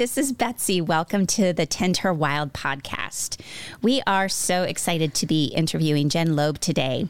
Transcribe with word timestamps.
This 0.00 0.16
is 0.16 0.32
Betsy. 0.32 0.80
Welcome 0.80 1.26
to 1.26 1.52
the 1.52 1.66
Tend 1.66 1.98
Her 1.98 2.14
Wild 2.14 2.54
podcast. 2.54 3.38
We 3.82 4.00
are 4.06 4.30
so 4.30 4.62
excited 4.62 5.12
to 5.12 5.26
be 5.26 5.48
interviewing 5.48 6.08
Jen 6.08 6.34
Loeb 6.34 6.58
today. 6.58 7.06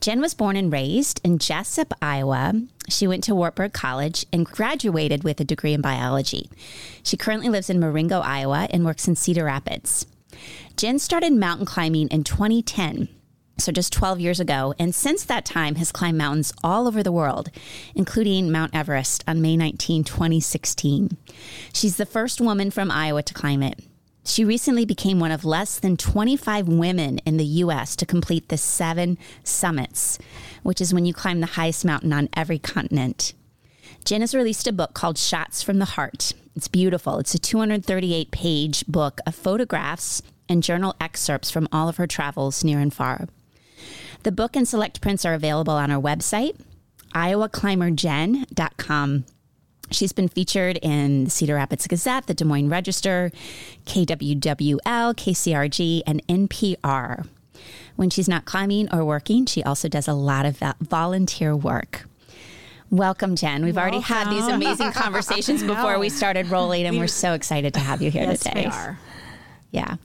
Jen 0.00 0.20
was 0.20 0.34
born 0.34 0.56
and 0.56 0.72
raised 0.72 1.20
in 1.22 1.38
Jesup, 1.38 1.92
Iowa. 2.02 2.60
She 2.88 3.06
went 3.06 3.22
to 3.24 3.34
Wartburg 3.36 3.72
College 3.72 4.26
and 4.32 4.44
graduated 4.44 5.22
with 5.22 5.38
a 5.38 5.44
degree 5.44 5.72
in 5.72 5.82
biology. 5.82 6.50
She 7.04 7.16
currently 7.16 7.48
lives 7.48 7.70
in 7.70 7.78
Marengo, 7.78 8.18
Iowa, 8.18 8.66
and 8.70 8.84
works 8.84 9.06
in 9.06 9.14
Cedar 9.14 9.44
Rapids. 9.44 10.04
Jen 10.76 10.98
started 10.98 11.32
mountain 11.34 11.64
climbing 11.64 12.08
in 12.08 12.24
2010 12.24 13.08
so 13.58 13.70
just 13.70 13.92
12 13.92 14.20
years 14.20 14.40
ago, 14.40 14.74
and 14.78 14.94
since 14.94 15.24
that 15.24 15.44
time 15.44 15.76
has 15.76 15.92
climbed 15.92 16.18
mountains 16.18 16.52
all 16.64 16.88
over 16.88 17.02
the 17.02 17.12
world, 17.12 17.50
including 17.94 18.50
Mount 18.50 18.74
Everest 18.74 19.22
on 19.26 19.42
May 19.42 19.56
19, 19.56 20.04
2016. 20.04 21.16
She's 21.72 21.96
the 21.96 22.06
first 22.06 22.40
woman 22.40 22.70
from 22.70 22.90
Iowa 22.90 23.22
to 23.22 23.34
climb 23.34 23.62
it. 23.62 23.80
She 24.24 24.44
recently 24.44 24.84
became 24.84 25.18
one 25.18 25.32
of 25.32 25.44
less 25.44 25.78
than 25.78 25.96
25 25.96 26.68
women 26.68 27.18
in 27.18 27.36
the 27.36 27.44
US 27.44 27.96
to 27.96 28.06
complete 28.06 28.48
the 28.48 28.56
seven 28.56 29.18
summits, 29.42 30.18
which 30.62 30.80
is 30.80 30.94
when 30.94 31.04
you 31.04 31.12
climb 31.12 31.40
the 31.40 31.46
highest 31.46 31.84
mountain 31.84 32.12
on 32.12 32.28
every 32.36 32.58
continent. 32.58 33.34
Jen 34.04 34.20
has 34.20 34.34
released 34.34 34.66
a 34.66 34.72
book 34.72 34.94
called 34.94 35.18
Shots 35.18 35.62
from 35.62 35.78
the 35.78 35.84
Heart. 35.84 36.32
It's 36.54 36.68
beautiful. 36.68 37.18
It's 37.18 37.34
a 37.34 37.38
238 37.38 38.30
page 38.30 38.86
book 38.86 39.20
of 39.26 39.34
photographs 39.34 40.22
and 40.48 40.62
journal 40.62 40.94
excerpts 41.00 41.50
from 41.50 41.68
all 41.72 41.88
of 41.88 41.96
her 41.96 42.06
travels 42.06 42.62
near 42.62 42.78
and 42.78 42.92
far. 42.92 43.26
The 44.22 44.32
book 44.32 44.54
and 44.54 44.68
select 44.68 45.00
prints 45.00 45.24
are 45.24 45.34
available 45.34 45.74
on 45.74 45.90
our 45.90 46.00
website, 46.00 46.56
iowaclimberjen.com. 47.12 49.24
She's 49.90 50.12
been 50.12 50.28
featured 50.28 50.78
in 50.80 51.24
the 51.24 51.30
Cedar 51.30 51.56
Rapids 51.56 51.88
Gazette, 51.88 52.26
the 52.26 52.34
Des 52.34 52.44
Moines 52.44 52.68
Register, 52.68 53.32
KWWL, 53.86 55.14
KCRG, 55.14 56.02
and 56.06 56.24
NPR. 56.28 57.26
When 57.96 58.10
she's 58.10 58.28
not 58.28 58.44
climbing 58.44 58.94
or 58.94 59.04
working, 59.04 59.44
she 59.44 59.64
also 59.64 59.88
does 59.88 60.06
a 60.06 60.14
lot 60.14 60.46
of 60.46 60.62
volunteer 60.80 61.56
work. 61.56 62.06
Welcome, 62.90 63.34
Jen. 63.36 63.64
We've 63.64 63.74
Welcome. 63.74 63.94
already 63.94 64.06
had 64.06 64.30
these 64.30 64.46
amazing 64.46 64.92
conversations 64.92 65.64
before 65.64 65.98
we 65.98 66.08
started 66.08 66.46
rolling, 66.46 66.86
and 66.86 66.96
we're 66.96 67.08
so 67.08 67.32
excited 67.32 67.74
to 67.74 67.80
have 67.80 68.00
you 68.00 68.10
here 68.10 68.22
yes, 68.22 68.40
today. 68.40 68.66
We 68.66 68.72
are. 68.72 68.98
Yeah. 69.72 69.96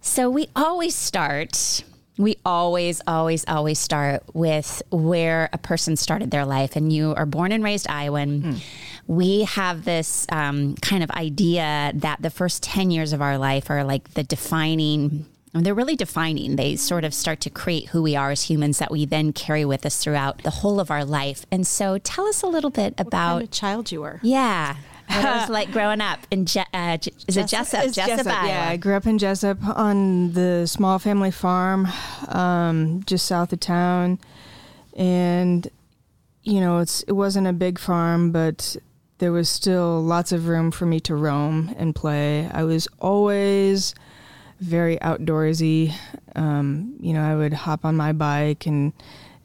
So 0.00 0.30
we 0.30 0.48
always 0.54 0.94
start 0.94 1.82
we 2.16 2.36
always, 2.44 3.00
always, 3.06 3.44
always 3.48 3.78
start 3.78 4.22
with 4.34 4.82
where 4.90 5.48
a 5.52 5.58
person 5.58 5.96
started 5.96 6.30
their 6.30 6.44
life. 6.44 6.76
And 6.76 6.92
you 6.92 7.14
are 7.16 7.26
born 7.26 7.50
and 7.50 7.64
raised 7.64 7.88
Iowan. 7.88 8.42
Mm. 8.42 8.64
We 9.06 9.42
have 9.42 9.84
this 9.84 10.26
um, 10.30 10.76
kind 10.76 11.02
of 11.02 11.10
idea 11.10 11.92
that 11.96 12.22
the 12.22 12.30
first 12.30 12.62
10 12.62 12.90
years 12.90 13.12
of 13.12 13.20
our 13.20 13.36
life 13.36 13.68
are 13.68 13.84
like 13.84 14.14
the 14.14 14.22
defining 14.22 15.26
and 15.52 15.64
they're 15.64 15.74
really 15.74 15.94
defining. 15.94 16.56
They 16.56 16.74
sort 16.74 17.04
of 17.04 17.14
start 17.14 17.40
to 17.42 17.50
create 17.50 17.90
who 17.90 18.02
we 18.02 18.16
are 18.16 18.32
as 18.32 18.42
humans 18.42 18.78
that 18.78 18.90
we 18.90 19.06
then 19.06 19.32
carry 19.32 19.64
with 19.64 19.86
us 19.86 20.02
throughout 20.02 20.42
the 20.42 20.50
whole 20.50 20.80
of 20.80 20.90
our 20.90 21.04
life. 21.04 21.46
And 21.52 21.64
so 21.64 21.98
tell 21.98 22.26
us 22.26 22.42
a 22.42 22.48
little 22.48 22.70
bit 22.70 22.94
about 22.98 23.34
kind 23.34 23.42
of 23.44 23.50
child 23.52 23.92
you 23.92 24.00
were. 24.00 24.18
Yeah 24.22 24.74
what 25.08 25.18
it 25.18 25.24
was 25.24 25.48
like 25.48 25.70
growing 25.72 26.00
up 26.00 26.20
in 26.30 26.46
Je- 26.46 26.64
uh, 26.72 26.98
is 27.28 27.36
it 27.36 27.46
Jesup? 27.46 27.92
Jesup, 27.92 28.18
Jesup 28.18 28.46
yeah. 28.46 28.68
I 28.68 28.76
grew 28.76 28.94
up 28.94 29.06
in 29.06 29.18
Jesup 29.18 29.62
on 29.76 30.32
the 30.32 30.66
small 30.66 30.98
family 30.98 31.30
farm, 31.30 31.88
um, 32.28 33.02
just 33.06 33.26
south 33.26 33.52
of 33.52 33.60
town, 33.60 34.18
and 34.96 35.68
you 36.42 36.60
know 36.60 36.78
it's 36.78 37.02
it 37.02 37.12
wasn't 37.12 37.46
a 37.46 37.52
big 37.52 37.78
farm, 37.78 38.32
but 38.32 38.76
there 39.18 39.32
was 39.32 39.48
still 39.48 40.02
lots 40.02 40.32
of 40.32 40.48
room 40.48 40.70
for 40.70 40.86
me 40.86 41.00
to 41.00 41.14
roam 41.14 41.74
and 41.78 41.94
play. 41.94 42.48
I 42.52 42.64
was 42.64 42.88
always 42.98 43.94
very 44.60 44.96
outdoorsy. 44.98 45.94
Um, 46.34 46.94
you 47.00 47.12
know, 47.12 47.22
I 47.22 47.36
would 47.36 47.52
hop 47.52 47.84
on 47.84 47.96
my 47.96 48.12
bike 48.12 48.66
and 48.66 48.92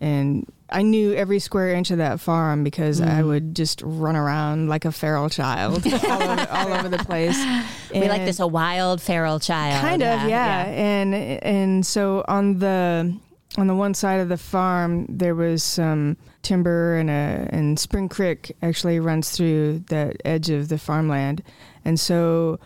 and 0.02 0.52
I 0.72 0.82
knew 0.82 1.14
every 1.14 1.40
square 1.40 1.74
inch 1.74 1.92
of 1.92 1.98
that 1.98 2.20
farm 2.20 2.64
because 2.64 3.02
mm. 3.02 3.08
I 3.08 3.24
would 3.24 3.56
just 3.56 3.82
run 3.84 4.16
around 4.16 4.70
like 4.70 4.86
a 4.86 4.92
feral 4.92 5.30
child 5.30 5.86
all, 6.08 6.24
over, 6.24 6.48
all, 6.52 6.74
over, 6.74 6.90
the 6.90 7.00
place. 7.00 7.38
And 7.38 8.02
we 8.02 8.08
like 8.08 8.26
this 8.26 8.40
a 8.40 8.48
wild 8.48 9.02
feral 9.02 9.40
child. 9.40 9.82
Kind 9.82 10.04
of, 10.04 10.22
yeah. 10.22 10.28
yeah. 10.28 10.66
And 10.66 11.16
and 11.16 11.86
so 11.86 12.24
on 12.28 12.60
the 12.60 13.18
on 13.58 13.68
the 13.68 13.76
one 13.76 13.94
side 13.94 14.20
of 14.20 14.30
the 14.30 14.38
farm 14.38 15.06
there 15.10 15.34
was 15.34 15.64
some 15.64 16.18
timber 16.44 16.98
and 16.98 17.10
a 17.10 17.50
and 17.52 17.80
Spring 17.80 18.08
Creek 18.08 18.56
actually 18.62 19.00
runs 19.00 19.32
through 19.32 19.80
that 19.90 20.18
edge 20.26 20.50
of 20.50 20.70
the 20.70 20.78
farmland. 20.78 21.44
And 21.84 22.00
so 22.00 22.60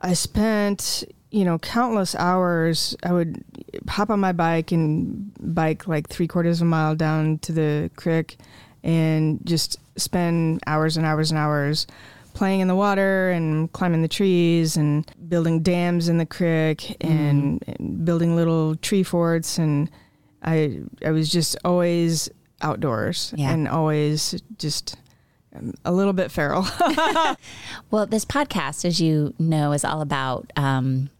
I 0.00 0.14
spent 0.14 1.04
you 1.30 1.44
know, 1.44 1.58
countless 1.58 2.14
hours. 2.14 2.96
I 3.02 3.12
would 3.12 3.44
hop 3.88 4.10
on 4.10 4.20
my 4.20 4.32
bike 4.32 4.72
and 4.72 5.32
bike 5.40 5.86
like 5.86 6.08
three 6.08 6.26
quarters 6.26 6.60
of 6.60 6.66
a 6.66 6.70
mile 6.70 6.94
down 6.94 7.38
to 7.38 7.52
the 7.52 7.90
creek 7.96 8.38
and 8.82 9.40
just 9.44 9.78
spend 9.96 10.60
hours 10.66 10.96
and 10.96 11.06
hours 11.06 11.30
and 11.30 11.38
hours 11.38 11.86
playing 12.34 12.60
in 12.60 12.68
the 12.68 12.74
water 12.74 13.30
and 13.30 13.70
climbing 13.72 14.02
the 14.02 14.08
trees 14.08 14.76
and 14.76 15.10
building 15.28 15.62
dams 15.62 16.08
in 16.08 16.18
the 16.18 16.26
creek 16.26 16.96
and, 17.00 17.60
mm. 17.60 17.76
and 17.78 18.04
building 18.04 18.36
little 18.36 18.76
tree 18.76 19.02
forts. 19.02 19.58
And 19.58 19.90
I, 20.42 20.80
I 21.04 21.10
was 21.10 21.30
just 21.30 21.56
always 21.64 22.30
outdoors 22.62 23.34
yeah. 23.36 23.50
and 23.50 23.68
always 23.68 24.40
just 24.58 24.96
a 25.84 25.92
little 25.92 26.12
bit 26.12 26.30
feral. 26.30 26.66
well, 27.90 28.06
this 28.06 28.24
podcast, 28.24 28.84
as 28.84 29.00
you 29.00 29.34
know, 29.38 29.72
is 29.72 29.84
all 29.84 30.00
about 30.00 30.52
um, 30.56 31.10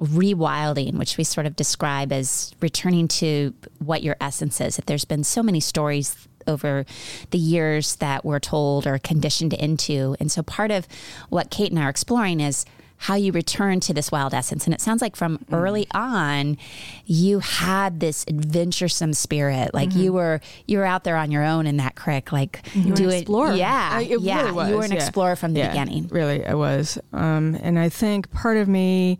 rewilding, 0.00 0.94
which 0.94 1.16
we 1.16 1.24
sort 1.24 1.46
of 1.46 1.56
describe 1.56 2.12
as 2.12 2.54
returning 2.60 3.08
to 3.08 3.54
what 3.78 4.02
your 4.02 4.16
essence 4.20 4.60
is. 4.60 4.78
If 4.78 4.86
there's 4.86 5.04
been 5.04 5.24
so 5.24 5.42
many 5.42 5.60
stories 5.60 6.28
over 6.46 6.84
the 7.30 7.38
years 7.38 7.96
that 7.96 8.24
we're 8.24 8.40
told 8.40 8.86
or 8.86 8.98
conditioned 8.98 9.52
into. 9.52 10.16
And 10.20 10.30
so 10.30 10.42
part 10.42 10.70
of 10.70 10.86
what 11.28 11.50
Kate 11.50 11.70
and 11.70 11.78
I 11.78 11.84
are 11.84 11.90
exploring 11.90 12.40
is 12.40 12.66
how 12.96 13.14
you 13.14 13.32
return 13.32 13.80
to 13.80 13.92
this 13.92 14.10
wild 14.10 14.32
essence. 14.32 14.64
And 14.64 14.72
it 14.72 14.80
sounds 14.80 15.02
like 15.02 15.16
from 15.16 15.38
mm. 15.38 15.44
early 15.52 15.86
on, 15.90 16.56
you 17.04 17.40
had 17.40 18.00
this 18.00 18.24
adventuresome 18.28 19.12
spirit. 19.12 19.74
Like 19.74 19.90
mm-hmm. 19.90 20.00
you 20.00 20.12
were 20.12 20.40
you 20.66 20.78
were 20.78 20.84
out 20.84 21.04
there 21.04 21.16
on 21.16 21.30
your 21.30 21.44
own 21.44 21.66
in 21.66 21.76
that 21.78 21.96
creek, 21.96 22.32
like 22.32 22.64
you 22.74 22.94
doing 22.94 23.20
explorer. 23.20 23.54
Yeah, 23.54 23.90
I, 23.92 24.00
yeah. 24.00 24.42
Really 24.42 24.52
was, 24.52 24.68
you 24.68 24.76
were 24.76 24.84
an 24.84 24.92
yeah. 24.92 24.96
explorer 24.96 25.36
from 25.36 25.54
the 25.54 25.60
yeah, 25.60 25.68
beginning. 25.70 26.08
Really, 26.08 26.46
I 26.46 26.54
was. 26.54 26.98
Um, 27.12 27.58
and 27.62 27.78
I 27.78 27.88
think 27.88 28.30
part 28.30 28.56
of 28.56 28.68
me 28.68 29.18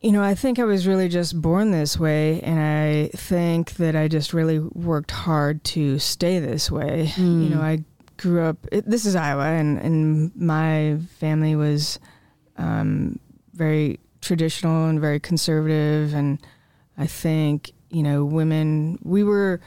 you 0.00 0.12
know, 0.12 0.22
I 0.22 0.34
think 0.34 0.58
I 0.58 0.64
was 0.64 0.86
really 0.86 1.08
just 1.08 1.40
born 1.40 1.70
this 1.70 1.98
way, 1.98 2.40
and 2.40 2.58
I 2.58 3.08
think 3.16 3.74
that 3.74 3.94
I 3.94 4.08
just 4.08 4.32
really 4.32 4.58
worked 4.58 5.10
hard 5.10 5.62
to 5.64 5.98
stay 5.98 6.38
this 6.38 6.70
way. 6.70 7.12
Mm. 7.16 7.44
You 7.44 7.54
know, 7.54 7.60
I 7.60 7.84
grew 8.16 8.42
up. 8.42 8.56
It, 8.72 8.88
this 8.88 9.04
is 9.04 9.14
Iowa, 9.16 9.44
and 9.44 9.78
and 9.78 10.34
my 10.36 10.98
family 11.18 11.54
was 11.54 11.98
um, 12.56 13.18
very 13.52 14.00
traditional 14.20 14.86
and 14.86 15.00
very 15.00 15.20
conservative, 15.20 16.14
and 16.14 16.38
I 16.96 17.06
think 17.06 17.72
you 17.90 18.02
know, 18.02 18.24
women. 18.24 18.98
We 19.02 19.24
were, 19.24 19.60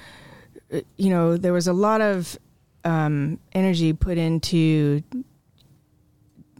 you 0.97 1.09
know, 1.09 1.38
there 1.38 1.53
was 1.53 1.68
a 1.68 1.74
lot 1.74 2.01
of 2.01 2.38
um, 2.83 3.39
energy 3.51 3.94
put 3.94 4.18
into 4.18 5.03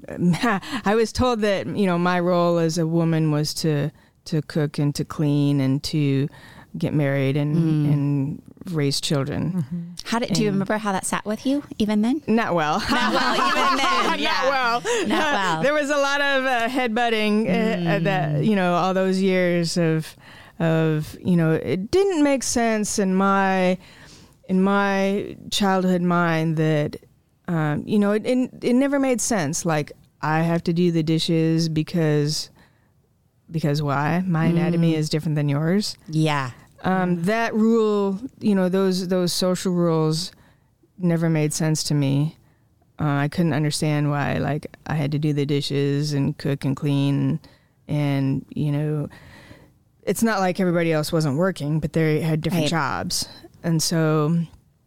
I 0.86 0.96
was 0.96 1.12
told 1.12 1.42
that 1.42 1.68
you 1.68 1.86
know 1.86 1.98
my 1.98 2.20
role 2.20 2.58
as 2.58 2.78
a 2.78 2.86
woman 2.88 3.32
was 3.32 3.54
to 3.56 3.92
to 4.26 4.42
cook 4.44 4.78
and 4.80 4.94
to 4.96 5.04
clean 5.06 5.60
and 5.60 5.84
to 5.84 6.30
get 6.78 6.94
married 6.94 7.38
and 7.38 7.56
Mm. 7.56 7.94
and 7.94 8.42
raise 8.72 9.02
children. 9.02 9.96
How 10.06 10.20
did, 10.20 10.34
do 10.34 10.42
you 10.42 10.50
remember 10.50 10.78
how 10.78 10.94
that 10.94 11.06
sat 11.06 11.26
with 11.26 11.46
you 11.46 11.64
even 11.78 12.02
then? 12.02 12.22
Not 12.28 12.56
well. 12.56 12.80
Not 12.90 13.14
well, 13.14 13.36
even 13.36 13.78
then. 13.78 14.06
Not 14.08 14.20
yeah. 14.20 14.50
well. 14.50 14.82
Not 15.06 15.34
well. 15.34 15.62
there 15.64 15.74
was 15.74 15.90
a 15.90 15.98
lot 15.98 16.22
of 16.22 16.46
uh, 16.46 16.68
headbutting 16.70 17.48
uh, 17.48 17.90
uh, 17.90 18.00
that 18.00 18.44
you 18.46 18.56
know 18.56 18.74
all 18.76 18.94
those 18.94 19.22
years 19.22 19.78
of 19.78 20.16
of 20.60 21.18
you 21.22 21.36
know 21.36 21.52
it 21.54 21.92
didn't 21.92 22.24
make 22.24 22.44
sense 22.44 22.98
in 22.98 23.14
my 23.14 23.78
in 24.48 24.62
my 24.62 25.36
childhood 25.52 26.02
mind 26.02 26.58
that 26.58 26.96
um, 27.48 27.84
you 27.86 28.00
know 28.00 28.12
it, 28.14 28.26
it 28.26 28.50
it 28.62 28.74
never 28.74 29.00
made 29.00 29.20
sense 29.22 29.66
like 29.66 29.92
I 30.22 30.42
have 30.42 30.64
to 30.66 30.74
do 30.74 30.92
the 30.92 31.04
dishes 31.04 31.68
because 31.70 32.50
because 33.52 33.82
why 33.82 34.24
my 34.26 34.46
anatomy 34.46 34.96
is 34.96 35.10
different 35.10 35.36
than 35.36 35.50
yours 35.50 35.98
Yeah. 36.08 36.52
um, 36.84 37.22
that 37.24 37.54
rule, 37.54 38.20
you 38.40 38.56
know, 38.56 38.70
those 38.70 39.08
those 39.10 39.32
social 39.34 39.74
rules 39.74 40.32
never 40.98 41.30
made 41.30 41.54
sense 41.54 41.84
to 41.86 41.94
me. 41.94 42.38
Uh, 43.00 43.06
I 43.26 43.28
couldn't 43.28 43.54
understand 43.54 44.10
why, 44.12 44.38
like, 44.38 44.68
I 44.86 44.94
had 44.96 45.12
to 45.14 45.20
do 45.20 45.34
the 45.34 45.46
dishes 45.46 46.14
and 46.14 46.38
cook 46.38 46.64
and 46.64 46.76
clean, 46.76 47.40
and 47.88 48.46
you 48.50 48.72
know, 48.72 49.10
it's 50.04 50.24
not 50.24 50.40
like 50.40 50.60
everybody 50.60 50.92
else 50.94 51.12
wasn't 51.12 51.38
working, 51.38 51.80
but 51.80 51.94
they 51.94 52.22
had 52.22 52.42
different 52.42 52.64
Right. 52.66 52.70
jobs, 52.70 53.28
and 53.64 53.82
so 53.84 54.38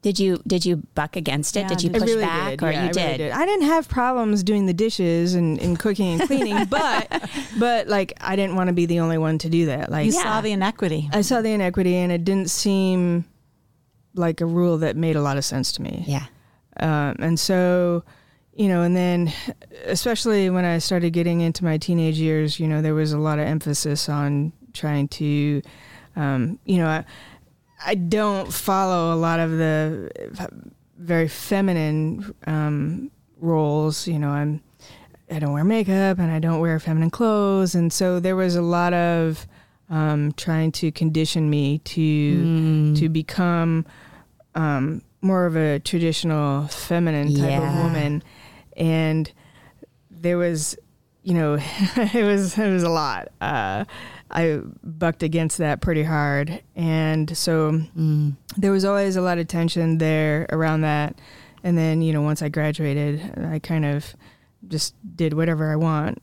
Did 0.07 0.21
you 0.21 0.41
did 0.47 0.65
you 0.65 0.77
buck 0.95 1.17
against 1.17 1.57
it? 1.57 1.63
Yeah, 1.63 1.69
did 1.69 1.83
you 1.83 1.91
push 1.91 2.03
really 2.03 2.23
back 2.23 2.51
did. 2.51 2.63
or 2.63 2.71
yeah, 2.71 2.85
you 2.85 2.89
I 2.91 2.93
did? 2.93 3.05
really 3.07 3.19
did. 3.19 3.33
I 3.33 3.45
didn't 3.45 3.67
have 3.67 3.89
problems 3.89 4.45
doing 4.45 4.67
the 4.67 4.73
dishes 4.73 5.35
and, 5.35 5.61
and 5.61 5.77
cooking 5.77 6.21
and 6.21 6.29
cleaning, 6.29 6.65
but 6.71 7.29
but 7.59 7.89
like 7.89 8.13
I 8.21 8.37
didn't 8.37 8.55
want 8.55 8.69
to 8.69 8.73
be 8.73 8.87
the 8.87 9.01
only 9.01 9.19
one 9.19 9.37
to 9.39 9.49
do 9.49 9.67
that. 9.67 9.91
Like 9.91 10.07
You 10.07 10.13
Yeah. 10.13 10.23
saw 10.23 10.41
the 10.43 10.53
inequity. 10.53 11.11
I 11.13 11.23
saw 11.23 11.43
the 11.43 11.51
inequity, 11.51 11.97
and 11.97 12.13
it 12.13 12.25
didn't 12.25 12.51
seem 12.51 13.25
like 14.15 14.41
a 14.41 14.47
rule 14.47 14.79
that 14.79 14.95
made 14.95 15.17
a 15.17 15.23
lot 15.23 15.39
of 15.39 15.45
sense 15.45 15.73
to 15.73 15.83
me. 15.83 16.05
Yeah. 16.07 16.27
Um, 16.79 17.17
and 17.19 17.41
so, 17.41 18.05
you 18.55 18.69
know, 18.69 18.83
and 18.83 18.95
then 18.97 19.33
especially 19.87 20.51
when 20.51 20.65
I 20.65 20.79
started 20.79 21.11
getting 21.15 21.41
into 21.41 21.65
my 21.65 21.79
teenage 21.79 22.19
years, 22.21 22.61
you 22.61 22.69
know, 22.69 22.81
there 22.81 22.95
was 22.95 23.13
a 23.13 23.19
lot 23.19 23.41
of 23.41 23.47
emphasis 23.47 24.09
on 24.09 24.53
trying 24.73 25.09
to, 25.09 25.63
um, 26.15 26.61
you 26.65 26.79
know, 26.79 26.87
I, 26.87 27.05
I 27.85 27.95
don't 27.95 28.53
follow 28.53 29.15
a 29.15 29.19
lot 29.19 29.39
of 29.41 29.51
the 29.53 30.11
very 30.99 31.29
feminine 31.29 32.35
um, 32.47 33.11
roles. 33.41 34.07
You 34.09 34.19
know, 34.19 34.31
I'm 34.31 34.63
I 35.31 35.39
don't 35.39 35.53
wear 35.53 35.65
makeup 35.65 36.19
and 36.19 36.31
I 36.31 36.39
don't 36.39 36.61
wear 36.61 36.79
feminine 36.79 37.11
clothes, 37.11 37.75
and 37.75 37.93
so 37.93 38.21
there 38.21 38.37
was 38.37 38.57
a 38.57 38.63
lot 38.63 38.95
of 38.95 39.47
um, 39.91 40.33
trying 40.33 40.73
to 40.73 40.91
condition 40.93 41.49
me 41.51 41.79
to 41.79 42.01
Mm. 42.01 42.99
to 42.99 43.09
become 43.09 43.85
um, 44.55 45.03
more 45.21 45.47
of 45.47 45.57
a 45.57 45.79
traditional 45.81 46.67
feminine 46.69 47.35
type 47.35 47.51
Yeah. 47.51 47.79
of 47.79 47.85
woman, 47.85 48.23
and 48.77 49.31
there 50.11 50.39
was, 50.39 50.77
you 51.23 51.35
know, 51.35 51.55
it 51.97 52.25
was 52.25 52.57
it 52.59 52.71
was 52.73 52.83
a 52.83 52.89
lot. 52.89 53.29
Uh, 53.41 53.85
I 54.31 54.61
bucked 54.83 55.23
against 55.23 55.59
that 55.59 55.81
pretty 55.81 56.03
hard, 56.03 56.61
and 56.75 57.37
so 57.37 57.73
Mm. 57.97 58.37
there 58.57 58.73
was 58.73 58.85
always 58.85 59.17
a 59.17 59.21
lot 59.21 59.39
of 59.39 59.47
tension 59.49 59.99
there 59.99 60.47
around 60.51 60.81
that. 60.83 61.15
And 61.63 61.77
then, 61.79 62.01
you 62.03 62.13
know, 62.13 62.23
once 62.23 62.43
I 62.43 62.49
graduated, 62.49 63.21
I 63.39 63.59
kind 63.59 63.85
of 63.85 64.15
just 64.69 64.95
did 65.17 65.33
whatever 65.35 65.71
I 65.71 65.77
want, 65.77 66.19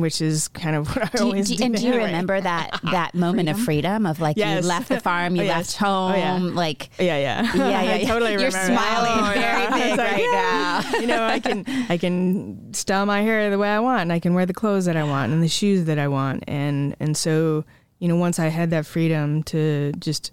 which 0.00 0.20
is 0.20 0.48
kind 0.48 0.76
of 0.76 0.88
what 0.96 1.14
I 1.14 1.16
Do 1.16 1.24
always 1.24 1.48
do, 1.48 1.56
did. 1.56 1.66
and 1.66 1.74
do 1.76 1.82
you 1.82 1.88
anyway. 1.92 2.06
remember 2.06 2.40
that 2.40 2.78
that 2.90 3.14
moment 3.14 3.48
of 3.48 3.58
freedom 3.58 4.04
of 4.06 4.20
like 4.20 4.36
Yes. 4.36 4.62
you 4.62 4.68
left 4.68 4.88
the 4.88 5.00
farm, 5.00 5.34
you 5.36 5.42
Oh, 5.44 5.46
left 5.46 5.70
yes. 5.72 5.82
Oh, 5.82 5.84
home, 5.86 6.12
Oh, 6.12 6.16
yeah. 6.16 6.36
like 6.54 6.90
Yeah, 6.98 7.16
yeah, 7.16 7.54
yeah, 7.54 7.82
yeah, 7.96 8.08
totally 8.08 8.32
You're 8.32 8.42
remember. 8.50 8.74
smiling 8.74 9.24
Oh, 9.24 9.32
very 9.32 9.62
yeah. 9.62 9.78
big 9.78 9.98
like, 9.98 10.12
right 10.12 10.30
now. 10.92 10.98
you 11.00 11.06
know, 11.06 11.24
I 11.24 11.40
can 11.40 11.64
I 11.88 11.96
can 11.96 12.74
style 12.74 13.06
my 13.06 13.22
hair 13.22 13.48
the 13.50 13.58
way 13.58 13.68
I 13.70 13.80
want. 13.80 14.02
And 14.02 14.12
I 14.12 14.18
can 14.20 14.34
wear 14.34 14.44
the 14.46 14.54
clothes 14.54 14.84
that 14.84 14.96
I 14.96 15.04
want 15.04 15.32
and 15.32 15.42
the 15.42 15.48
shoes 15.48 15.84
that 15.86 15.98
I 15.98 16.08
want. 16.08 16.44
And 16.48 16.94
and 17.00 17.16
so 17.16 17.64
you 17.98 18.08
know, 18.08 18.16
once 18.16 18.38
I 18.38 18.48
had 18.48 18.70
that 18.70 18.84
freedom 18.86 19.42
to 19.44 19.92
just 19.98 20.32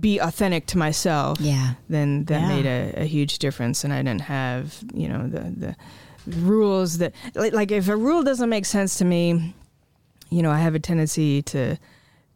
be 0.00 0.18
authentic 0.18 0.66
to 0.66 0.78
myself, 0.78 1.38
Yeah. 1.40 1.74
then 1.88 2.24
that 2.26 2.40
Yeah. 2.40 2.48
made 2.48 2.66
a, 2.66 3.02
a 3.02 3.04
huge 3.04 3.38
difference. 3.38 3.84
And 3.84 3.92
I 3.92 3.98
didn't 4.02 4.22
have 4.22 4.82
you 4.94 5.08
know 5.08 5.28
the 5.28 5.40
the 5.40 5.76
rules 6.40 6.98
that 6.98 7.12
like, 7.34 7.52
like 7.52 7.70
if 7.70 7.88
a 7.88 7.96
rule 7.96 8.22
doesn't 8.22 8.48
make 8.48 8.66
sense 8.66 8.98
to 8.98 9.04
me, 9.04 9.54
you 10.30 10.42
know, 10.42 10.50
I 10.50 10.58
have 10.58 10.74
a 10.74 10.78
tendency 10.80 11.42
to 11.42 11.76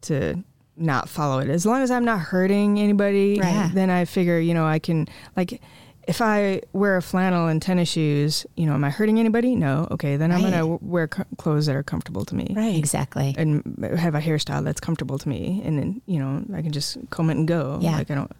to 0.01 0.43
not 0.77 1.07
follow 1.07 1.39
it. 1.39 1.49
As 1.49 1.65
long 1.65 1.81
as 1.81 1.89
I'm 1.89 2.03
not 2.05 2.19
hurting 2.19 2.79
anybody, 2.79 3.39
Right. 3.39 3.71
then 3.73 3.89
I 3.89 4.05
figure, 4.05 4.39
you 4.39 4.53
know, 4.53 4.65
I 4.65 4.79
can 4.79 5.07
like 5.37 5.61
if 6.07 6.21
I 6.21 6.61
wear 6.73 6.97
a 6.97 7.01
flannel 7.01 7.47
and 7.47 7.61
tennis 7.61 7.89
shoes, 7.89 8.45
you 8.55 8.65
know, 8.65 8.73
am 8.73 8.83
I 8.83 8.89
hurting 8.89 9.19
anybody? 9.19 9.55
No. 9.55 9.87
Okay, 9.91 10.17
then 10.17 10.31
I'm 10.31 10.43
Right. 10.43 10.53
going 10.53 10.79
to 10.79 10.85
wear 10.85 11.07
co- 11.07 11.23
clothes 11.37 11.65
that 11.65 11.75
are 11.75 11.83
comfortable 11.83 12.25
to 12.25 12.35
me. 12.35 12.53
Right. 12.55 12.75
Exactly. 12.75 13.33
And 13.37 13.63
have 13.97 14.13
a 14.15 14.21
hairstyle 14.21 14.63
that's 14.63 14.79
comfortable 14.79 15.17
to 15.17 15.27
me, 15.29 15.61
and 15.65 15.79
then 15.79 16.01
you 16.05 16.19
know 16.19 16.43
I 16.55 16.61
can 16.61 16.71
just 16.71 16.97
comb 17.09 17.29
it 17.29 17.37
and 17.37 17.47
go. 17.47 17.79
Yeah. 17.81 17.97
like 17.97 18.11
I 18.11 18.15
don't. 18.15 18.31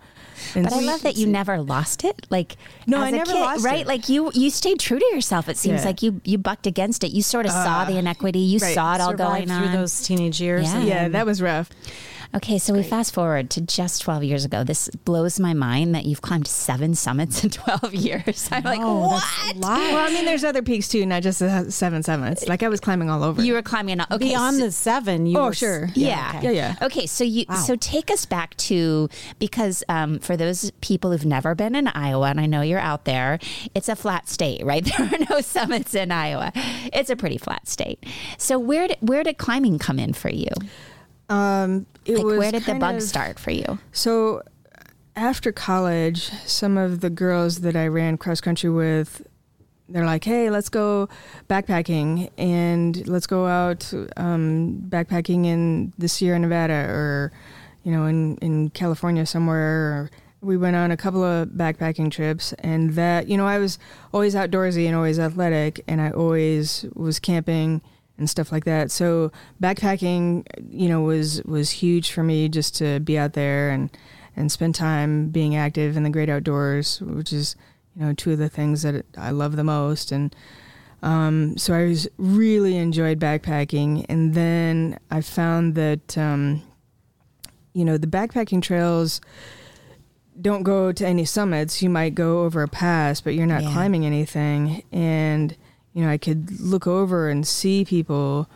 and 0.54 0.66
But 0.66 0.74
I 0.74 0.80
love 0.82 1.02
that 1.04 1.16
you 1.18 1.28
never 1.28 1.62
lost 1.62 2.04
it. 2.04 2.28
Like 2.30 2.58
No, 2.88 2.98
as 2.98 3.04
I 3.06 3.08
a 3.08 3.12
never 3.12 3.32
kid, 3.32 3.40
lost 3.40 3.66
right? 3.66 3.82
it. 3.82 3.88
Like 3.88 4.10
you 4.10 4.32
you 4.34 4.50
stayed 4.50 4.80
true 4.80 5.00
to 5.00 5.06
yourself. 5.14 5.48
It 5.50 5.58
seems 5.58 5.82
Yeah. 5.82 5.88
like 5.88 6.02
you 6.04 6.22
you 6.24 6.38
bucked 6.38 6.68
against 6.68 7.04
it. 7.04 7.12
You 7.12 7.22
sort 7.22 7.46
of 7.46 7.52
saw 7.52 7.82
Uh, 7.82 7.86
the 7.86 7.98
inequity. 7.98 8.40
You 8.40 8.60
right. 8.60 8.74
saw 8.76 8.96
it 8.96 9.02
all 9.02 9.12
Survived 9.12 9.48
going 9.48 9.60
through 9.62 9.72
those 9.72 10.02
teenage 10.04 10.40
years. 10.42 10.66
Yeah. 10.66 10.84
Yeah, 10.84 11.08
that 11.10 11.26
was 11.26 11.42
rough. 11.42 11.70
Okay, 12.34 12.58
so 12.58 12.74
we 12.74 12.84
fast 12.84 13.14
forward 13.14 13.50
to 13.52 13.62
just 13.62 14.02
12 14.02 14.24
years 14.24 14.44
ago. 14.46 14.64
This 14.64 14.90
blows 14.90 15.40
my 15.40 15.54
mind 15.54 15.96
that 15.96 16.06
you've 16.06 16.22
climbed 16.22 16.48
seven 16.48 16.94
summits 16.96 17.44
in 17.44 17.50
12 17.52 17.94
years. 17.94 18.50
I'm 18.52 18.64
like, 18.64 18.80
Oh, 18.82 19.08
what? 19.08 19.24
that's 19.46 19.54
a 19.58 19.60
lot. 19.60 19.78
Well, 19.80 20.08
I 20.08 20.12
mean, 20.12 20.26
there's 20.26 20.44
other 20.44 20.62
peaks 20.62 20.88
too, 20.90 21.06
not 21.06 21.24
just 21.24 21.40
the 21.40 21.72
seven 21.72 22.04
summits. 22.04 22.48
Like 22.48 22.64
I 22.64 22.68
was 22.70 22.80
climbing 22.80 23.10
all 23.10 23.24
over. 23.24 23.42
You 23.42 23.54
were 23.54 23.62
climbing 23.62 24.02
okay, 24.02 24.18
Beyond 24.18 24.58
so- 24.58 24.66
the 24.66 24.72
seven, 24.72 25.26
you 25.28 25.38
Oh, 25.38 25.46
were 25.46 25.50
s- 25.52 25.58
sure. 25.58 25.90
Yeah. 25.96 26.34
okay. 26.38 26.46
yeah, 26.56 26.76
yeah. 26.80 26.86
Okay, 26.86 27.06
so 27.06 27.24
you 27.24 27.46
Wow. 27.48 27.56
so 27.56 27.76
take 27.78 28.12
us 28.12 28.26
back 28.26 28.56
to 28.58 29.08
because 29.40 29.84
um, 29.90 30.20
for 30.20 30.36
those 30.36 30.72
people 30.82 31.12
who've 31.12 31.26
never 31.26 31.56
been 31.56 31.76
in 31.76 31.88
Iowa, 31.88 32.28
and 32.30 32.40
I 32.42 32.46
know 32.48 32.62
you're 32.62 32.80
out 32.80 33.06
there, 33.06 33.40
it's 33.74 33.88
a 33.90 33.96
flat 33.96 34.28
state, 34.30 34.66
right? 34.66 34.84
There 34.98 35.08
are 35.08 35.26
no 35.30 35.42
summits 35.42 35.94
in 35.94 36.12
Iowa. 36.12 36.52
It's 36.94 37.10
a 37.10 37.16
pretty 37.16 37.38
flat 37.38 37.68
state. 37.68 38.04
So 38.38 38.58
where 38.60 38.88
did 38.88 38.98
where 39.02 39.24
did 39.24 39.38
climbing 39.38 39.80
come 39.80 40.00
in 40.00 40.14
for 40.14 40.30
you? 40.30 40.50
Um, 41.30 41.86
it 42.06 42.18
Like 42.18 42.26
was 42.26 42.38
where 42.38 42.52
did 42.52 42.64
the 42.66 42.76
bug 42.76 42.96
of- 42.96 43.04
start 43.04 43.40
for 43.40 43.52
you? 43.52 43.80
So 43.92 44.42
after 45.16 45.52
college, 45.52 46.30
some 46.46 46.78
of 46.78 47.02
the 47.02 47.10
girls 47.10 47.62
that 47.62 47.76
I 47.76 47.88
ran 47.88 48.18
cross 48.18 48.42
country 48.42 48.70
with, 48.70 49.26
they're 49.88 50.06
like, 50.06 50.24
"Hey, 50.24 50.50
let's 50.50 50.70
go 50.70 51.08
backpacking 51.50 52.30
and 52.38 53.08
let's 53.08 53.28
go 53.28 53.46
out 53.48 53.92
um, 54.18 54.84
backpacking 54.90 55.46
in 55.46 55.94
the 55.98 56.08
Sierra 56.08 56.40
Nevada 56.40 56.74
or, 56.90 57.32
you 57.84 57.92
know, 57.92 58.06
in 58.06 58.38
in 58.38 58.70
California 58.72 59.26
somewhere." 59.26 59.62
Or 60.02 60.12
we 60.42 60.58
went 60.58 60.76
on 60.76 60.92
a 60.92 60.98
couple 60.98 61.24
of 61.24 61.50
backpacking 61.50 62.12
trips, 62.12 62.54
and 62.60 62.92
that 62.96 63.28
you 63.30 63.38
know, 63.38 63.48
I 63.48 63.58
was 63.60 63.78
always 64.14 64.36
outdoorsy 64.36 64.86
and 64.88 64.96
always 64.96 65.18
athletic, 65.20 65.84
and 65.88 66.02
I 66.02 66.10
always 66.12 66.86
was 66.94 67.20
camping 67.20 67.82
and 68.18 68.30
stuff 68.30 68.52
like 68.52 68.66
that. 68.66 68.92
So 68.92 69.32
backpacking, 69.62 70.46
you 70.70 70.88
know, 70.90 71.02
was 71.02 71.42
was 71.44 71.70
huge 71.72 72.12
for 72.12 72.24
me 72.24 72.48
just 72.50 72.76
to 72.78 73.00
be 73.00 73.18
out 73.18 73.34
there 73.34 73.70
and 73.70 73.90
and 74.36 74.52
spend 74.52 74.76
time 74.76 75.30
being 75.30 75.56
active 75.56 75.96
in 75.98 76.04
the 76.04 76.10
great 76.10 76.30
outdoors, 76.30 77.02
which 77.02 77.32
is 77.34 77.56
you 77.96 78.06
know 78.06 78.14
two 78.14 78.32
of 78.32 78.38
the 78.38 78.50
things 78.50 78.82
that 78.84 79.06
I 79.18 79.32
love 79.32 79.56
the 79.56 79.64
most. 79.64 80.12
And 80.12 80.36
um, 81.04 81.58
so 81.58 81.74
I 81.74 81.86
was 81.86 82.08
really 82.18 82.78
enjoyed 82.78 83.20
backpacking, 83.20 84.06
and 84.10 84.34
then 84.34 84.98
I 85.12 85.22
found 85.22 85.76
that 85.76 86.18
um, 86.18 86.62
you 87.74 87.86
know 87.86 87.98
the 87.98 88.08
backpacking 88.08 88.62
trails 88.62 89.22
don't 90.42 90.64
go 90.64 90.92
to 90.92 91.08
any 91.08 91.24
summits. 91.26 91.82
You 91.82 91.90
might 91.90 92.14
go 92.16 92.44
over 92.44 92.62
a 92.64 92.68
pass, 92.68 93.22
but 93.22 93.36
you're 93.36 93.46
not 93.46 93.64
Yeah. 93.64 93.72
climbing 93.72 94.06
anything. 94.06 94.84
And 94.92 95.56
you 95.96 96.04
know, 96.06 96.12
I 96.12 96.18
could 96.20 96.60
look 96.60 96.86
over 96.86 97.30
and 97.30 97.48
see 97.48 97.84
people 97.86 98.48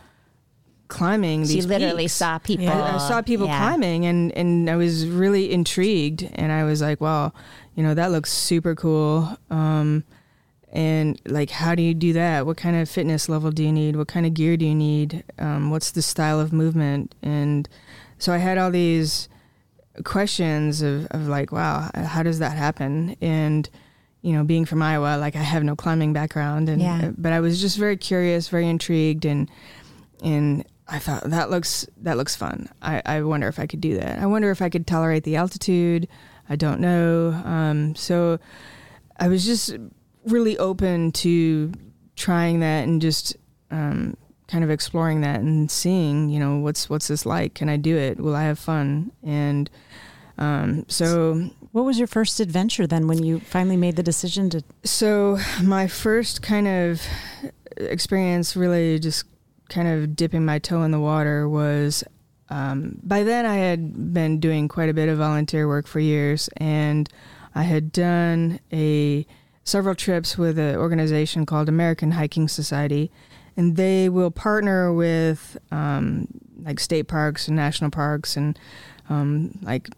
climbing 0.88 1.42
these 1.42 1.54
you 1.56 1.62
literally 1.62 2.04
peaks. 2.04 2.12
saw 2.12 2.38
people. 2.38 2.68
I, 2.68 2.94
I 2.94 2.98
saw 2.98 3.22
people 3.22 3.46
Yeah. 3.46 3.56
climbing, 3.58 4.04
and 4.06 4.30
and 4.36 4.68
I 4.70 4.76
was 4.76 5.06
really 5.08 5.50
intrigued, 5.50 6.28
and 6.34 6.52
I 6.52 6.62
was 6.64 6.80
like, 6.82 7.00
"Wow, 7.00 7.32
you 7.74 7.82
know, 7.82 7.94
that 7.94 8.10
looks 8.12 8.30
super 8.32 8.74
cool." 8.74 9.36
Um, 9.50 10.04
and 10.72 11.20
like, 11.26 11.50
how 11.50 11.74
do 11.74 11.82
you 11.82 11.94
do 11.94 12.12
that? 12.12 12.44
What 12.46 12.56
kind 12.56 12.76
of 12.76 12.88
fitness 12.88 13.28
level 13.28 13.50
do 13.50 13.64
you 13.64 13.72
need? 13.72 13.96
What 13.96 14.06
kind 14.08 14.24
of 14.26 14.34
gear 14.34 14.56
do 14.56 14.64
you 14.66 14.74
need? 14.74 15.24
Um, 15.38 15.70
what's 15.70 15.90
the 15.90 16.02
style 16.02 16.38
of 16.38 16.52
movement? 16.52 17.14
And 17.22 17.68
so 18.18 18.32
I 18.32 18.38
had 18.38 18.56
all 18.58 18.70
these 18.70 19.28
questions 20.04 20.80
of, 20.82 21.06
of 21.10 21.26
like, 21.26 21.50
wow, 21.50 21.90
how 21.94 22.22
does 22.22 22.38
that 22.38 22.56
happen? 22.56 23.16
And 23.20 23.68
you 24.22 24.32
know, 24.32 24.44
being 24.44 24.64
from 24.66 24.82
Iowa, 24.82 25.16
like 25.18 25.36
I 25.36 25.42
have 25.42 25.62
no 25.64 25.74
climbing 25.76 26.12
background, 26.12 26.68
and 26.68 26.80
Yeah. 26.80 27.10
but 27.16 27.32
I 27.32 27.40
was 27.40 27.60
just 27.60 27.78
very 27.78 27.96
curious, 27.96 28.48
very 28.48 28.68
intrigued, 28.68 29.24
and 29.24 29.50
and 30.22 30.64
I 30.88 30.98
thought 30.98 31.22
that 31.30 31.50
looks 31.50 31.86
that 32.02 32.16
looks 32.16 32.36
fun. 32.36 32.68
I, 32.82 33.00
I 33.06 33.22
wonder 33.22 33.48
if 33.48 33.58
I 33.58 33.66
could 33.66 33.80
do 33.80 33.96
that. 33.98 34.18
I 34.18 34.26
wonder 34.26 34.50
if 34.50 34.60
I 34.60 34.68
could 34.68 34.86
tolerate 34.86 35.24
the 35.24 35.36
altitude. 35.36 36.08
I 36.48 36.56
don't 36.56 36.80
know. 36.80 37.30
Um, 37.44 37.94
so 37.94 38.38
I 39.18 39.28
was 39.28 39.44
just 39.46 39.76
really 40.26 40.58
open 40.58 41.12
to 41.12 41.72
trying 42.16 42.60
that 42.60 42.86
and 42.86 43.00
just 43.00 43.36
um, 43.70 44.16
kind 44.48 44.64
of 44.64 44.70
exploring 44.70 45.20
that 45.22 45.40
and 45.40 45.70
seeing, 45.70 46.28
you 46.28 46.40
know, 46.40 46.58
what's 46.58 46.90
what's 46.90 47.06
this 47.08 47.24
like? 47.24 47.54
Can 47.54 47.68
I 47.68 47.76
do 47.76 47.96
it? 47.96 48.18
Will 48.18 48.34
I 48.34 48.42
have 48.42 48.58
fun? 48.58 49.12
And 49.22 49.70
um, 50.38 50.84
so, 50.88 51.50
what 51.72 51.84
was 51.84 51.98
your 51.98 52.08
first 52.08 52.40
adventure 52.40 52.86
then 52.86 53.06
when 53.06 53.22
you 53.22 53.40
finally 53.40 53.76
made 53.76 53.96
the 53.96 54.02
decision 54.02 54.50
to? 54.50 54.62
So 54.84 55.38
my 55.62 55.86
first 55.86 56.42
kind 56.42 56.66
of 56.66 57.02
experience, 57.76 58.56
really 58.56 58.98
just 58.98 59.24
kind 59.68 59.86
of 59.86 60.16
dipping 60.16 60.44
my 60.44 60.58
toe 60.58 60.82
in 60.82 60.90
the 60.90 60.98
water, 60.98 61.48
was 61.48 62.02
um, 62.48 62.98
by 63.02 63.22
then 63.22 63.46
I 63.46 63.56
had 63.56 64.12
been 64.12 64.40
doing 64.40 64.66
quite 64.66 64.88
a 64.88 64.94
bit 64.94 65.08
of 65.08 65.18
volunteer 65.18 65.68
work 65.68 65.86
for 65.86 66.00
years, 66.00 66.48
and 66.56 67.08
I 67.54 67.62
had 67.62 67.92
done 67.92 68.58
a 68.72 69.24
several 69.62 69.94
trips 69.94 70.36
with 70.36 70.58
an 70.58 70.76
organization 70.76 71.46
called 71.46 71.68
American 71.68 72.12
Hiking 72.12 72.48
Society, 72.48 73.12
and 73.56 73.76
they 73.76 74.08
will 74.08 74.32
partner 74.32 74.92
with 74.92 75.56
um, 75.70 76.26
like 76.62 76.80
state 76.80 77.04
parks 77.04 77.46
and 77.46 77.56
national 77.56 77.90
parks 77.90 78.36
and 78.36 78.58
um, 79.08 79.56
like 79.62 79.88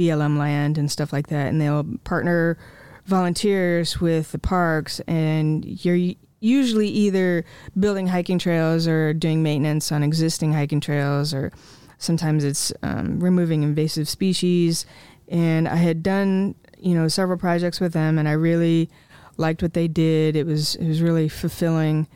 BLM 0.00 0.38
land 0.38 0.78
and 0.78 0.90
stuff 0.90 1.12
like 1.12 1.26
that, 1.28 1.48
and 1.48 1.60
they'll 1.60 1.84
partner 2.04 2.56
volunteers 3.04 4.00
with 4.00 4.32
the 4.32 4.38
parks, 4.38 5.00
and 5.00 5.64
you're 5.84 6.14
usually 6.40 6.88
either 6.88 7.44
building 7.78 8.06
hiking 8.06 8.38
trails 8.38 8.88
or 8.88 9.12
doing 9.12 9.42
maintenance 9.42 9.92
on 9.92 10.02
existing 10.02 10.54
hiking 10.54 10.80
trails, 10.80 11.34
or 11.34 11.52
sometimes 11.98 12.44
it's 12.44 12.72
um, 12.82 13.20
removing 13.20 13.62
invasive 13.62 14.08
species. 14.08 14.86
And 15.28 15.68
I 15.68 15.76
had 15.76 16.02
done, 16.02 16.54
you 16.78 16.94
know, 16.94 17.08
several 17.08 17.38
projects 17.38 17.78
with 17.78 17.92
them, 17.92 18.18
and 18.18 18.26
I 18.26 18.32
really 18.32 18.88
liked 19.36 19.62
what 19.62 19.74
they 19.74 19.86
did. 19.86 20.34
It 20.34 20.46
was 20.46 20.76
it 20.76 20.88
was 20.88 21.02
really 21.02 21.28
fulfilling 21.28 22.08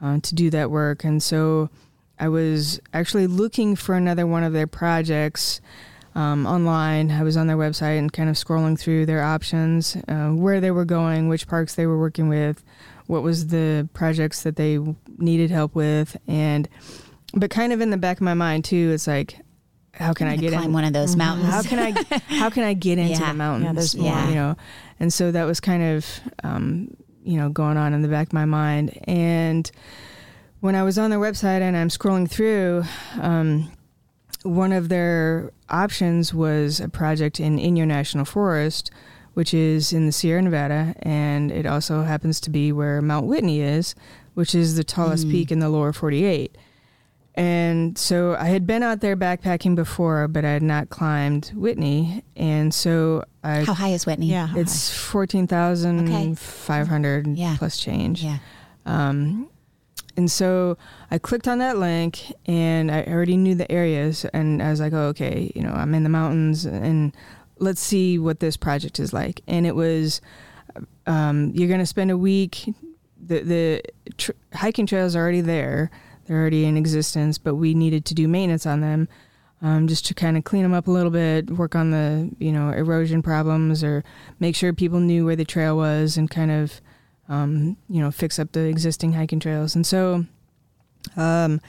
uh, 0.00 0.20
to 0.22 0.34
do 0.34 0.48
that 0.50 0.70
work, 0.70 1.02
and 1.02 1.22
so 1.22 1.70
I 2.18 2.28
was 2.28 2.80
actually 2.94 3.26
looking 3.26 3.74
for 3.74 3.96
another 3.96 4.28
one 4.28 4.44
of 4.44 4.52
their 4.52 4.68
projects 4.68 5.60
um, 6.14 6.46
online. 6.46 7.10
I 7.10 7.22
was 7.22 7.36
on 7.36 7.46
their 7.46 7.56
website 7.56 7.98
and 7.98 8.12
kind 8.12 8.28
of 8.28 8.36
scrolling 8.36 8.78
through 8.78 9.06
their 9.06 9.22
options, 9.22 9.96
uh, 10.08 10.28
where 10.30 10.60
they 10.60 10.70
were 10.70 10.84
going, 10.84 11.28
which 11.28 11.46
parks 11.48 11.74
they 11.74 11.86
were 11.86 11.98
working 11.98 12.28
with, 12.28 12.62
what 13.06 13.22
was 13.22 13.48
the 13.48 13.88
projects 13.94 14.42
that 14.42 14.56
they 14.56 14.78
needed 15.18 15.50
help 15.50 15.74
with, 15.74 16.16
and 16.26 16.68
but 17.34 17.50
kind 17.50 17.72
of 17.72 17.80
in 17.80 17.90
the 17.90 17.96
back 17.96 18.18
of 18.18 18.22
my 18.22 18.34
mind 18.34 18.64
too, 18.64 18.90
it's 18.92 19.06
like, 19.06 19.38
how 19.94 20.12
can 20.12 20.26
I 20.28 20.36
get 20.36 20.52
climb 20.52 20.64
in? 20.66 20.72
one 20.72 20.84
of 20.84 20.92
those 20.92 21.16
mountains? 21.16 21.48
How 21.48 21.62
can 21.62 21.78
I 21.78 22.18
how 22.28 22.50
can 22.50 22.62
I 22.64 22.74
get 22.74 22.98
into 22.98 23.12
Yeah. 23.20 23.28
the 23.28 23.34
mountains? 23.34 23.64
Yeah, 23.64 23.72
there's 23.72 23.96
more. 23.96 24.06
Yeah. 24.12 24.28
you 24.28 24.34
know, 24.34 24.56
and 25.00 25.12
so 25.12 25.30
that 25.32 25.44
was 25.44 25.60
kind 25.60 25.82
of 25.82 26.06
um, 26.44 26.94
you 27.24 27.36
know 27.38 27.48
going 27.48 27.76
on 27.76 27.92
in 27.94 28.02
the 28.02 28.08
back 28.08 28.28
of 28.28 28.32
my 28.34 28.44
mind, 28.44 28.98
and 29.04 29.70
when 30.60 30.74
I 30.76 30.82
was 30.82 30.98
on 30.98 31.10
their 31.10 31.18
website 31.18 31.60
and 31.62 31.76
I'm 31.76 31.88
scrolling 31.88 32.28
through. 32.30 32.84
Um, 33.20 33.70
one 34.44 34.72
of 34.72 34.88
their 34.88 35.52
options 35.72 36.32
was 36.34 36.80
a 36.80 36.88
project 36.88 37.40
in 37.40 37.56
Inyo 37.58 37.86
National 37.86 38.24
Forest, 38.24 38.90
which 39.34 39.54
is 39.54 39.92
in 39.92 40.06
the 40.06 40.12
Sierra 40.12 40.42
Nevada, 40.42 40.94
and 41.00 41.50
it 41.50 41.64
also 41.66 42.02
happens 42.02 42.38
to 42.40 42.50
be 42.50 42.70
where 42.72 43.00
Mount 43.00 43.26
Whitney 43.26 43.60
is, 43.60 43.94
which 44.34 44.54
is 44.54 44.76
the 44.76 44.84
tallest 44.84 45.26
Mm. 45.26 45.30
peak 45.30 45.50
in 45.52 45.58
the 45.58 45.68
lower 45.70 45.92
48. 45.92 46.56
And 47.34 47.96
so 47.96 48.36
I 48.38 48.44
had 48.46 48.66
been 48.66 48.82
out 48.82 49.00
there 49.00 49.16
backpacking 49.16 49.74
before, 49.74 50.28
but 50.28 50.44
I 50.44 50.50
had 50.50 50.62
not 50.62 50.90
climbed 50.90 51.50
Whitney, 51.54 52.22
and 52.36 52.74
so 52.74 53.24
I 53.42 53.64
How 53.64 53.72
high 53.72 53.88
is 53.92 54.04
Whitney? 54.04 54.26
Yeah. 54.26 54.50
it's 54.54 54.90
fourteen 54.94 55.46
thousand 55.46 56.38
five 56.38 56.88
hundred 56.88 57.26
Yeah. 57.28 57.56
plus 57.58 57.78
change. 57.78 58.22
Yeah. 58.22 58.36
Um, 58.84 59.48
and 60.16 60.30
so 60.30 60.76
I 61.10 61.18
clicked 61.18 61.48
on 61.48 61.58
that 61.58 61.78
link 61.78 62.32
and 62.46 62.90
I 62.90 63.04
already 63.04 63.36
knew 63.36 63.54
the 63.54 63.70
areas 63.70 64.24
and 64.26 64.62
I 64.62 64.70
was 64.70 64.80
like, 64.80 64.92
oh, 64.92 65.06
okay, 65.08 65.50
you 65.54 65.62
know, 65.62 65.72
I'm 65.72 65.94
in 65.94 66.02
the 66.02 66.08
mountains 66.08 66.64
and 66.64 67.16
let's 67.58 67.80
see 67.80 68.18
what 68.18 68.40
this 68.40 68.56
project 68.56 69.00
is 69.00 69.12
like. 69.12 69.40
And 69.46 69.66
it 69.66 69.74
was, 69.74 70.20
um, 71.06 71.52
you're 71.54 71.68
going 71.68 71.80
to 71.80 71.86
spend 71.86 72.10
a 72.10 72.18
week. 72.18 72.74
The, 73.24 73.40
the 73.40 73.82
tr- 74.18 74.32
hiking 74.52 74.86
trails 74.86 75.16
are 75.16 75.20
already 75.20 75.40
there. 75.40 75.90
They're 76.26 76.38
already 76.38 76.64
in 76.64 76.76
existence, 76.76 77.38
but 77.38 77.54
we 77.54 77.74
needed 77.74 78.04
to 78.06 78.14
do 78.14 78.28
maintenance 78.28 78.66
on 78.66 78.80
them. 78.80 79.08
Um, 79.64 79.86
just 79.86 80.04
to 80.06 80.14
kind 80.14 80.36
of 80.36 80.42
clean 80.42 80.64
them 80.64 80.74
up 80.74 80.88
a 80.88 80.90
little 80.90 81.12
bit, 81.12 81.48
work 81.50 81.76
on 81.76 81.92
the 81.92 82.28
you 82.40 82.50
know 82.50 82.70
erosion 82.70 83.22
problems, 83.22 83.84
or 83.84 84.02
make 84.40 84.56
sure 84.56 84.72
people 84.72 84.98
knew 84.98 85.24
where 85.24 85.36
the 85.36 85.44
trail 85.44 85.76
was, 85.76 86.16
and 86.16 86.28
kind 86.28 86.50
of 86.50 86.80
um, 87.32 87.76
you 87.88 88.00
know, 88.00 88.10
fix 88.10 88.38
up 88.38 88.52
the 88.52 88.60
existing 88.66 89.12
hiking 89.14 89.40
trails. 89.40 89.74
And 89.74 89.86
so, 89.86 90.26
um, 91.16 91.60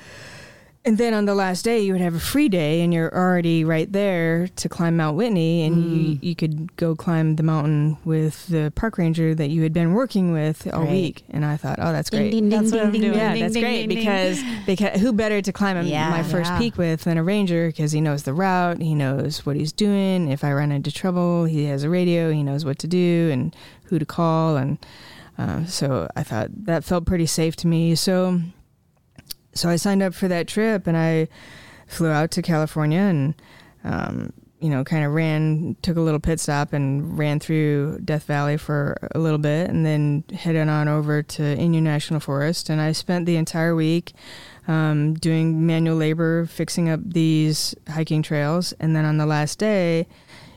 and 0.86 0.98
then 0.98 1.14
on 1.14 1.24
the 1.24 1.34
last 1.34 1.64
day, 1.64 1.80
you 1.80 1.94
would 1.94 2.02
have 2.02 2.14
a 2.14 2.20
free 2.20 2.50
day, 2.50 2.82
and 2.82 2.94
you're 2.94 3.14
already 3.16 3.64
right 3.64 3.90
there 3.90 4.50
to 4.50 4.68
climb 4.68 4.98
Mount 4.98 5.16
Whitney, 5.16 5.64
and 5.66 5.78
you, 5.96 6.20
you 6.22 6.36
could 6.36 6.76
go 6.76 6.94
climb 6.94 7.38
the 7.38 7.44
mountain 7.44 7.98
with 8.04 8.46
the 8.48 8.70
park 8.76 8.98
ranger 8.98 9.34
that 9.34 9.50
you 9.50 9.64
had 9.64 9.72
been 9.72 9.94
working 9.94 10.34
with 10.34 10.68
all 10.74 10.86
week. 10.86 11.24
And 11.30 11.46
I 11.46 11.56
thought, 11.56 11.80
oh, 11.82 11.94
that's 11.94 12.10
great. 12.10 12.32
ding, 12.32 12.50
ding, 12.50 12.60
That's 12.60 12.74
what 12.74 12.80
ding, 12.92 12.96
I'm 13.06 13.12
doing. 13.12 13.14
Yeah, 13.18 13.32
ding, 13.32 13.42
that's 13.44 13.54
ding, 13.54 13.64
great 13.64 13.78
ding, 13.88 13.90
ding. 13.92 13.98
because 14.00 14.44
because 14.66 15.00
who 15.00 15.14
better 15.14 15.42
to 15.42 15.54
climb 15.54 15.78
a- 15.78 15.84
Yeah. 15.84 16.10
my 16.10 16.22
first 16.22 16.52
Yeah. 16.52 16.60
peak 16.60 16.78
with 16.78 17.06
than 17.06 17.18
a 17.18 17.24
ranger 17.24 17.68
because 17.68 17.94
he 17.94 18.02
knows 18.02 18.24
the 18.24 18.34
route, 18.34 18.82
he 18.82 18.94
knows 18.94 19.46
what 19.46 19.56
he's 19.56 19.72
doing. 19.72 20.28
If 20.30 20.44
I 20.44 20.52
run 20.52 20.74
into 20.74 20.92
trouble, 20.92 21.46
he 21.46 21.64
has 21.68 21.84
a 21.86 21.90
radio, 21.90 22.30
he 22.34 22.44
knows 22.44 22.66
what 22.66 22.78
to 22.80 22.88
do 22.88 23.30
and 23.32 23.56
who 23.86 24.00
to 24.00 24.06
call, 24.06 24.58
and 24.58 24.78
uh, 25.38 25.66
so 25.66 26.08
I 26.16 26.24
thought 26.24 26.50
that 26.66 26.84
felt 26.84 27.06
pretty 27.06 27.26
safe 27.26 27.56
to 27.58 27.68
me. 27.68 27.96
So 27.96 28.42
so 29.54 29.70
I 29.70 29.76
signed 29.76 30.04
up 30.04 30.14
for 30.14 30.28
that 30.28 30.48
trip 30.48 30.88
and 30.88 30.98
I 30.98 31.28
flew 31.88 32.10
out 32.10 32.32
to 32.32 32.42
California 32.42 33.00
and 33.00 33.36
um, 33.84 34.34
you 34.60 34.70
know 34.70 34.84
kind 34.84 35.04
of 35.04 35.14
ran 35.14 35.76
took 35.82 35.98
a 35.98 36.02
little 36.02 36.20
pit 36.20 36.40
stop 36.40 36.74
and 36.74 37.18
ran 37.18 37.40
through 37.40 38.00
Death 38.00 38.24
Valley 38.24 38.58
for 38.58 38.98
a 39.14 39.20
little 39.20 39.38
bit 39.38 39.70
and 39.70 39.86
then 39.86 40.24
headed 40.34 40.68
on 40.70 40.88
over 40.88 41.22
to 41.22 41.42
Inyo 41.42 41.82
National 41.82 42.20
Forest 42.20 42.70
and 42.70 42.80
I 42.80 42.94
spent 42.94 43.26
the 43.26 43.36
entire 43.36 43.76
week 43.76 44.14
um, 44.68 45.16
doing 45.16 45.68
manual 45.68 45.98
labor 45.98 46.46
fixing 46.46 46.90
up 46.90 47.02
these 47.04 47.76
hiking 47.90 48.24
trails 48.24 48.72
and 48.80 48.96
then 48.96 49.06
on 49.06 49.18
the 49.18 49.26
last 49.26 49.60
day 49.60 50.08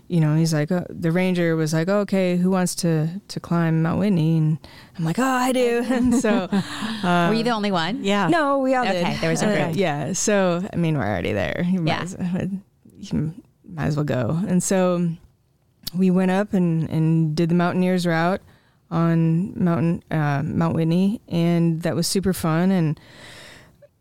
you 0.09 0.21
know 0.21 0.37
he's 0.37 0.55
like 0.55 0.71
oh, 0.71 0.87
the 0.89 1.11
ranger 1.11 1.57
was 1.57 1.73
like 1.73 1.89
okay 1.89 2.37
who 2.37 2.51
wants 2.51 2.75
to 2.77 3.09
to 3.29 3.41
climb 3.41 3.83
Mount 3.83 3.99
Whitney 3.99 4.37
and 4.39 4.59
I'm 4.97 5.05
like 5.05 5.19
oh 5.19 5.25
I 5.25 5.53
do 5.53 5.85
and 5.91 6.15
so 6.15 6.49
Were 7.03 7.35
you 7.35 7.43
the 7.43 7.51
only 7.51 7.73
one? 7.73 8.05
Yeah. 8.05 8.29
no, 8.29 8.59
we 8.59 8.75
all 8.75 8.85
did. 8.85 8.97
Okay, 9.05 9.17
there 9.21 9.31
was 9.31 9.43
a 9.43 9.47
Uh, 9.49 9.65
group. 9.67 9.77
yeah. 9.87 10.13
So 10.13 10.67
I 10.73 10.77
mean, 10.77 10.97
we're 10.97 11.05
already 11.07 11.33
there. 11.33 11.65
You 11.69 11.81
might, 11.81 11.91
Yeah. 11.91 12.03
as, 12.41 12.51
you 12.99 13.35
might 13.69 13.87
as 13.87 13.97
well 13.97 14.05
go. 14.05 14.39
And 14.49 14.63
so 14.63 15.09
we 15.95 16.11
went 16.11 16.31
up 16.31 16.55
and 16.55 16.89
and 16.91 17.35
did 17.37 17.49
the 17.49 17.55
Mountaineers 17.55 18.07
route 18.07 18.41
on 18.91 19.53
Mountain 19.63 20.03
uh, 20.11 20.43
Mount 20.45 20.75
Whitney, 20.75 21.21
and 21.29 21.83
that 21.83 21.95
was 21.97 22.07
super 22.07 22.33
fun 22.33 22.71
and 22.71 22.99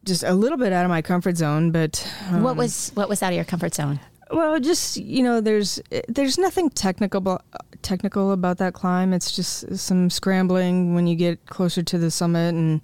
just 0.04 0.24
a 0.24 0.34
little 0.34 0.58
bit 0.58 0.72
out 0.72 0.86
of 0.86 0.90
my 0.90 1.02
comfort 1.02 1.38
zone. 1.38 1.72
But 1.72 2.06
um, 2.30 2.44
What 2.44 2.56
was 2.56 2.92
what 2.94 3.10
was 3.10 3.24
out 3.24 3.30
of 3.34 3.36
your 3.36 3.46
comfort 3.46 3.74
zone? 3.74 4.00
Well, 4.32 4.60
just 4.60 4.98
you 4.98 5.24
know, 5.24 5.42
there's 5.42 5.82
there's 6.08 6.38
nothing 6.38 6.70
technical 6.70 7.42
technical 7.82 8.32
about 8.32 8.58
that 8.58 8.74
climb. 8.74 9.14
It's 9.14 9.32
just 9.36 9.78
some 9.78 10.10
scrambling 10.10 10.96
when 10.96 11.08
you 11.08 11.16
get 11.16 11.46
closer 11.46 11.84
to 11.84 11.98
the 11.98 12.10
summit 12.12 12.56
and 12.56 12.82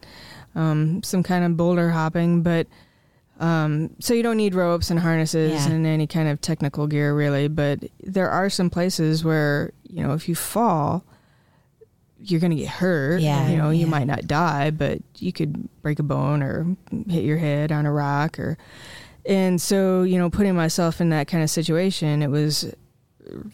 um, 0.55 1.01
some 1.03 1.23
kind 1.23 1.43
of 1.43 1.57
boulder 1.57 1.89
hopping. 1.89 2.43
But 2.43 2.67
um, 3.39 3.89
so 3.99 4.13
you 4.13 4.21
don't 4.21 4.37
need 4.37 4.53
ropes 4.53 4.91
and 4.91 4.99
harnesses 4.99 5.65
Yeah. 5.65 5.71
and 5.71 5.85
any 5.87 6.05
kind 6.05 6.29
of 6.29 6.41
technical 6.41 6.85
gear 6.87 7.15
really. 7.15 7.47
But 7.47 7.79
there 8.03 8.29
are 8.29 8.49
some 8.49 8.69
places 8.69 9.23
where 9.23 9.73
you 9.89 10.03
know 10.03 10.13
if 10.13 10.29
you 10.29 10.35
fall. 10.35 11.03
You're 12.23 12.39
gonna 12.39 12.53
get 12.53 12.67
hurt. 12.67 13.21
Yeah, 13.21 13.49
you 13.49 13.57
know, 13.57 13.71
you 13.71 13.87
might 13.87 14.05
not 14.05 14.27
die, 14.27 14.69
but 14.69 14.99
you 15.17 15.33
could 15.33 15.67
break 15.81 15.97
a 15.97 16.03
bone 16.03 16.43
or 16.43 16.77
hit 17.09 17.23
your 17.23 17.39
head 17.39 17.71
on 17.71 17.87
a 17.87 17.91
rock 17.91 18.37
or 18.37 18.59
and 19.25 19.61
so, 19.61 20.03
you 20.03 20.17
know, 20.17 20.29
putting 20.29 20.55
myself 20.55 21.01
in 21.01 21.09
that 21.09 21.27
kind 21.27 21.43
of 21.43 21.49
situation, 21.49 22.21
it 22.21 22.29
was 22.29 22.73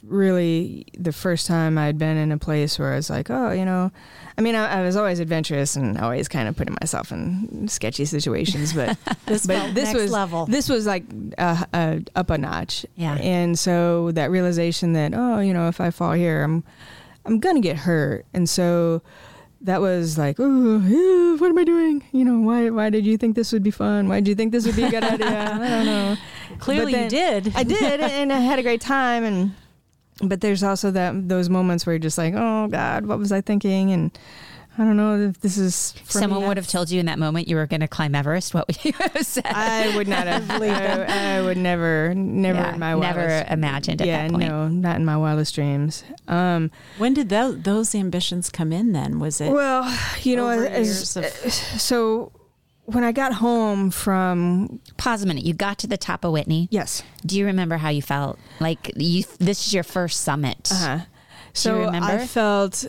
really 0.04 0.86
the 0.98 1.12
first 1.12 1.46
time 1.48 1.78
I'd 1.78 1.98
been 1.98 2.18
in 2.18 2.32
a 2.32 2.38
place 2.38 2.80
where 2.80 2.94
I 2.94 2.96
was 2.96 3.10
like, 3.10 3.30
oh, 3.30 3.52
you 3.52 3.66
know, 3.66 3.92
I 4.38 4.42
mean, 4.42 4.56
I, 4.56 4.80
I 4.80 4.82
was 4.82 4.96
always 4.96 5.20
adventurous 5.20 5.76
and 5.76 5.98
always 6.00 6.28
kind 6.28 6.48
of 6.48 6.56
putting 6.56 6.76
myself 6.82 7.12
in 7.12 7.68
sketchy 7.68 8.06
situations, 8.06 8.74
but 8.74 8.98
This 9.26 9.46
but 9.46 9.74
this 9.76 9.94
was 9.94 10.12
level. 10.12 10.46
this 10.46 10.70
was 10.70 10.86
like 10.86 11.04
uh, 11.38 11.66
uh, 11.74 12.00
up 12.16 12.30
a 12.30 12.38
notch. 12.38 12.86
Yeah. 12.96 13.16
And 13.16 13.58
so 13.58 14.12
that 14.14 14.32
realization 14.32 14.94
that 14.94 15.14
oh, 15.14 15.40
you 15.40 15.54
know, 15.54 15.68
if 15.68 15.82
I 15.82 15.92
fall 15.92 16.14
here, 16.14 16.44
I'm 16.44 16.64
I'm 17.26 17.40
gonna 17.40 17.60
get 17.60 17.76
hurt, 17.76 18.26
and 18.34 18.48
so 18.48 19.02
that 19.62 19.82
was 19.82 20.18
like, 20.18 20.38
oh, 20.40 21.36
what 21.38 21.50
am 21.50 21.58
I 21.58 21.64
doing? 21.64 22.04
You 22.12 22.26
know, 22.26 22.40
why 22.40 22.70
why 22.70 22.90
did 22.90 23.06
you 23.06 23.18
think 23.18 23.36
this 23.36 23.52
would 23.52 23.64
be 23.64 23.72
fun? 23.72 24.08
Why 24.08 24.20
did 24.20 24.28
you 24.28 24.36
think 24.36 24.52
this 24.52 24.66
would 24.66 24.76
be 24.76 24.84
a 24.84 24.92
good 24.92 25.04
idea? 25.14 25.28
I 25.28 25.70
don't 25.70 25.86
know. 25.86 26.16
Clearly, 26.60 27.04
you 27.04 27.10
did. 27.10 27.54
I 27.56 27.64
did, 27.64 28.02
and 28.02 28.32
I 28.32 28.40
had 28.40 28.60
a 28.60 28.64
great 28.64 28.82
time. 28.82 29.24
And 29.24 29.54
but 30.22 30.42
there's 30.42 30.64
also 30.64 30.92
that 30.92 31.28
those 31.28 31.50
moments 31.50 31.86
where 31.86 31.94
you're 31.94 32.00
just 32.00 32.18
like, 32.18 32.34
oh 32.36 32.68
God, 32.68 33.06
what 33.06 33.20
was 33.20 33.32
I 33.32 33.42
thinking? 33.42 33.92
And 33.92 34.18
I 34.80 34.84
don't 34.84 34.96
know 34.96 35.20
if 35.30 35.40
this 35.42 35.58
is 35.58 35.94
for 36.06 36.20
Someone 36.20 36.42
me. 36.42 36.48
would 36.48 36.58
have 36.58 36.68
told 36.68 36.92
you 36.92 37.00
in 37.00 37.08
that 37.08 37.18
moment 37.18 37.48
you 37.48 37.56
were 37.56 37.66
going 37.66 37.80
to 37.82 37.88
climb 37.88 38.14
Everest. 38.14 38.54
What 38.54 38.68
would 38.68 38.78
you 38.86 38.94
have 38.94 39.26
said? 39.26 39.46
I 39.48 39.96
would 39.96 40.08
not 40.08 40.28
have. 40.28 40.50
I, 40.52 41.38
I 41.38 41.42
would 41.42 41.58
never, 41.58 42.14
never 42.16 42.60
Yeah, 42.60 42.74
in 42.76 42.80
my 42.80 42.94
never 42.94 43.20
wildest, 43.28 43.52
imagined 43.52 44.02
at 44.02 44.08
yeah, 44.08 44.24
that 44.24 44.32
point. 44.32 44.48
no, 44.48 44.68
not 44.68 44.96
in 44.98 45.06
my 45.06 45.18
wildest 45.18 45.56
dreams. 45.56 46.04
Um, 46.28 46.70
When 47.00 47.14
did 47.16 47.30
those, 47.30 47.60
those 47.62 47.96
ambitions 47.96 48.50
come 48.52 48.72
in? 48.72 48.92
Then 48.94 49.20
was 49.20 49.42
it? 49.42 49.52
well, 49.52 49.84
you 50.22 50.36
know, 50.36 50.50
as, 50.50 50.88
years 50.88 51.18
of- 51.18 51.52
so 51.82 52.32
when 52.86 53.04
I 53.04 53.12
got 53.12 53.34
home 53.34 53.90
from 53.92 54.80
Pause 54.98 55.24
a 55.24 55.26
minute. 55.28 55.44
You 55.44 55.54
got 55.54 55.78
to 55.80 55.88
the 55.88 55.98
top 55.98 56.24
of 56.24 56.32
Whitney. 56.32 56.68
yes, 56.72 57.02
Do 57.26 57.38
you 57.38 57.46
remember 57.48 57.78
how 57.78 57.90
you 57.90 58.02
felt? 58.02 58.38
Like 58.60 58.92
you, 58.96 59.24
this 59.40 59.68
is 59.68 59.74
your 59.74 59.84
first 59.84 60.22
summit. 60.22 60.70
uh-huh. 60.72 61.00
so 61.54 61.80
remember? 61.80 62.08
I 62.08 62.26
felt, 62.28 62.86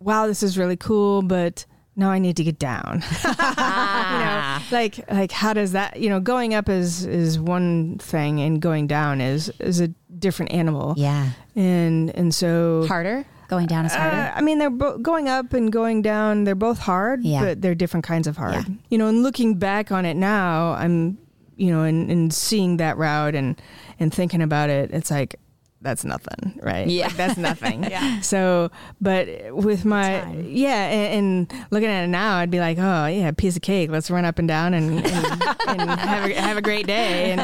wow, 0.00 0.26
this 0.26 0.42
is 0.42 0.58
really 0.58 0.76
cool, 0.76 1.22
but 1.22 1.64
now 1.96 2.10
I 2.10 2.18
need 2.18 2.36
to 2.38 2.44
get 2.44 2.58
down. 2.58 3.02
Ah. 3.24 4.62
you 4.62 4.70
know, 4.70 4.76
like 4.78 5.10
like 5.12 5.32
how 5.32 5.52
does 5.52 5.72
that? 5.72 5.98
You 5.98 6.08
know, 6.08 6.20
going 6.20 6.54
up 6.54 6.68
is 6.68 7.04
is 7.04 7.38
one 7.38 7.98
thing, 7.98 8.40
and 8.40 8.60
going 8.60 8.86
down 8.86 9.20
is 9.20 9.50
is 9.60 9.80
a 9.80 9.88
different 10.18 10.52
animal. 10.52 10.94
yeah. 10.96 11.30
And 11.56 12.10
and 12.16 12.34
so 12.34 12.86
Harder. 12.86 13.24
Going 13.48 13.66
down 13.66 13.84
is 13.84 13.92
harder. 13.92 14.16
Uh, 14.16 14.32
I 14.36 14.42
mean, 14.42 14.60
they're 14.60 14.70
bo- 14.70 14.98
going 14.98 15.28
up 15.28 15.52
and 15.54 15.72
going 15.72 16.02
down. 16.02 16.44
They're 16.44 16.54
both 16.54 16.78
hard, 16.78 17.24
Yeah. 17.24 17.40
but 17.44 17.60
they're 17.60 17.74
different 17.74 18.04
kinds 18.06 18.28
of 18.28 18.36
hard. 18.36 18.54
Yeah. 18.54 18.62
You 18.90 18.98
know, 18.98 19.08
and 19.08 19.24
looking 19.24 19.56
back 19.56 19.90
on 19.90 20.06
it 20.06 20.14
now, 20.16 20.74
I'm, 20.74 21.18
you 21.56 21.72
know, 21.72 21.82
and, 21.82 22.08
and 22.12 22.32
seeing 22.32 22.76
that 22.76 22.96
route 22.96 23.34
and 23.34 23.60
and 23.98 24.14
thinking 24.14 24.40
about 24.40 24.70
it, 24.70 24.92
it's 24.92 25.10
like 25.10 25.34
that's 25.82 26.04
nothing, 26.04 26.58
right? 26.62 26.86
Yeah. 26.86 27.06
Like, 27.06 27.16
that's 27.16 27.36
nothing. 27.38 27.84
Yeah. 27.90 28.20
So, 28.20 28.70
but 29.00 29.26
with 29.52 29.84
my 29.84 30.30
yeah, 30.42 30.88
and, 30.88 31.50
and 31.50 31.66
looking 31.70 31.88
at 31.88 32.04
it 32.04 32.08
now, 32.08 32.36
I'd 32.36 32.50
be 32.50 32.60
like, 32.60 32.78
oh 32.78 33.06
yeah, 33.06 33.30
piece 33.32 33.56
of 33.56 33.62
cake. 33.62 33.90
Let's 33.90 34.10
run 34.10 34.24
up 34.24 34.38
and 34.38 34.46
down 34.46 34.74
and 34.74 35.04
and, 35.04 35.42
and 35.68 35.90
have 36.00 36.30
a 36.30 36.34
have 36.34 36.56
a 36.56 36.62
great 36.62 36.86
day. 36.86 37.32
And 37.32 37.40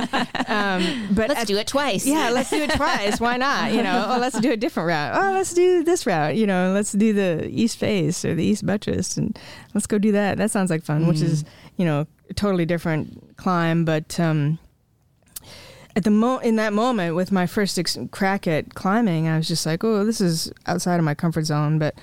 um, 0.48 1.08
but 1.14 1.28
Let's 1.30 1.40
at- 1.42 1.46
do 1.46 1.56
it 1.56 1.66
twice. 1.66 2.06
yeah, 2.06 2.30
let's 2.30 2.50
do 2.50 2.56
it 2.62 2.70
twice. 2.72 3.18
Why 3.20 3.36
not? 3.38 3.72
You 3.72 3.82
know, 3.82 4.06
oh, 4.08 4.18
let's 4.20 4.38
do 4.40 4.52
a 4.52 4.56
different 4.56 4.86
route. 4.88 5.16
Oh, 5.20 5.32
let's 5.32 5.52
do 5.54 5.82
this 5.82 6.06
route. 6.06 6.36
You 6.36 6.46
know, 6.46 6.72
let's 6.72 6.92
do 6.92 7.12
the 7.12 7.48
east 7.48 7.78
face 7.78 8.24
or 8.24 8.34
the 8.34 8.44
east 8.44 8.64
buttress, 8.66 9.16
and 9.16 9.36
let's 9.74 9.86
go 9.86 9.98
do 9.98 10.12
that. 10.12 10.36
That 10.38 10.50
sounds 10.50 10.70
like 10.70 10.84
fun. 10.84 11.06
Which 11.06 11.22
is, 11.22 11.44
you 11.76 11.84
know, 11.84 12.06
totally 12.34 12.66
different 12.66 13.36
climb, 13.36 13.84
but 13.84 14.18
um, 14.20 14.58
at 15.96 16.04
the 16.04 16.10
mo 16.10 16.38
in 16.38 16.56
that 16.56 16.72
moment 16.72 17.16
with 17.16 17.32
my 17.32 17.46
first 17.46 17.78
ex- 17.78 17.98
crack 18.12 18.46
at 18.46 18.74
climbing, 18.74 19.26
I 19.26 19.36
was 19.38 19.48
just 19.48 19.64
like, 19.66 19.82
oh, 19.82 20.04
this 20.04 20.20
is 20.20 20.52
outside 20.66 20.98
of 20.98 21.04
my 21.04 21.14
comfort 21.14 21.44
zone. 21.46 21.78
But 21.78 21.94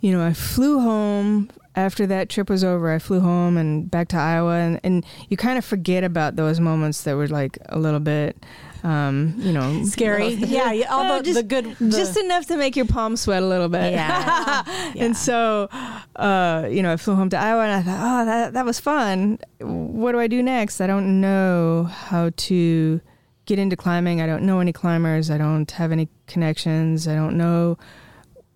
you 0.00 0.12
know, 0.12 0.24
I 0.24 0.32
flew 0.34 0.78
home 0.80 1.50
after 1.74 2.06
that 2.06 2.28
trip 2.28 2.48
was 2.50 2.62
over. 2.62 2.92
I 2.92 2.98
flew 2.98 3.20
home 3.20 3.56
and 3.56 3.90
back 3.90 4.08
to 4.08 4.16
Iowa, 4.16 4.54
and, 4.54 4.78
and 4.84 5.04
you 5.28 5.36
kind 5.36 5.58
of 5.58 5.64
forget 5.64 6.04
about 6.04 6.36
those 6.36 6.60
moments 6.60 7.02
that 7.02 7.16
were 7.16 7.26
like 7.28 7.58
a 7.70 7.78
little 7.78 7.98
bit, 8.00 8.36
um, 8.84 9.34
you 9.38 9.52
know, 9.52 9.82
Scary. 9.84 10.34
Yeah, 10.34 10.70
yeah, 10.72 10.86
all 10.92 11.04
No, 11.04 11.18
the, 11.18 11.24
just- 11.24 11.34
the 11.36 11.42
good. 11.42 11.76
The, 11.80 11.90
just 11.96 12.16
enough 12.16 12.46
to 12.46 12.56
make 12.56 12.76
your 12.76 12.84
palms 12.86 13.22
sweat 13.22 13.42
a 13.42 13.46
little 13.46 13.68
bit. 13.68 13.92
Yeah. 13.92 14.62
Yeah. 14.94 15.04
And 15.04 15.16
so, 15.16 15.68
uh, 16.16 16.66
you 16.70 16.82
know, 16.82 16.92
I 16.92 16.96
flew 16.96 17.14
home 17.14 17.28
to 17.30 17.36
Iowa 17.38 17.62
and 17.64 17.72
I 17.72 17.82
thought, 17.82 18.22
oh, 18.22 18.24
that, 18.24 18.52
that 18.54 18.64
was 18.64 18.80
fun. 18.80 19.38
What 19.60 20.12
do 20.12 20.20
I 20.20 20.26
do 20.28 20.42
next? 20.42 20.80
I 20.80 20.86
don't 20.86 21.20
know 21.20 21.84
how 21.84 22.30
to 22.34 23.00
get 23.48 23.58
into 23.58 23.74
climbing. 23.76 24.20
I 24.20 24.26
don't 24.26 24.42
know 24.44 24.60
any 24.60 24.72
climbers. 24.72 25.30
I 25.30 25.38
don't 25.38 25.68
have 25.72 25.90
any 25.90 26.08
connections. 26.26 27.08
I 27.08 27.14
don't 27.14 27.36
know 27.38 27.78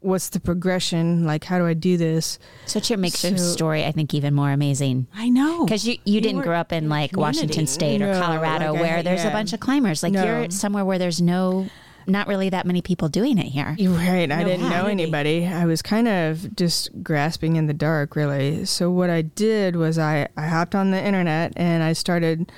what's 0.00 0.28
the 0.28 0.38
progression. 0.40 1.24
Like, 1.24 1.44
how 1.44 1.58
do 1.58 1.66
I 1.66 1.72
do 1.74 1.96
this? 1.96 2.38
Such 2.66 2.90
a 2.90 2.96
makes 2.98 3.24
your 3.24 3.38
So- 3.38 3.44
story, 3.52 3.84
I 3.86 3.92
think, 3.92 4.12
even 4.14 4.34
more 4.34 4.50
amazing. 4.50 5.06
I 5.14 5.30
know. 5.30 5.64
Because 5.64 5.86
you, 5.88 5.96
you 6.04 6.20
didn't 6.20 6.42
grow 6.42 6.56
up 6.58 6.72
in 6.72 6.88
like 6.88 7.16
Washington. 7.16 7.66
State 7.66 8.02
or 8.02 8.12
Colorado 8.20 8.72
like 8.72 8.78
I- 8.78 8.82
where 8.82 9.02
there's 9.02 9.24
a 9.24 9.30
bunch 9.30 9.52
of 9.52 9.60
climbers. 9.60 10.02
Like 10.02 10.12
No. 10.12 10.24
you're 10.24 10.50
somewhere 10.50 10.84
where 10.84 10.98
there's 10.98 11.22
no, 11.22 11.68
not 12.06 12.26
really 12.26 12.50
that 12.50 12.66
many 12.66 12.82
people 12.82 13.08
doing 13.08 13.38
it 13.38 13.46
here. 13.46 13.74
You're 13.78 13.92
right. 13.96 14.30
I 14.30 14.44
didn't 14.44 14.68
know 14.68 14.86
anybody. 14.86 15.46
I 15.46 15.64
was 15.64 15.80
kind 15.80 16.06
of 16.08 16.54
just 16.54 16.90
grasping 17.02 17.56
in 17.56 17.66
the 17.66 17.74
dark, 17.74 18.14
really. 18.16 18.64
So 18.66 18.90
what 18.90 19.08
I 19.08 19.22
did 19.22 19.76
was 19.76 19.98
I, 19.98 20.28
I 20.36 20.48
hopped 20.48 20.74
on 20.74 20.90
the 20.90 21.02
internet 21.02 21.52
and 21.56 21.82
I 21.82 21.92
started 21.94 22.52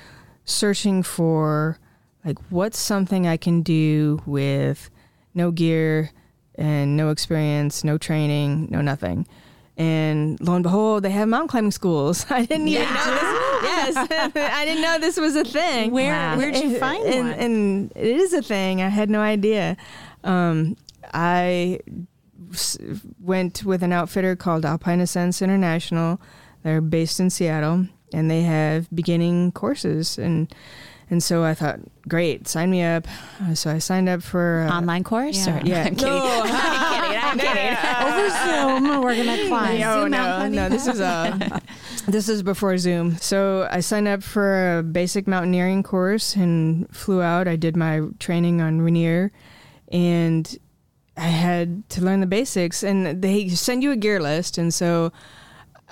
searching 0.45 1.01
for 1.03 1.77
like 2.25 2.37
what's 2.49 2.79
something 2.79 3.27
I 3.27 3.37
can 3.37 3.61
do 3.61 4.21
with 4.25 4.89
no 5.33 5.51
gear 5.51 6.11
and 6.55 6.97
no 6.97 7.09
experience, 7.09 7.83
no 7.83 7.97
training, 7.97 8.67
no 8.71 8.81
nothing. 8.81 9.27
And 9.77 10.39
lo 10.39 10.55
and 10.55 10.63
behold, 10.63 11.03
they 11.03 11.09
have 11.11 11.27
mountain 11.27 11.49
climbing 11.49 11.71
schools. 11.71 12.25
I 12.29 12.45
didn't 12.45 12.69
even 12.69 12.83
know 12.87 13.03
this. 13.61 13.63
Yes, 13.63 13.97
I 14.35 14.65
didn't 14.65 14.81
know 14.81 14.97
this 14.99 15.17
was 15.17 15.35
a 15.35 15.43
thing. 15.43 15.91
Where 15.91 16.13
Wow. 16.13 16.37
where'd 16.37 16.55
you 16.55 16.77
find 16.79 17.03
and, 17.05 17.29
one? 17.29 17.39
And 17.39 17.91
it 17.95 18.05
is 18.15 18.33
a 18.33 18.41
thing. 18.41 18.81
I 18.81 18.87
had 18.89 19.09
no 19.09 19.19
idea. 19.19 19.75
Um, 20.23 20.77
I 21.13 21.79
s- 22.53 22.77
went 23.19 23.63
with 23.65 23.83
an 23.83 23.91
outfitter 23.91 24.35
called 24.37 24.65
Alpine 24.65 25.01
Ascents 25.01 25.41
International. 25.41 26.21
They're 26.63 26.81
based 26.81 27.19
in 27.19 27.29
Seattle, 27.29 27.87
and 28.13 28.31
they 28.31 28.43
have 28.43 28.87
beginning 28.95 29.51
courses. 29.51 30.17
and 30.17 30.53
And 31.09 31.21
so 31.21 31.43
I 31.43 31.53
thought, 31.53 31.79
great, 32.07 32.47
sign 32.47 32.71
me 32.71 32.81
up. 32.81 33.07
Uh, 33.39 33.53
So 33.53 33.69
I 33.69 33.77
signed 33.77 34.09
up 34.09 34.23
for 34.23 34.67
uh, 34.67 34.75
Online 34.75 35.03
course? 35.03 35.45
Yeah. 35.45 35.61
Or, 35.61 35.65
Yeah. 35.65 35.83
I'm 35.85 35.95
kidding. 35.95 36.13
No. 36.13 36.41
I'm 36.45 37.37
kidding. 37.37 37.77
I'm 37.77 38.09
kidding. 38.79 38.81
Over 38.81 38.89
Zoom, 38.89 39.01
we're 39.03 39.15
gonna 39.15 39.47
climb. 39.47 39.79
No, 39.79 40.01
Zoom 40.01 40.11
no, 40.11 40.17
mountain 40.17 40.51
no. 40.55 40.69
This 40.69 40.87
is 40.87 40.99
uh, 40.99 41.59
this 42.07 42.27
is 42.27 42.41
before 42.41 42.77
Zoom. 42.79 43.17
So 43.17 43.67
I 43.69 43.81
signed 43.81 44.07
up 44.07 44.23
for 44.23 44.79
a 44.79 44.83
basic 44.83 45.27
mountaineering 45.27 45.83
course 45.83 46.35
and 46.35 46.89
flew 46.95 47.21
out. 47.21 47.47
I 47.47 47.55
did 47.55 47.77
my 47.77 48.01
training 48.19 48.61
on 48.61 48.81
Rainier, 48.81 49.31
and 49.91 50.57
I 51.17 51.27
had 51.27 51.87
to 51.89 52.01
learn 52.03 52.19
the 52.19 52.27
basics. 52.27 52.81
And 52.83 53.21
they 53.21 53.49
send 53.49 53.83
you 53.83 53.91
a 53.91 53.95
gear 53.95 54.19
list, 54.19 54.57
and 54.57 54.73
so 54.73 55.11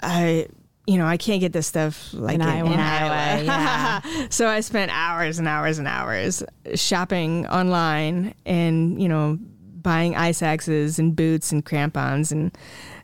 I. 0.02 0.47
You 0.86 0.98
know, 0.98 1.06
I 1.06 1.17
can't 1.17 1.39
get 1.39 1.54
this 1.54 1.67
stuff 1.67 2.13
like 2.13 2.36
In 2.36 2.41
in, 2.41 2.48
Iowa. 2.48 2.72
in 2.74 2.80
Iowa. 2.80 3.46
Iowa, 3.48 4.28
so 4.30 4.48
I 4.48 4.60
spent 4.60 4.91
hours 4.93 5.39
and 5.39 5.48
hours 5.48 5.80
and 5.80 5.88
hours 5.88 6.43
shopping 6.76 7.48
online 7.48 8.34
and, 8.46 9.02
you 9.02 9.08
know, 9.08 9.39
buying 9.84 10.15
ice 10.15 10.41
axes 10.41 10.98
and 10.98 11.15
boots 11.15 11.52
and 11.52 11.63
crampons 11.63 12.32
and 12.32 12.58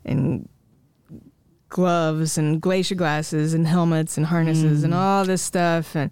and 0.06 0.48
gloves 1.68 2.38
and 2.38 2.60
glacier 2.62 2.96
glasses 2.96 3.54
and 3.54 3.68
helmets 3.68 4.18
and 4.18 4.26
harnesses 4.26 4.84
and 4.84 4.94
mm. 4.94 4.98
all 4.98 5.24
this 5.24 5.42
stuff 5.42 5.96
and 5.96 6.10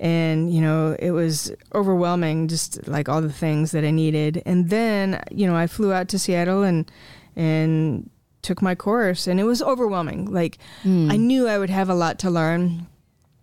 and 0.00 0.52
you 0.52 0.62
know 0.62 0.96
it 0.98 1.10
was 1.10 1.52
overwhelming 1.74 2.48
just 2.48 2.88
like 2.88 3.08
all 3.08 3.20
the 3.20 3.32
things 3.32 3.72
that 3.72 3.84
I 3.84 3.90
needed 3.90 4.42
and 4.46 4.70
then 4.70 5.22
you 5.30 5.46
know 5.46 5.54
I 5.54 5.66
flew 5.66 5.92
out 5.92 6.08
to 6.08 6.18
Seattle 6.18 6.62
and 6.62 6.90
and 7.36 8.08
took 8.44 8.62
my 8.62 8.74
course 8.76 9.26
and 9.26 9.40
it 9.40 9.44
was 9.44 9.60
overwhelming 9.62 10.26
like 10.30 10.58
Hmm. 10.84 11.10
I 11.10 11.16
knew 11.16 11.48
I 11.48 11.58
would 11.58 11.70
have 11.70 11.88
a 11.88 11.94
lot 11.94 12.18
to 12.20 12.30
learn 12.30 12.86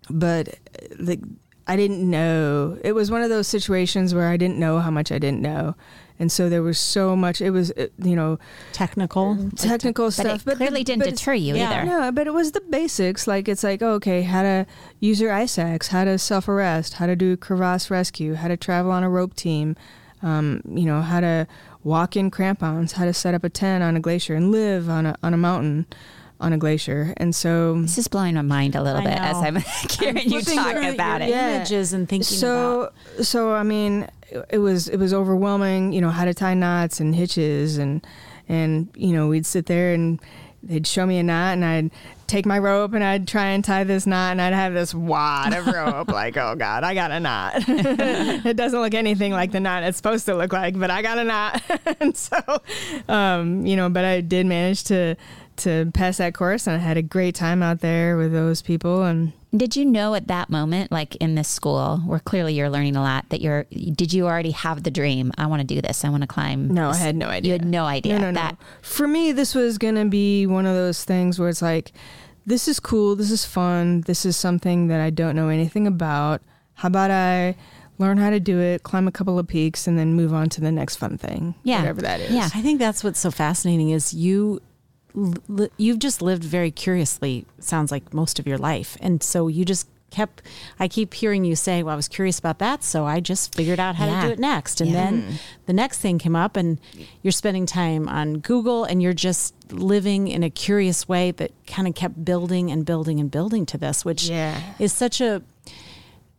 but 0.10 0.56
like 1.00 1.20
I 1.68 1.76
didn't 1.78 2.02
know. 2.10 2.78
It 2.84 2.94
was 2.94 3.12
one 3.12 3.22
of 3.22 3.30
those 3.30 3.48
situations 3.48 4.14
where 4.16 4.28
I 4.28 4.36
didn't 4.36 4.58
know 4.60 4.80
how 4.80 4.90
much 4.92 5.12
I 5.12 5.20
didn't 5.20 5.42
know, 5.42 5.76
and 6.20 6.30
so 6.32 6.50
there 6.50 6.64
was 6.64 6.78
so 6.80 7.16
much. 7.16 7.40
It 7.40 7.52
was 7.52 7.72
you 8.04 8.16
know 8.16 8.40
Technical. 8.74 9.38
technical 9.56 10.08
But 10.08 10.14
stuff, 10.14 10.48
it 10.48 10.58
clearly 10.58 10.84
didn't 10.84 11.04
but 11.06 11.12
deter 11.12 11.34
you 11.36 11.56
yeah. 11.56 11.70
either. 11.82 11.86
No, 11.86 12.12
but 12.12 12.26
it 12.28 12.34
was 12.34 12.52
the 12.54 12.62
basics. 12.62 13.28
Like 13.28 13.48
it's 13.48 13.64
like 13.64 13.82
okay, 13.82 14.24
how 14.24 14.42
to 14.42 14.66
use 15.00 15.22
your 15.22 15.32
ice 15.32 15.58
axe, 15.60 15.90
how 15.90 16.04
to 16.04 16.18
self 16.18 16.50
arrest, 16.50 16.96
how 16.96 17.06
to 17.06 17.16
do 17.16 17.38
crevasse 17.38 17.90
rescue, 17.92 18.34
how 18.34 18.48
to 18.50 18.58
travel 18.58 18.92
on 18.92 19.04
a 19.04 19.10
rope 19.10 19.36
team, 19.36 19.76
um, 20.24 20.62
you 20.68 20.86
know, 20.86 21.02
how 21.02 21.22
to 21.22 21.48
walk 21.84 22.16
in 22.16 22.30
crampons, 22.32 22.94
how 22.94 23.06
to 23.06 23.14
set 23.14 23.34
up 23.34 23.44
a 23.44 23.50
tent 23.50 23.84
on 23.84 23.96
a 23.96 24.00
glacier 24.00 24.36
and 24.36 24.52
live 24.52 24.90
on 24.90 25.06
a 25.06 25.16
on 25.24 25.34
a 25.34 25.38
mountain 25.38 25.86
on 26.40 26.54
a 26.54 26.58
glacier, 26.58 27.14
and 27.18 27.36
so 27.36 27.80
This 27.84 28.00
is 28.00 28.08
blowing 28.08 28.34
my 28.34 28.42
mind 28.42 28.74
a 28.76 28.82
little 28.82 29.02
I 29.02 29.04
bit 29.04 29.14
as. 29.20 29.36
I'm 29.38 29.56
hearing 30.00 30.28
you 30.32 30.42
talk 30.42 30.76
about 30.76 31.22
your 31.22 31.28
it. 31.28 31.30
Yeah. 31.30 31.56
Images 31.58 31.94
and 31.94 32.10
thinking 32.10 32.26
about. 32.40 32.94
so 33.18 33.24
so 33.24 33.54
i 33.54 33.62
mean 33.64 34.08
it- 34.32 34.46
it 34.50 34.58
was 34.58 34.88
it 34.88 34.98
was 34.98 35.14
overwhelming 35.14 35.94
you 35.94 36.02
know 36.02 36.10
how 36.10 36.26
to 36.26 36.34
tie 36.34 36.56
knots 36.56 37.00
and 37.00 37.14
hitches 37.14 37.78
and 37.78 38.06
and 38.50 38.88
you 38.96 39.14
know 39.14 39.28
we'd 39.28 39.46
sit 39.46 39.68
there 39.68 39.94
and 39.94 40.20
they'd 40.64 40.88
show 40.88 41.06
me 41.06 41.18
a 41.20 41.24
knot 41.24 41.54
and 41.54 41.64
i'd 41.66 41.92
take 42.32 42.46
my 42.46 42.58
rope 42.58 42.94
and 42.94 43.04
i'd 43.04 43.28
try 43.28 43.48
and 43.48 43.64
tie 43.66 43.84
this 43.84 44.08
knot 44.08 44.32
and 44.32 44.42
i'd 44.42 44.54
have 44.54 44.74
this 44.74 44.94
wad 44.94 45.54
of 45.54 45.68
rope. 45.68 46.08
Like 46.22 46.38
oh 46.38 46.56
god 46.56 46.84
i 46.86 46.94
got 46.94 47.12
a 47.12 47.20
knot. 47.20 47.56
It 47.68 48.56
doesn't 48.56 48.80
look 48.80 48.94
anything 48.94 49.34
like 49.34 49.52
the 49.52 49.60
knot 49.60 49.84
it's 49.84 49.98
supposed 49.98 50.26
to 50.28 50.36
look 50.36 50.54
like 50.54 50.80
but 50.80 50.90
i 50.90 51.02
got 51.02 51.18
a 51.20 51.24
knot. 51.26 51.62
And 52.00 52.16
so 52.16 52.40
um 53.10 53.66
you 53.66 53.76
know 53.76 53.90
but 53.90 54.06
i 54.06 54.22
did 54.22 54.46
manage 54.46 54.86
to 54.86 55.16
to 55.62 55.92
pass 55.94 56.18
that 56.18 56.34
course, 56.34 56.68
and 56.68 56.76
I 56.76 56.80
had 56.80 56.98
a 56.98 57.02
great 57.02 57.36
time 57.36 57.64
out 57.64 57.80
there 57.80 58.18
with 58.18 58.32
those 58.34 58.62
people. 58.62 59.04
And 59.04 59.34
Did 59.56 59.76
you 59.76 59.86
know 59.86 60.14
at 60.16 60.28
that 60.28 60.50
moment, 60.50 60.92
like 60.92 61.16
in 61.18 61.36
this 61.36 61.48
school, 61.48 61.98
where 62.06 62.20
clearly 62.20 62.54
you're 62.54 62.70
learning 62.70 62.96
a 62.96 63.02
lot, 63.02 63.30
that 63.30 63.42
you're? 63.42 63.64
Did 63.72 64.14
you 64.14 64.26
already 64.28 64.52
have 64.52 64.84
the 64.84 64.92
dream? 64.92 65.32
I 65.38 65.46
want 65.48 65.62
to 65.62 65.68
do 65.68 65.82
this. 65.82 66.04
I 66.06 66.10
want 66.10 66.22
to 66.24 66.28
climb. 66.28 66.68
no, 66.74 66.90
I 66.90 66.96
had 66.98 67.16
no 67.16 67.28
idea. 67.28 67.48
You 67.50 67.60
had 67.60 67.66
no 67.66 67.86
idea 67.86 68.20
No, 68.20 68.32
no, 68.32 68.40
that. 68.40 68.54
no. 68.54 68.58
For 68.82 69.08
me, 69.08 69.32
this 69.32 69.56
was 69.56 69.78
going 69.78 69.96
to 69.96 70.06
be 70.06 70.46
one 70.48 70.66
of 70.66 70.76
those 70.76 71.04
things 71.04 71.40
where 71.40 71.50
it's 71.50 71.62
like, 71.62 71.92
this 72.46 72.68
is 72.68 72.80
cool. 72.80 73.16
This 73.16 73.32
is 73.32 73.46
fun. 73.46 74.02
This 74.02 74.26
is 74.26 74.36
something 74.38 74.88
that 74.88 75.00
I 75.00 75.10
don't 75.10 75.36
know 75.36 75.50
anything 75.50 75.86
about. 75.88 76.42
How 76.76 76.88
about 76.88 77.12
I 77.12 77.56
learn 78.00 78.18
how 78.18 78.32
to 78.32 78.40
do 78.40 78.60
it, 78.60 78.82
climb 78.82 79.08
a 79.08 79.12
couple 79.12 79.38
of 79.38 79.48
peaks, 79.48 79.86
and 79.86 80.00
then 80.00 80.16
move 80.16 80.34
on 80.34 80.50
to 80.50 80.62
the 80.62 80.72
next 80.72 80.96
fun 80.96 81.20
thing? 81.20 81.54
Yeah. 81.64 81.80
Whatever 81.82 82.02
that 82.02 82.20
is. 82.20 82.32
Yeah. 82.32 82.50
I 82.56 82.62
think 82.64 82.80
that's 82.80 83.04
what's 83.04 83.20
so 83.20 83.30
fascinating 83.30 83.92
is 83.92 84.12
you 84.12 84.60
li- 85.14 85.70
you've 85.78 86.00
just 86.00 86.22
lived 86.22 86.44
very 86.44 86.72
curiously 86.72 87.46
sounds 87.60 87.92
like 87.92 88.14
most 88.14 88.40
of 88.40 88.48
your 88.48 88.58
life 88.58 88.98
and 89.02 89.22
so 89.24 89.48
you 89.48 89.66
just 89.66 89.88
kept 90.10 90.42
I 90.78 90.90
keep 90.90 91.14
hearing 91.14 91.46
you 91.46 91.56
say 91.56 91.84
well 91.84 91.94
I 91.94 91.96
was 91.96 92.10
curious 92.10 92.38
about 92.38 92.60
that 92.60 92.84
so 92.84 93.06
I 93.06 93.22
just 93.22 93.56
figured 93.56 93.80
out 93.80 93.96
how 93.96 94.06
Yeah. 94.08 94.22
to 94.22 94.28
do 94.28 94.34
it 94.34 94.40
next 94.40 94.82
and 94.82 94.92
Yeah. 94.92 95.06
then 95.06 95.40
the 95.68 95.74
next 95.74 96.00
thing 96.00 96.18
came 96.18 96.36
up 96.36 96.58
and 96.58 96.80
you're 97.22 97.32
spending 97.32 97.66
time 97.66 98.10
on 98.10 98.40
Google 98.40 98.84
and 98.84 99.02
you're 99.02 99.14
just 99.14 99.54
living 99.72 100.28
in 100.28 100.44
a 100.44 100.50
curious 100.50 101.08
way 101.08 101.32
that 101.32 101.52
kind 101.66 101.88
of 101.88 101.96
kept 101.96 102.26
building 102.26 102.70
and 102.72 102.86
building 102.86 103.22
and 103.22 103.32
building 103.32 103.66
to 103.68 103.78
this 103.78 104.04
which 104.04 104.28
Yeah. 104.28 104.60
is 104.80 104.92
such 104.92 105.22
a 105.22 105.42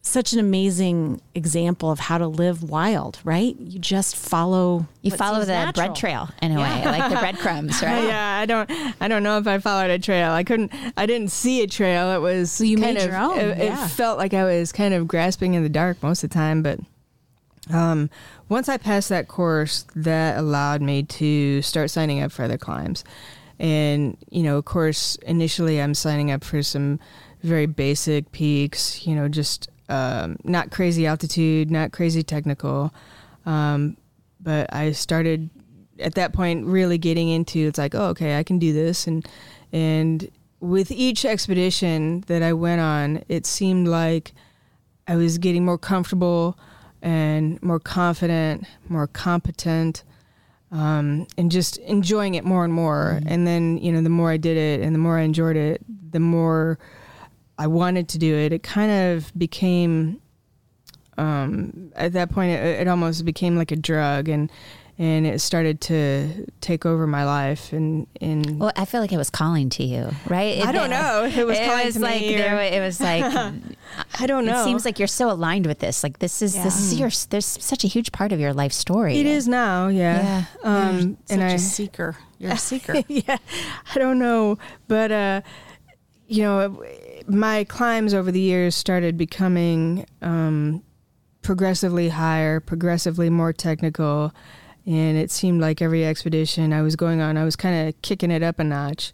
such 0.04 0.32
an 0.32 0.40
amazing 0.40 1.20
example 1.32 1.88
of 1.88 2.00
how 2.00 2.18
to 2.18 2.26
live 2.26 2.64
wild, 2.64 3.20
right? 3.22 3.56
You 3.60 3.78
just 3.78 4.16
follow 4.16 4.86
You 5.00 5.12
follow 5.12 5.38
the 5.40 5.46
natural. 5.52 5.72
bread 5.86 5.94
trail 5.96 6.28
in 6.42 6.50
a 6.50 6.56
way, 6.56 6.84
like 6.84 7.08
the 7.08 7.16
breadcrumbs, 7.20 7.80
right? 7.80 8.04
Yeah, 8.04 8.36
I 8.38 8.44
don't. 8.46 8.68
I 9.00 9.06
don't 9.06 9.22
know 9.22 9.38
if 9.38 9.46
I 9.46 9.58
followed 9.58 9.90
a 9.90 10.00
trail. 10.00 10.32
I 10.32 10.42
couldn't. 10.42 10.72
I 10.96 11.06
didn't 11.06 11.28
see 11.30 11.62
a 11.62 11.68
trail. 11.68 12.10
It 12.10 12.18
was. 12.18 12.58
Well, 12.58 12.66
you 12.68 12.78
made 12.78 12.96
of, 12.96 13.04
your 13.04 13.16
own, 13.16 13.38
It, 13.38 13.58
yeah. 13.58 13.84
it 13.84 13.88
felt 13.90 14.18
like 14.18 14.34
I 14.34 14.42
was 14.44 14.72
kind 14.72 14.92
of 14.92 15.06
grasping 15.06 15.54
in 15.54 15.62
the 15.62 15.68
dark 15.68 16.02
most 16.02 16.24
of 16.24 16.30
the 16.30 16.34
time. 16.34 16.64
But 16.64 16.80
um, 17.72 18.10
once 18.48 18.68
I 18.68 18.78
passed 18.78 19.08
that 19.10 19.28
course, 19.28 19.86
that 19.94 20.36
allowed 20.36 20.82
me 20.82 21.04
to 21.04 21.62
start 21.62 21.90
signing 21.90 22.20
up 22.20 22.32
for 22.32 22.42
other 22.42 22.58
climbs. 22.58 23.04
And 23.60 24.16
you 24.30 24.42
know, 24.42 24.58
of 24.58 24.64
course, 24.64 25.14
initially 25.22 25.80
I'm 25.80 25.94
signing 25.94 26.32
up 26.32 26.42
for 26.42 26.60
some 26.64 26.98
very 27.44 27.66
basic 27.66 28.32
peaks. 28.32 29.06
You 29.06 29.14
know, 29.14 29.28
just 29.28 29.68
um, 29.92 30.36
not 30.42 30.70
crazy 30.70 31.06
altitude, 31.06 31.70
not 31.70 31.92
crazy 31.92 32.22
technical. 32.22 32.94
Um, 33.44 33.98
but 34.40 34.72
I 34.72 34.92
started 34.92 35.50
at 36.00 36.14
that 36.14 36.32
point 36.32 36.66
really 36.66 36.98
getting 36.98 37.28
into 37.28 37.68
it's 37.68 37.78
like 37.78 37.94
oh 37.94 38.06
okay 38.06 38.38
I 38.38 38.42
can 38.42 38.58
do 38.58 38.72
this 38.72 39.06
and 39.06 39.28
and 39.72 40.30
with 40.58 40.90
each 40.90 41.24
expedition 41.24 42.22
that 42.28 42.42
I 42.42 42.54
went 42.54 42.80
on 42.80 43.22
it 43.28 43.46
seemed 43.46 43.86
like 43.86 44.32
I 45.06 45.16
was 45.16 45.38
getting 45.38 45.64
more 45.64 45.78
comfortable 45.78 46.58
and 47.02 47.62
more 47.62 47.78
confident 47.78 48.66
more 48.88 49.06
competent 49.06 50.02
um, 50.72 51.26
and 51.36 51.52
just 51.52 51.76
enjoying 51.78 52.34
it 52.34 52.44
more 52.44 52.64
and 52.64 52.72
more 52.72 53.20
and 53.26 53.46
then 53.46 53.76
you 53.78 53.92
know 53.92 54.00
the 54.00 54.08
more 54.08 54.30
I 54.30 54.38
did 54.38 54.56
it 54.56 54.80
and 54.80 54.94
the 54.94 54.98
more 54.98 55.18
I 55.18 55.22
enjoyed 55.22 55.56
it 55.56 55.82
the 56.10 56.20
more 56.20 56.78
I 57.58 57.66
wanted 57.66 58.08
to 58.10 58.18
do 58.18 58.34
it 58.36 58.52
it 58.52 58.62
kind 58.62 58.90
of 58.90 59.32
became 59.38 60.20
um, 61.18 61.92
at 61.94 62.12
that 62.14 62.30
point 62.30 62.52
it, 62.52 62.80
it 62.80 62.88
almost 62.88 63.24
became 63.24 63.56
like 63.56 63.70
a 63.70 63.76
drug 63.76 64.28
and 64.28 64.50
and 64.98 65.26
it 65.26 65.40
started 65.40 65.80
to 65.80 66.46
take 66.60 66.84
over 66.86 67.06
my 67.06 67.24
life 67.24 67.72
and 67.72 68.06
and 68.20 68.60
Well, 68.60 68.72
I 68.76 68.84
feel 68.84 69.00
like 69.00 69.10
it 69.12 69.16
was 69.16 69.30
calling 69.30 69.68
to 69.70 69.82
you, 69.84 70.10
right? 70.28 70.60
I 70.64 70.70
don't 70.70 70.90
know 70.90 71.24
it 71.24 71.46
was 71.46 71.58
calling 71.58 71.92
to 71.92 71.98
me 71.98 72.02
like 72.04 72.22
or- 72.22 72.38
there, 72.38 72.60
it 72.60 72.80
was 72.80 73.00
like 73.00 73.24
I 74.20 74.26
don't 74.26 74.44
know 74.44 74.60
It 74.60 74.64
seems 74.64 74.84
like 74.84 74.98
you're 74.98 75.08
so 75.08 75.30
aligned 75.30 75.66
with 75.66 75.78
this. 75.80 76.02
Like 76.02 76.18
this 76.18 76.40
is 76.42 76.54
this 76.54 76.78
is 76.78 76.98
your 76.98 77.10
there's 77.30 77.46
such 77.46 77.84
a 77.84 77.88
huge 77.88 78.12
part 78.12 78.32
of 78.32 78.40
your 78.40 78.52
life 78.52 78.72
story. 78.72 79.18
it 79.18 79.26
is 79.26 79.48
now 79.48 79.88
yeah, 79.88 80.44
um 80.62 81.16
Such 81.26 81.34
and 81.34 81.42
I 81.42 81.52
a 81.52 81.58
seeker. 81.58 82.16
You're 82.38 82.52
a 82.52 82.58
seeker. 82.58 82.94
yeah 83.08 83.38
I 83.94 83.98
don't 83.98 84.18
know 84.18 84.58
but 84.88 85.10
uh 85.12 85.40
you 86.28 86.42
know 86.42 86.82
my 87.26 87.64
climbs 87.64 88.14
over 88.14 88.30
the 88.30 88.40
years 88.40 88.74
started 88.74 89.16
becoming 89.16 90.06
um 90.22 90.82
progressively 91.42 92.08
higher 92.08 92.60
progressively 92.60 93.28
more 93.28 93.52
technical 93.52 94.32
and 94.86 95.16
it 95.16 95.30
seemed 95.30 95.60
like 95.60 95.80
every 95.80 96.04
expedition 96.04 96.72
I 96.72 96.82
was 96.82 96.96
going 96.96 97.20
on, 97.20 97.36
I 97.36 97.44
was 97.44 97.56
kind 97.56 97.88
of 97.88 98.02
kicking 98.02 98.30
it 98.30 98.42
up 98.42 98.58
a 98.58 98.64
notch, 98.64 99.12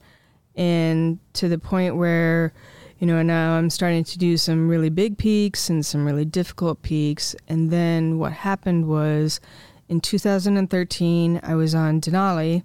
and 0.56 1.18
to 1.34 1.48
the 1.48 1.58
point 1.58 1.96
where, 1.96 2.52
you 2.98 3.06
know, 3.06 3.22
now 3.22 3.56
I'm 3.56 3.70
starting 3.70 4.04
to 4.04 4.18
do 4.18 4.36
some 4.36 4.68
really 4.68 4.90
big 4.90 5.18
peaks 5.18 5.68
and 5.68 5.84
some 5.84 6.06
really 6.06 6.24
difficult 6.24 6.82
peaks. 6.82 7.36
And 7.48 7.70
then 7.70 8.18
what 8.18 8.32
happened 8.32 8.88
was, 8.88 9.40
in 9.88 10.00
2013, 10.00 11.40
I 11.42 11.54
was 11.54 11.74
on 11.74 12.00
Denali, 12.00 12.62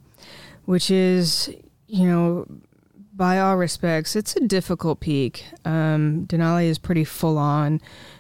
which 0.65 0.89
is, 0.89 1.53
you 1.87 2.07
know, 2.07 2.47
by 3.15 3.39
all 3.39 3.57
respects, 3.57 4.15
it's 4.15 4.35
a 4.35 4.47
difficult 4.47 4.99
peak. 4.99 5.45
Um, 5.65 6.25
Denali 6.27 6.65
is 6.65 6.79
pretty 6.79 7.03
full 7.03 7.37
on. 7.37 7.79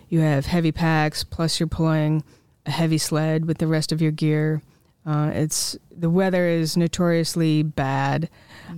You 0.09 0.19
have 0.19 0.45
heavy 0.45 0.71
packs, 0.71 1.23
plus 1.23 1.59
you're 1.59 1.67
pulling 1.67 2.23
a 2.65 2.71
heavy 2.71 2.99
sled 2.99 3.45
with 3.45 3.57
the 3.57 3.67
rest 3.67 3.91
of 3.91 4.01
your 4.01 4.11
gear. 4.11 4.61
Uh, 5.05 5.31
it's 5.33 5.75
the 5.91 6.09
weather 6.09 6.47
is 6.47 6.77
notoriously 6.77 7.63
bad. 7.63 8.29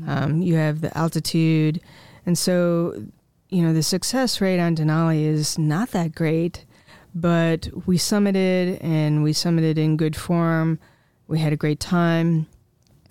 Um, 0.08 0.42
you 0.42 0.56
have 0.56 0.82
the 0.82 0.96
altitude, 0.98 1.82
and 2.26 2.38
so 2.38 3.06
you 3.50 3.62
know 3.62 3.74
the 3.74 3.84
success 3.84 4.42
rate 4.42 4.60
on 4.60 4.76
Denali 4.76 5.26
is 5.26 5.60
not 5.60 5.92
that 5.92 6.16
great. 6.16 6.66
But 7.14 7.70
we 7.86 7.98
summited, 7.98 8.84
and 8.84 9.24
we 9.24 9.32
summited 9.32 9.78
in 9.78 9.98
good 9.98 10.16
form. 10.16 10.80
We 11.28 11.40
had 11.40 11.54
a 11.54 11.58
great 11.58 11.80
time, 11.80 12.48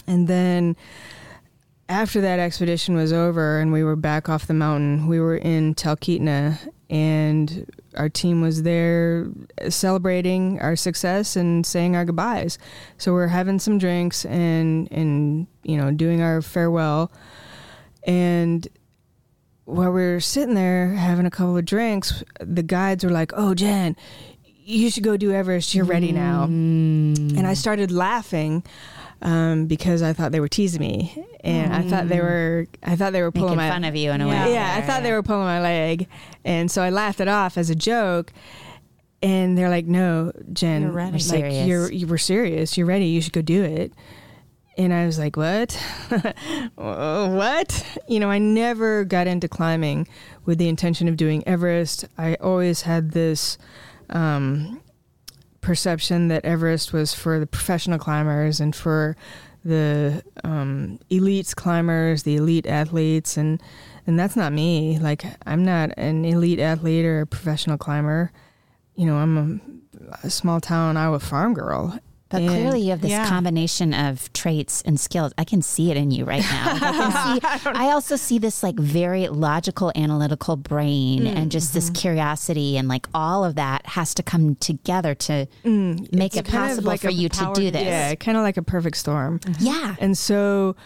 and 0.06 0.28
then 0.28 0.76
after 1.88 2.20
that 2.20 2.38
expedition 2.38 2.94
was 2.94 3.12
over 3.12 3.60
and 3.60 3.72
we 3.72 3.84
were 3.84 3.96
back 3.96 4.28
off 4.28 4.46
the 4.46 4.54
mountain, 4.54 5.06
we 5.06 5.20
were 5.20 5.36
in 5.36 5.74
Talkeetna 5.74 6.58
and 6.90 7.70
our 7.96 8.08
team 8.08 8.40
was 8.40 8.62
there 8.62 9.28
celebrating 9.68 10.60
our 10.60 10.76
success 10.76 11.36
and 11.36 11.66
saying 11.66 11.96
our 11.96 12.04
goodbyes. 12.04 12.58
So 12.98 13.12
we're 13.12 13.28
having 13.28 13.58
some 13.58 13.78
drinks 13.78 14.24
and 14.26 14.90
and 14.92 15.46
you 15.62 15.76
know 15.76 15.90
doing 15.90 16.22
our 16.22 16.42
farewell. 16.42 17.10
And 18.04 18.66
while 19.64 19.90
we 19.92 20.02
were 20.02 20.20
sitting 20.20 20.54
there 20.54 20.88
having 20.88 21.26
a 21.26 21.30
couple 21.30 21.56
of 21.56 21.64
drinks, 21.64 22.22
the 22.40 22.62
guides 22.62 23.04
were 23.04 23.10
like, 23.10 23.32
"Oh, 23.34 23.54
Jen, 23.54 23.96
you 24.44 24.90
should 24.90 25.04
go 25.04 25.16
do 25.16 25.32
Everest. 25.32 25.74
You're 25.74 25.86
ready 25.86 26.12
now." 26.12 26.46
Mm. 26.46 27.38
And 27.38 27.46
I 27.46 27.54
started 27.54 27.90
laughing 27.90 28.62
um, 29.22 29.66
because 29.66 30.02
I 30.02 30.12
thought 30.12 30.32
they 30.32 30.40
were 30.40 30.48
teasing 30.48 30.80
me, 30.80 31.24
and 31.42 31.72
I 31.72 31.82
thought 31.82 32.08
they 32.08 32.20
were 32.20 32.66
I 32.82 32.96
thought 32.96 33.12
they 33.12 33.22
were 33.22 33.32
pulling 33.32 33.56
making 33.56 33.68
my 33.68 33.70
fun 33.70 33.84
of 33.84 33.96
you 33.96 34.10
in 34.10 34.20
a 34.20 34.26
Yeah. 34.28 34.44
way. 34.46 34.52
yeah, 34.54 34.74
I 34.76 34.82
thought 34.82 35.02
they 35.02 35.12
were 35.12 35.22
pulling 35.22 35.44
my 35.44 35.60
leg, 35.60 36.06
and 36.44 36.70
so 36.70 36.82
I 36.82 36.90
laughed 36.90 37.20
it 37.20 37.28
off 37.28 37.56
as 37.58 37.70
a 37.70 37.74
joke. 37.74 38.32
And 39.22 39.56
they're 39.56 39.70
like, 39.70 39.86
"No, 39.86 40.32
Jen, 40.52 40.82
You're 40.82 40.90
ready. 40.90 41.12
like 41.12 41.22
Serious. 41.22 41.66
you're 41.66 41.90
you 41.90 42.06
were 42.06 42.18
serious. 42.18 42.76
You're 42.76 42.86
ready. 42.86 43.06
You 43.06 43.22
should 43.22 43.32
go 43.32 43.40
do 43.40 43.62
it." 43.64 43.92
And 44.76 44.92
I 44.92 45.06
was 45.06 45.18
like, 45.18 45.36
"What? 45.38 45.72
What?" 46.74 47.98
You 48.08 48.20
know, 48.20 48.30
I 48.30 48.38
never 48.38 49.04
got 49.04 49.26
into 49.26 49.48
climbing 49.48 50.08
with 50.44 50.58
the 50.58 50.68
intention 50.68 51.08
of 51.08 51.16
doing 51.16 51.46
Everest. 51.46 52.04
I 52.18 52.34
always 52.36 52.82
had 52.82 53.12
this 53.12 53.56
um, 54.10 54.80
perception 55.64 56.28
that 56.28 56.44
Everest 56.44 56.92
was 56.92 57.14
for 57.14 57.40
the 57.40 57.46
professional 57.46 57.98
climbers 57.98 58.60
and 58.60 58.76
for 58.76 59.16
the 59.64 60.22
um, 60.44 61.00
elites 61.10 61.56
climbers, 61.56 62.22
the 62.22 62.36
elite 62.36 62.66
athletes, 62.66 63.36
and 63.36 63.62
and 64.06 64.18
that's 64.18 64.36
not 64.36 64.52
me. 64.52 64.98
Like 64.98 65.24
I'm 65.46 65.64
not 65.64 65.90
an 65.96 66.24
elite 66.24 66.60
athlete 66.60 67.06
or 67.06 67.22
a 67.22 67.26
professional 67.26 67.78
climber. 67.78 68.30
You 68.94 69.06
know, 69.06 69.16
I'm 69.16 69.60
a, 70.22 70.26
a 70.26 70.30
small 70.30 70.60
town 70.60 70.96
Iowa 70.96 71.18
farm 71.18 71.54
girl. 71.54 71.98
But 72.30 72.48
clearly, 72.48 72.80
you 72.80 72.90
have 72.90 73.00
this 73.00 73.10
Yeah. 73.10 73.28
combination 73.28 73.94
of 73.94 74.32
traits 74.32 74.82
and 74.82 74.98
skills. 74.98 75.32
I 75.38 75.44
can 75.44 75.62
see 75.62 75.90
it 75.90 75.96
in 75.96 76.10
you 76.10 76.24
right 76.24 76.42
now. 76.42 76.72
Like, 76.72 76.82
I, 76.82 77.38
can 77.38 77.60
see, 77.60 77.68
I 77.78 77.90
also 77.92 78.16
see 78.16 78.38
this 78.38 78.62
like 78.62 78.76
very 78.76 79.28
logical, 79.28 79.92
analytical 79.94 80.56
brain 80.56 81.24
mm, 81.24 81.36
and 81.36 81.50
just 81.52 81.74
this 81.74 81.86
mm-hmm. 81.86 81.94
curiosity 81.94 82.76
and 82.76 82.88
like 82.88 83.06
all 83.14 83.44
of 83.44 83.54
that 83.56 83.86
has 83.86 84.14
to 84.14 84.22
come 84.22 84.56
together 84.56 85.14
to 85.14 85.46
mm, 85.64 86.12
make 86.12 86.36
it 86.36 86.48
possible 86.48 86.88
like 86.88 87.00
for 87.00 87.10
you 87.10 87.28
to 87.28 87.52
do 87.54 87.70
this. 87.70 87.82
Yeah, 87.82 88.14
kind 88.16 88.36
of 88.36 88.42
like 88.42 88.56
a 88.56 88.62
perfect 88.62 88.96
storm. 88.96 89.38
Mm-hmm. 89.40 89.64
Yeah. 89.64 89.96
And 90.00 90.16
so, 90.18 90.76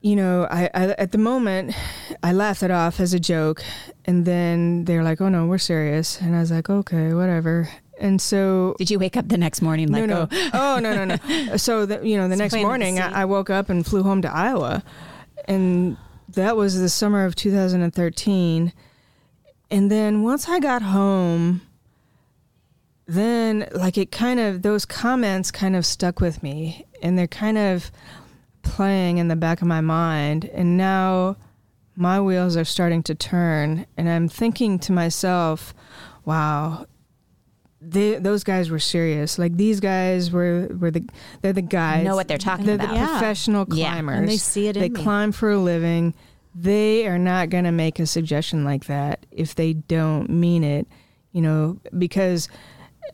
you 0.00 0.16
know, 0.16 0.48
I, 0.50 0.70
I 0.74 0.82
at 0.98 1.12
the 1.12 1.18
moment 1.18 1.74
I 2.22 2.32
laughed 2.32 2.62
it 2.62 2.70
off 2.70 2.98
as 2.98 3.12
a 3.12 3.20
joke, 3.20 3.62
and 4.06 4.24
then 4.24 4.84
they're 4.86 5.04
like, 5.04 5.20
"Oh 5.20 5.28
no, 5.28 5.46
we're 5.46 5.58
serious," 5.58 6.20
and 6.20 6.34
I 6.34 6.40
was 6.40 6.50
like, 6.50 6.70
"Okay, 6.70 7.12
whatever." 7.12 7.68
And 8.00 8.20
so 8.20 8.74
Did 8.78 8.90
you 8.90 8.98
wake 8.98 9.16
up 9.16 9.28
the 9.28 9.38
next 9.38 9.60
morning 9.62 9.92
like, 9.92 10.06
no, 10.06 10.24
no. 10.24 10.50
oh, 10.54 10.78
no, 10.80 11.04
no, 11.04 11.04
no. 11.04 11.56
So, 11.56 11.86
the, 11.86 12.06
you 12.06 12.16
know, 12.16 12.28
the 12.28 12.36
next 12.36 12.54
morning. 12.56 12.98
I, 12.98 13.22
I 13.22 13.24
woke 13.26 13.50
up 13.50 13.68
and 13.68 13.86
flew 13.86 14.02
home 14.02 14.22
to 14.22 14.32
Iowa. 14.32 14.82
and 15.46 15.96
that 16.34 16.56
was 16.56 16.80
the 16.80 16.88
summer 16.88 17.24
of 17.24 17.34
2013. 17.34 18.72
And 19.70 19.90
then 19.90 20.22
once 20.22 20.48
I 20.48 20.60
got 20.60 20.82
home, 20.82 21.62
then 23.06 23.68
like 23.72 23.98
it 23.98 24.10
kind 24.12 24.38
of 24.40 24.62
those 24.62 24.84
comments 24.84 25.50
kind 25.50 25.74
of 25.74 25.84
stuck 25.84 26.20
with 26.20 26.42
me 26.42 26.86
and 27.02 27.18
they're 27.18 27.26
kind 27.26 27.58
of 27.58 27.90
playing 28.62 29.18
in 29.18 29.26
the 29.28 29.36
back 29.36 29.60
of 29.60 29.66
my 29.66 29.80
mind 29.80 30.44
and 30.44 30.76
now 30.76 31.36
my 31.96 32.20
wheels 32.20 32.56
are 32.56 32.64
starting 32.64 33.02
to 33.02 33.14
turn 33.14 33.84
and 33.96 34.08
I'm 34.08 34.28
thinking 34.28 34.78
to 34.80 34.92
myself, 34.92 35.74
wow, 36.24 36.86
they, 37.82 38.16
those 38.16 38.44
guys 38.44 38.70
were 38.70 38.78
serious. 38.78 39.38
Like 39.38 39.56
these 39.56 39.80
guys 39.80 40.30
were 40.30 40.68
were 40.78 40.90
the 40.90 41.04
they're 41.40 41.52
the 41.52 41.62
guys 41.62 42.04
Know 42.04 42.14
what 42.16 42.28
they're 42.28 42.36
talking 42.38 42.66
they're 42.66 42.74
about. 42.74 42.90
the 42.90 42.94
Yeah. 42.96 43.06
professional 43.08 43.66
Yeah. 43.72 43.90
climbers. 43.92 44.18
And 44.18 44.28
they 44.28 44.36
see 44.36 44.68
it 44.68 44.76
in 44.76 44.82
They 44.82 44.88
me. 44.90 45.02
climb 45.02 45.32
for 45.32 45.50
a 45.50 45.58
living. 45.58 46.14
They 46.54 47.06
are 47.06 47.18
not 47.18 47.48
going 47.48 47.64
to 47.64 47.72
make 47.72 47.98
a 47.98 48.06
suggestion 48.06 48.64
like 48.64 48.86
that 48.86 49.24
if 49.30 49.54
they 49.54 49.72
don't 49.74 50.28
mean 50.28 50.62
it. 50.64 50.86
You 51.32 51.42
know, 51.42 51.78
because 51.96 52.48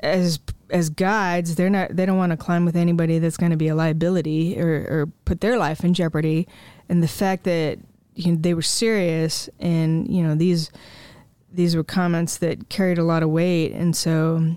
as 0.01 0.41
as 0.71 0.91
guides, 0.91 1.55
they're 1.55 1.71
not 1.71 1.95
they 1.95 2.05
don't 2.07 2.17
want 2.19 2.31
to 2.33 2.37
climb 2.37 2.65
with 2.65 2.77
anybody 2.77 3.19
that's 3.19 3.37
going 3.37 3.51
to 3.53 3.57
be 3.57 3.69
a 3.69 3.75
liability 3.75 4.59
or, 4.61 4.67
or 4.89 5.09
put 5.27 5.41
their 5.43 5.59
life 5.59 5.85
in 5.85 5.95
jeopardy. 5.95 6.49
And 6.89 7.03
the 7.03 7.09
fact 7.09 7.45
that 7.45 7.79
you 8.15 8.33
know, 8.33 8.39
they 8.41 8.55
were 8.55 8.63
serious 8.63 9.49
and 9.61 10.09
you 10.11 10.23
know 10.25 10.35
these 10.35 10.71
these 11.57 11.75
were 11.77 11.85
comments 11.85 12.37
that 12.39 12.69
carried 12.69 12.99
a 12.99 13.05
lot 13.05 13.23
of 13.23 13.31
weight 13.31 13.73
and 13.73 13.97
so 13.97 14.55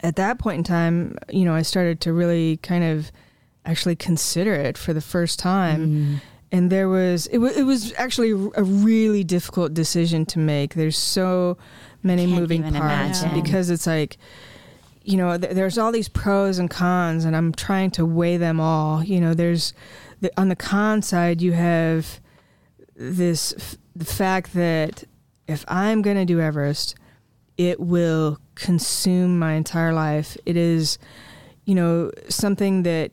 at 0.00 0.16
that 0.16 0.38
point 0.38 0.58
in 0.58 0.64
time 0.64 1.16
you 1.30 1.44
know 1.44 1.54
i 1.54 1.62
started 1.62 2.00
to 2.00 2.12
really 2.12 2.56
kind 2.58 2.84
of 2.84 3.10
actually 3.66 3.96
consider 3.96 4.54
it 4.54 4.76
for 4.78 4.92
the 4.92 5.00
first 5.00 5.38
time 5.38 5.80
Mm. 5.86 6.20
and 6.52 6.70
there 6.70 6.88
was 6.88 7.26
it, 7.28 7.34
w- 7.38 7.52
it 7.56 7.62
was 7.64 7.92
actually 7.96 8.30
a 8.54 8.62
really 8.62 9.24
difficult 9.24 9.74
decision 9.74 10.24
to 10.26 10.38
make 10.38 10.74
there's 10.74 10.98
so 10.98 11.56
many 12.02 12.26
moving 12.26 12.62
parts 12.62 13.22
imagine. 13.22 13.42
because 13.42 13.70
it's 13.70 13.86
like 13.86 14.18
you 15.02 15.16
know 15.16 15.36
th- 15.38 15.54
there's 15.54 15.78
all 15.78 15.90
these 15.92 16.08
pros 16.08 16.58
and 16.58 16.68
cons 16.70 17.24
and 17.24 17.34
i'm 17.36 17.52
trying 17.52 17.90
to 17.90 18.04
weigh 18.06 18.36
them 18.36 18.60
all 18.60 19.02
you 19.02 19.20
know 19.20 19.32
there's 19.34 19.72
the, 20.20 20.30
on 20.40 20.48
the 20.48 20.56
con 20.56 21.02
side 21.02 21.40
you 21.42 21.52
have 21.52 22.20
this 22.96 23.54
f- 23.58 23.76
the 23.96 24.04
fact 24.04 24.52
that 24.54 25.04
if 25.48 25.64
i'm 25.68 26.02
going 26.02 26.16
to 26.16 26.24
do 26.24 26.40
everest 26.40 26.94
it 27.56 27.78
will 27.80 28.38
consume 28.54 29.38
my 29.38 29.52
entire 29.54 29.92
life 29.92 30.36
it 30.46 30.56
is 30.56 30.98
you 31.64 31.74
know 31.74 32.10
something 32.28 32.82
that 32.82 33.10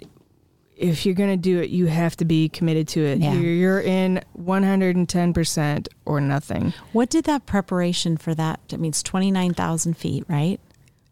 if 0.76 1.06
you're 1.06 1.14
going 1.16 1.30
to 1.30 1.38
do 1.38 1.60
it 1.62 1.70
you 1.70 1.86
have 1.86 2.16
to 2.18 2.26
be 2.26 2.50
committed 2.50 2.88
to 2.88 3.00
it 3.06 3.20
Yeah. 3.20 3.34
you're, 3.34 3.54
you're 3.54 3.82
in 3.82 4.22
110% 4.40 5.88
or 6.06 6.20
nothing 6.22 6.74
What 6.92 7.10
did 7.10 7.26
that 7.26 7.46
preparation 7.46 8.18
for 8.18 8.34
that? 8.36 8.60
It 8.72 8.80
means 8.80 9.04
29,000 9.04 9.96
feet, 9.96 10.26
right? 10.28 10.60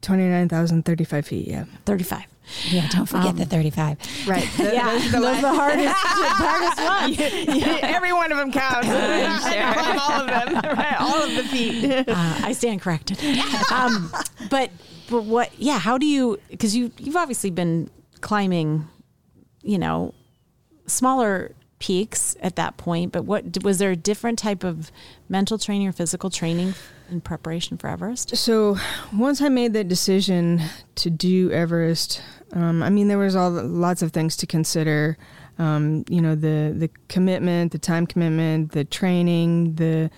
29,035 0.02 1.26
feet 1.28 1.48
yeah 1.48 1.66
35. 1.86 2.26
Yeah, 2.70 2.88
don't 2.90 3.06
forget 3.06 3.28
Um, 3.28 3.36
the 3.38 3.46
35. 3.46 3.98
right 4.28 4.48
Yeah, 4.60 4.98
those 5.12 5.14
are 5.38 5.42
the 5.42 5.54
hardest, 5.54 5.96
hardest 5.96 6.78
one. 7.58 7.84
every 7.84 8.12
one 8.14 8.32
of 8.32 8.38
them 8.38 8.52
counts 8.52 8.88
all 8.90 10.22
of 10.22 10.28
them 10.28 10.78
right 10.78 10.96
all 11.00 11.22
of 11.24 11.36
the 11.36 11.44
feet 11.44 11.86
Uh, 12.08 12.14
I 12.44 12.52
stand 12.54 12.82
corrected. 12.82 13.20
Um, 13.72 14.12
but 14.50 14.72
but 15.10 15.24
what? 15.24 15.52
Yeah. 15.58 15.80
How 15.80 15.98
do 15.98 16.06
you? 16.06 16.38
Because 16.50 16.76
you 16.76 16.92
you've 16.98 17.16
obviously 17.16 17.50
been 17.50 17.90
climbing, 18.22 18.88
you 19.64 19.78
know, 19.80 20.14
smaller 20.86 21.52
peaks 21.80 22.36
at 22.42 22.56
that 22.58 22.78
point. 22.78 23.12
But 23.12 23.24
what 23.26 23.64
was 23.64 23.78
there 23.80 23.92
a 23.92 23.96
different 23.96 24.38
type 24.38 24.64
of 24.64 24.92
mental 25.28 25.58
training 25.58 25.88
or 25.88 25.92
physical 25.94 26.30
training 26.30 26.76
in 27.10 27.22
preparation 27.22 27.78
for 27.78 27.88
Everest? 27.88 28.36
So 28.36 28.78
once 29.14 29.42
I 29.42 29.50
made 29.50 29.74
that 29.74 29.88
decision 29.88 30.62
to 30.96 31.10
do 31.10 31.52
Everest, 31.52 32.22
um, 32.54 32.82
I 32.82 32.90
mean 32.90 33.08
there 33.08 33.18
was 33.18 33.36
all 33.36 33.52
lots 33.52 34.02
of 34.02 34.12
things 34.12 34.36
to 34.38 34.48
consider. 34.48 35.18
Um, 35.58 36.06
you 36.10 36.22
know 36.22 36.36
the 36.36 36.74
the 36.76 36.90
commitment, 37.08 37.72
the 37.72 37.80
time 37.80 38.08
commitment, 38.08 38.72
the 38.72 38.86
training, 38.86 39.76
the 39.76 40.10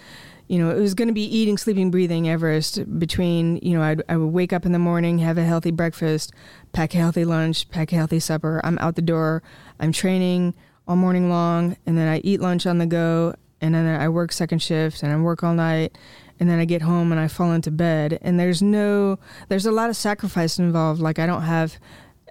you 0.47 0.59
know 0.59 0.69
it 0.69 0.79
was 0.79 0.93
going 0.93 1.07
to 1.07 1.13
be 1.13 1.23
eating, 1.23 1.57
sleeping, 1.57 1.91
breathing 1.91 2.29
Everest. 2.29 2.99
Between 2.99 3.57
you 3.57 3.77
know 3.77 3.83
I'd, 3.83 4.03
I 4.07 4.17
would 4.17 4.27
wake 4.27 4.53
up 4.53 4.65
in 4.65 4.71
the 4.71 4.79
morning, 4.79 5.19
have 5.19 5.37
a 5.37 5.43
healthy 5.43 5.71
breakfast, 5.71 6.31
pack 6.73 6.93
a 6.93 6.97
healthy 6.97 7.25
lunch, 7.25 7.69
pack 7.69 7.91
a 7.91 7.95
healthy 7.95 8.19
supper. 8.19 8.61
I'm 8.63 8.77
out 8.79 8.95
the 8.95 9.01
door. 9.01 9.43
I'm 9.79 9.91
training 9.91 10.53
all 10.87 10.95
morning 10.95 11.29
long, 11.29 11.75
and 11.85 11.97
then 11.97 12.07
I 12.07 12.19
eat 12.19 12.39
lunch 12.39 12.65
on 12.65 12.77
the 12.77 12.85
go, 12.85 13.33
and 13.61 13.73
then 13.73 13.99
I 13.99 14.09
work 14.09 14.31
second 14.31 14.59
shift, 14.59 15.03
and 15.03 15.11
I 15.11 15.17
work 15.17 15.43
all 15.43 15.53
night, 15.53 15.97
and 16.41 16.49
then 16.49 16.59
I 16.59 16.65
get 16.65 16.81
home 16.81 17.11
and 17.11 17.21
I 17.21 17.27
fall 17.27 17.51
into 17.51 17.69
bed 17.69 18.17
and 18.23 18.39
there's 18.39 18.63
no 18.63 19.19
there's 19.47 19.67
a 19.67 19.71
lot 19.71 19.91
of 19.91 19.95
sacrifice 19.95 20.57
involved 20.57 20.99
like 20.99 21.19
I 21.19 21.27
don't 21.27 21.43
have 21.43 21.77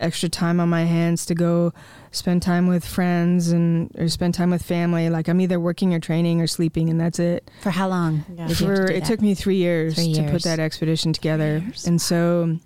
extra 0.01 0.29
time 0.29 0.59
on 0.61 0.69
my 0.69 0.85
hands 0.85 1.27
to 1.27 1.35
go 1.35 1.73
spend 2.11 2.43
time 2.43 2.67
with 2.67 2.85
friends 2.85 3.53
and 3.53 3.95
or 3.99 4.09
spend 4.09 4.35
time 4.35 4.51
with 4.51 4.63
family. 4.63 5.11
Like 5.11 5.29
I'm 5.29 5.41
either 5.41 5.61
working 5.61 5.95
or 5.95 6.01
training 6.01 6.41
or 6.41 6.47
sleeping 6.47 6.91
and 6.91 7.01
that's 7.01 7.19
it. 7.19 7.51
For 7.61 7.71
how 7.71 7.89
long? 7.89 8.25
Yeah. 8.35 8.49
did 8.49 8.61
you 8.61 8.67
have 8.67 8.77
to 8.79 8.87
for 8.87 8.91
it 8.91 9.05
took 9.05 9.21
me 9.21 9.35
3 9.35 9.57
years 9.57 9.95
Three 9.95 10.15
to 10.15 10.31
put 10.31 10.43
that 10.43 10.59
expedition 10.59 11.13
together. 11.13 11.63
And 11.87 12.01
so 12.01 12.57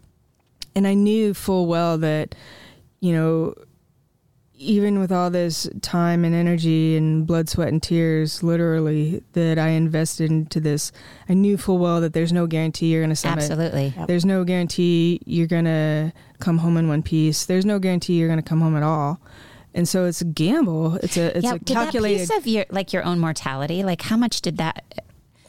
and 0.75 0.87
I 0.87 0.95
knew 0.95 1.35
full 1.35 1.67
well 1.67 1.99
that 1.99 2.35
you 3.01 3.13
know 3.13 3.55
even 4.57 5.01
with 5.01 5.11
all 5.11 5.31
this 5.31 5.69
time 5.83 6.25
and 6.25 6.35
energy 6.35 6.97
and 6.97 7.27
blood, 7.27 7.49
sweat, 7.49 7.69
and 7.69 7.83
tears, 7.83 8.43
literally, 8.43 9.23
that 9.33 9.59
I 9.59 9.69
invested 9.71 10.31
into 10.31 10.61
this, 10.61 10.93
I 11.29 11.35
knew 11.35 11.57
full 11.57 11.79
well 11.79 12.01
that 12.01 12.13
there's 12.13 12.33
no 12.33 12.47
guarantee 12.47 12.93
you're 12.93 13.03
going 13.03 13.11
to 13.11 13.17
summit. 13.17 13.43
Absolutely. 13.43 13.95
Yep. 13.97 14.07
There's 14.07 14.25
no 14.25 14.45
guarantee 14.45 15.21
you're 15.27 15.49
going 15.49 15.65
to 15.65 16.13
come 16.39 16.59
home 16.59 16.77
in 16.77 16.89
one 16.89 17.03
piece. 17.03 17.47
There's 17.47 17.67
no 17.67 17.79
guarantee 17.79 18.15
you're 18.15 18.29
going 18.29 18.43
to 18.43 18.49
come 18.49 18.61
home 18.61 18.77
at 18.77 18.83
all. 18.83 19.21
And 19.75 19.89
so 19.89 20.05
it's 20.05 20.21
a 20.21 20.25
gamble. 20.25 20.97
It's 20.97 21.17
a 21.17 21.37
it's 21.37 21.45
yeah, 21.45 21.55
a 21.55 21.59
did 21.59 21.77
that 21.77 21.85
calculated. 21.85 22.29
piece 22.29 22.39
of 22.39 22.47
your 22.47 22.65
like 22.71 22.93
your 22.93 23.03
own 23.03 23.19
mortality, 23.19 23.83
like 23.83 24.03
how 24.03 24.17
much 24.17 24.41
did 24.41 24.59
that? 24.59 24.85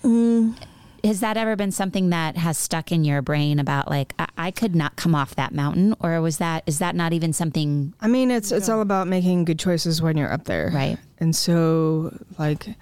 Mm. 0.04 0.58
Has 1.06 1.20
that 1.20 1.38
ever 1.38 1.56
been 1.56 1.72
something 1.72 2.10
that 2.10 2.38
has 2.38 2.58
stuck 2.58 2.92
in 2.92 3.04
your 3.04 3.22
brain 3.22 3.60
about 3.60 3.90
like 3.90 4.14
I, 4.20 4.28
I 4.38 4.52
could 4.52 4.76
not 4.76 4.96
come 4.96 5.16
off 5.16 5.36
that 5.36 5.54
mountain, 5.54 5.96
or 6.00 6.20
was 6.22 6.38
that 6.38 6.64
is 6.66 6.80
that 6.80 6.96
not 6.96 7.14
even 7.14 7.34
something 7.34 7.94
I 8.02 8.08
mean, 8.08 8.32
it's 8.32 8.52
it's 8.52 8.70
all 8.70 8.82
about 8.82 9.08
making 9.08 9.46
good 9.46 9.60
choices 9.60 10.02
when 10.02 10.18
you're 10.18 10.32
up 10.32 10.46
there. 10.46 10.72
right? 10.74 10.98
And 11.20 11.36
so, 11.36 12.18
like, 12.38 12.76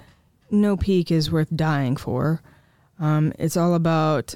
no 0.50 0.76
peak 0.78 1.12
is 1.12 1.32
worth 1.32 1.56
dying 1.56 1.96
for. 1.98 2.42
Um, 3.00 3.34
it's 3.38 3.58
all 3.58 3.74
about, 3.74 4.34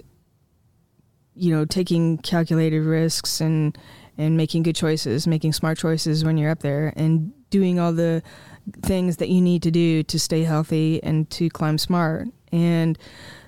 you 1.35 1.55
know, 1.55 1.65
taking 1.65 2.17
calculated 2.17 2.81
risks 2.81 3.41
and 3.41 3.77
and 4.17 4.35
making 4.35 4.63
good 4.63 4.75
choices, 4.75 5.27
making 5.27 5.53
smart 5.53 5.77
choices 5.77 6.25
when 6.25 6.37
you're 6.37 6.51
up 6.51 6.59
there, 6.59 6.93
and 6.95 7.31
doing 7.49 7.79
all 7.79 7.93
the 7.93 8.21
things 8.81 9.17
that 9.17 9.29
you 9.29 9.41
need 9.41 9.63
to 9.63 9.71
do 9.71 10.03
to 10.03 10.19
stay 10.19 10.43
healthy 10.43 11.01
and 11.03 11.29
to 11.29 11.49
climb 11.49 11.77
smart. 11.77 12.27
And 12.51 12.97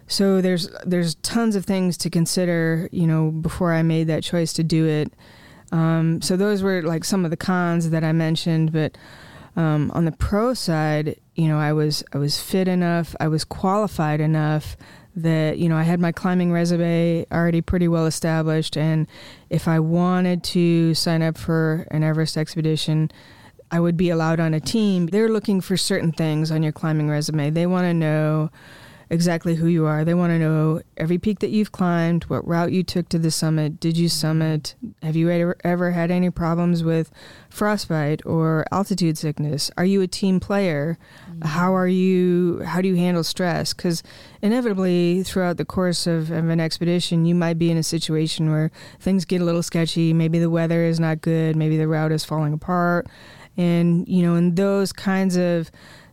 so 0.10 0.42
there's 0.42 0.68
there's 0.86 1.16
tons 1.16 1.56
of 1.56 1.66
things 1.66 1.96
to 1.98 2.10
consider, 2.10 2.90
you 2.92 3.06
know, 3.06 3.30
before 3.30 3.74
I 3.74 3.84
made 3.84 4.08
that 4.08 4.24
choice 4.24 4.52
to 4.54 4.64
do 4.64 4.88
it. 4.88 5.14
Um, 5.72 6.20
so 6.22 6.36
those 6.36 6.64
were 6.64 6.82
like 6.82 7.06
some 7.06 7.26
of 7.26 7.32
the 7.32 7.38
cons 7.38 7.92
that 7.92 8.04
I 8.04 8.12
mentioned, 8.12 8.74
but 8.74 8.98
um, 9.56 9.92
on 9.92 10.06
the 10.06 10.12
pro 10.12 10.56
side, 10.56 11.20
you 11.36 11.48
know, 11.48 11.60
I 11.60 11.74
was 11.74 12.04
I 12.12 12.18
was 12.18 12.42
fit 12.42 12.68
enough, 12.68 13.16
I 13.20 13.28
was 13.28 13.44
qualified 13.46 14.20
enough 14.20 14.76
that 15.16 15.60
you 15.60 15.70
know 15.70 15.78
I 15.78 15.84
had 15.84 16.00
my 16.00 16.12
climbing 16.12 16.52
resume 16.52 17.28
already 17.32 17.62
pretty 17.62 17.88
well 17.88 18.08
established, 18.08 18.78
and 18.78 19.06
if 19.52 19.68
I 19.68 19.80
wanted 19.80 20.44
to 20.46 20.96
sign 20.96 21.22
up 21.22 21.38
for 21.38 21.86
an 21.92 22.04
Everest 22.04 22.36
expedition, 22.36 23.12
I 23.70 23.80
would 23.80 23.96
be 23.96 24.10
allowed 24.10 24.40
on 24.40 24.56
a 24.56 24.60
team. 24.60 25.06
They're 25.06 25.30
looking 25.30 25.62
for 25.62 25.78
certain 25.78 26.14
things 26.14 26.50
on 26.50 26.64
your 26.64 26.72
climbing 26.72 27.10
resume. 27.10 27.52
They 27.52 27.68
want 27.68 27.86
to 27.86 27.94
know 27.94 28.50
exactly 29.10 29.56
who 29.56 29.68
you 29.68 29.86
are. 29.86 30.06
They 30.06 30.14
want 30.14 30.32
to 30.32 30.40
know 30.40 30.82
every 30.98 31.18
peak 31.18 31.40
that 31.40 31.50
you've 31.50 31.72
climbed, 31.72 32.26
what 32.26 32.48
route 32.48 32.72
you 32.72 32.84
took 32.84 33.10
to 33.10 33.20
the 33.20 33.32
summit. 33.32 33.80
Did 33.80 33.98
you 33.98 34.08
summit? 34.08 34.76
Have 35.02 35.16
you 35.16 35.30
ever, 35.30 35.56
ever 35.64 35.92
had 35.92 36.12
any 36.12 36.30
problems 36.30 36.84
with 36.84 37.12
frostbite 37.50 38.26
or 38.26 38.66
altitude 38.72 39.18
sickness? 39.18 39.72
Are 39.78 39.86
you 39.86 40.02
a 40.02 40.08
team 40.08 40.40
player? 40.40 40.98
Mm-hmm. 41.30 41.48
How 41.48 41.76
are 41.76 41.88
you? 41.88 42.62
How 42.66 42.82
do 42.82 42.88
you 42.88 42.96
handle 42.96 43.24
stress? 43.24 43.74
Because 43.74 44.04
inevitably, 44.42 45.24
throughout 45.24 45.58
the 45.58 45.66
course 45.66 46.06
of, 46.06 46.30
of 46.30 46.50
an 46.50 46.60
expedition, 46.60 47.26
you 47.26 47.36
might 47.36 47.58
be 47.58 47.72
in 47.72 47.78
a 47.78 47.84
situation 47.84 48.52
where 48.52 48.72
things 49.00 49.26
get 49.26 49.42
a 49.42 49.46
little 49.46 49.64
sketchy. 49.64 50.14
Maybe 50.14 50.40
the 50.40 50.50
weather 50.50 50.84
is 50.84 51.00
not 51.00 51.22
good. 51.22 51.56
Maybe 51.56 51.78
the 51.78 51.88
route 51.88 52.12
is 52.12 52.24
falling 52.24 52.54
apart. 52.54 53.08
And, 53.58 54.08
you 54.08 54.22
know, 54.22 54.36
in 54.36 54.56
those 54.56 54.94
kinds 54.94 55.36
of 55.36 55.70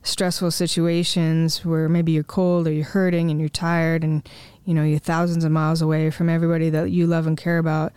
stressful 0.07 0.51
situations 0.53 1.65
where 1.65 1.89
maybe 1.89 2.13
you're 2.13 2.23
cold 2.25 2.67
or 2.67 2.73
you're 2.73 2.85
hurting 2.85 3.31
and 3.31 3.41
you're 3.41 3.49
tired 3.49 4.05
and, 4.05 4.27
you 4.65 4.73
know, 4.73 4.83
you're 4.85 4.99
thousands 4.99 5.45
of 5.45 5.51
miles 5.53 5.83
away 5.83 6.11
from 6.11 6.29
everybody 6.29 6.71
that 6.71 6.91
you 6.91 7.07
love 7.07 7.27
and 7.27 7.37
care 7.37 7.59
about, 7.59 7.93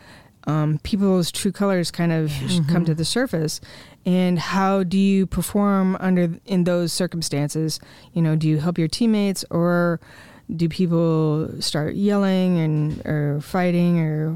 um, 0.47 0.79
people's 0.83 1.31
true 1.31 1.51
colors 1.51 1.91
kind 1.91 2.11
of 2.11 2.29
Mm-hmm. 2.31 2.71
come 2.73 2.85
to 2.85 2.95
the 2.95 3.05
surface. 3.05 3.61
And 4.05 4.39
how 4.39 4.83
do 4.83 4.97
you 4.97 5.27
perform 5.27 5.97
under 5.99 6.39
in 6.45 6.63
those 6.63 6.91
circumstances? 6.91 7.79
You 8.13 8.21
know, 8.21 8.35
do 8.35 8.47
you 8.47 8.57
help 8.59 8.77
your 8.77 8.87
teammates 8.87 9.45
or 9.51 9.99
do 10.55 10.67
people 10.67 11.49
start 11.61 11.93
yelling 11.93 12.57
and 12.57 13.05
or 13.05 13.39
fighting 13.41 13.99
or 13.99 14.35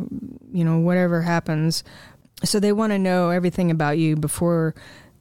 you 0.51 0.63
know 0.63 0.77
whatever 0.77 1.21
happens? 1.23 1.83
So 2.43 2.59
they 2.59 2.71
want 2.73 2.91
to 2.91 2.99
know 2.99 3.29
everything 3.31 3.71
about 3.71 3.97
you 3.97 4.15
before 4.15 4.75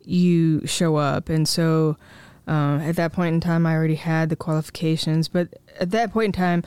you 0.04 0.66
show 0.66 0.96
up. 0.96 1.28
And 1.30 1.48
so 1.48 1.96
uh, 2.48 2.78
at 2.83 2.96
that 2.96 3.12
point 3.12 3.35
in 3.35 3.40
time, 3.40 3.66
I 3.66 3.74
already 3.74 3.94
had 3.94 4.28
the 4.28 4.37
qualifications. 4.37 5.28
But 5.28 5.48
at 5.78 5.90
that 5.92 6.12
point 6.12 6.35
in 6.37 6.40
time, 6.40 6.64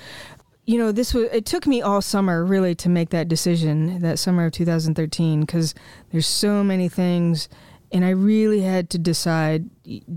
you 0.65 0.77
know, 0.77 0.91
this 0.91 1.13
was 1.13 1.25
it 1.31 1.45
took 1.45 1.67
me 1.67 1.81
all 1.81 2.01
summer 2.01 2.43
really 2.45 2.73
to 2.75 2.89
make 2.89 3.09
that 3.09 3.27
decision. 3.27 3.99
That 4.01 4.17
summer 4.19 4.45
of 4.45 4.51
2013, 4.53 5.41
because 5.41 5.75
there's 6.11 6.25
so 6.27 6.63
many 6.63 6.89
things, 6.89 7.49
and 7.91 8.03
I 8.05 8.09
really 8.09 8.61
had 8.61 8.89
to 8.91 8.97
decide: 8.97 9.69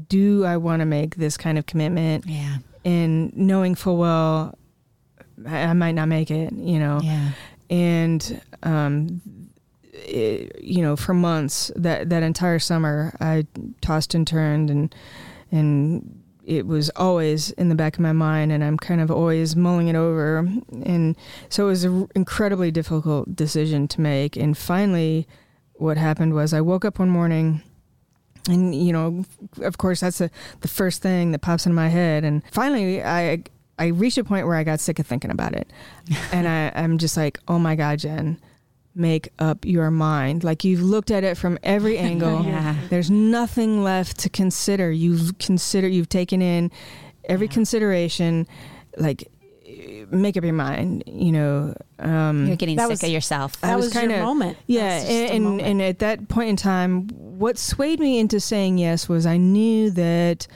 do 0.09 0.45
I 0.45 0.57
want 0.57 0.81
to 0.81 0.87
make 0.87 1.17
this 1.17 1.37
kind 1.37 1.59
of 1.59 1.67
commitment? 1.67 2.25
Yeah. 2.27 2.59
And 2.85 3.37
knowing 3.37 3.75
full 3.75 3.99
well, 3.99 4.57
I, 5.47 5.65
I 5.65 5.73
might 5.75 5.93
not 5.93 6.09
make 6.09 6.31
it. 6.31 6.53
You 6.55 6.79
know, 6.79 7.01
Yeah. 7.03 7.33
and 7.69 8.41
um, 8.63 9.21
it, 9.93 10.63
you 10.63 10.81
know, 10.83 10.97
for 10.97 11.13
months 11.13 11.71
that 11.77 12.09
that 12.09 12.23
entire 12.23 12.59
summer, 12.59 13.15
I 13.21 13.45
tossed 13.83 14.15
and 14.15 14.27
turned, 14.27 14.71
and 14.71 14.95
and 15.51 16.23
it 16.45 16.67
was 16.67 16.89
always 16.97 17.51
in 17.53 17.69
the 17.69 17.75
back 17.75 17.95
of 17.95 18.01
my 18.01 18.13
mind, 18.13 18.53
and 18.53 18.65
I'm 18.65 18.79
kind 18.79 19.01
of 19.01 19.11
always 19.11 19.55
mulling 19.55 19.89
it 19.89 19.97
over, 19.97 20.39
and 20.83 21.17
so 21.49 21.67
it 21.67 21.71
was 21.71 21.85
an 21.85 22.09
incredibly 22.15 22.71
difficult 22.71 23.37
decision 23.37 23.87
to 23.89 24.01
make. 24.01 24.37
And 24.37 24.57
finally, 24.57 25.29
what 25.75 25.97
happened 25.97 26.35
was 26.35 26.55
I 26.55 26.61
woke 26.61 26.85
up 26.85 26.99
one 26.99 27.11
morning. 27.11 27.63
And 28.49 28.75
you 28.75 28.95
know, 28.95 29.27
of 29.61 29.77
course, 29.77 30.01
that's 30.01 30.19
the 30.19 30.31
the 30.61 30.69
first 30.69 31.03
thing 31.03 31.33
that 31.33 31.41
pops 31.41 31.67
into 31.67 31.77
my 31.77 31.89
head. 31.89 32.25
And 32.25 32.43
finally, 32.51 33.03
I 33.05 33.43
I 33.79 33.89
reached 33.89 34.17
a 34.17 34.25
point 34.25 34.47
where 34.47 34.57
I 34.57 34.65
got 34.65 34.81
sick 34.81 34.99
of 34.99 35.07
thinking 35.07 35.31
about 35.31 35.55
it, 35.55 35.71
and 36.33 36.49
I, 36.49 36.73
I'm 36.75 36.97
just 36.97 37.17
like, 37.17 37.39
oh 37.47 37.59
my 37.59 37.77
god, 37.77 37.99
Jen, 37.99 38.41
make 38.95 39.29
up 39.39 39.65
your 39.65 39.91
mind. 39.91 40.43
Like 40.45 40.65
you've 40.65 40.83
looked 40.83 41.11
at 41.11 41.25
it 41.25 41.37
from 41.37 41.59
every 41.63 41.99
angle. 42.11 42.45
Yeah. 42.45 42.75
There's 42.91 43.11
nothing 43.11 43.83
left 43.83 44.19
to 44.21 44.29
consider. 44.29 44.91
You've 44.91 45.39
considered. 45.39 45.89
You've 45.89 46.09
taken 46.09 46.43
in 46.43 46.71
every 47.29 47.47
Yeah. 47.47 47.53
consideration. 47.53 48.47
Like, 48.97 49.31
make 50.11 50.37
up 50.37 50.45
your 50.45 50.53
mind. 50.55 51.05
You 51.07 51.33
know. 51.33 51.75
Um, 52.01 52.47
You're 52.47 52.57
getting 52.57 52.79
sick 52.79 52.89
was- 52.89 53.03
of 53.03 53.11
yourself. 53.11 53.53
I 53.63 53.69
That 53.69 53.77
was 53.77 53.87
was, 53.87 53.95
your 53.95 54.03
kinda- 54.05 54.23
moment. 54.25 54.57
yeah, 54.67 54.89
That's 54.99 55.03
just 55.05 55.13
a 55.13 55.23
and, 55.27 55.31
and 55.35 55.45
moment. 55.45 55.63
and 55.69 55.83
at 55.83 55.99
that 56.01 56.29
point 56.29 56.49
in 56.51 56.57
time, 56.57 57.09
what 57.09 57.59
swayed 57.59 58.01
me 58.01 58.19
into 58.19 58.41
saying 58.41 58.79
yes 58.79 59.09
was 59.09 59.27
I 59.27 59.37
knew 59.37 59.91
that 59.91 60.47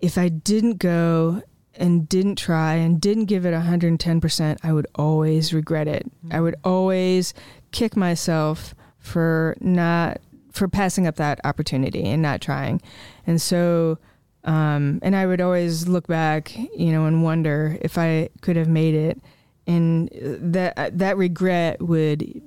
if 0.00 0.16
I 0.18 0.28
didn't 0.28 0.78
go 0.78 1.42
and 1.76 2.08
didn't 2.08 2.36
try 2.36 2.74
and 2.74 3.00
didn't 3.00 3.26
give 3.26 3.46
it 3.46 3.54
110%, 3.54 4.58
I 4.62 4.72
would 4.72 4.86
always 4.96 5.52
regret 5.54 5.86
it. 5.88 6.10
I 6.30 6.40
would 6.40 6.56
always 6.64 7.32
kick 7.72 7.96
myself 7.96 8.74
for 8.98 9.56
not 9.60 10.20
for 10.52 10.68
passing 10.68 11.06
up 11.06 11.16
that 11.16 11.40
opportunity 11.44 12.04
and 12.04 12.22
not 12.22 12.40
trying. 12.40 12.80
And 13.26 13.40
so 13.40 13.98
um 14.44 14.98
and 15.02 15.14
I 15.14 15.26
would 15.26 15.40
always 15.40 15.86
look 15.86 16.06
back, 16.06 16.56
you 16.56 16.92
know, 16.92 17.06
and 17.06 17.22
wonder 17.22 17.78
if 17.80 17.98
I 17.98 18.30
could 18.40 18.56
have 18.56 18.68
made 18.68 18.94
it 18.94 19.20
and 19.66 20.08
that 20.52 20.98
that 20.98 21.16
regret 21.16 21.80
would 21.80 22.42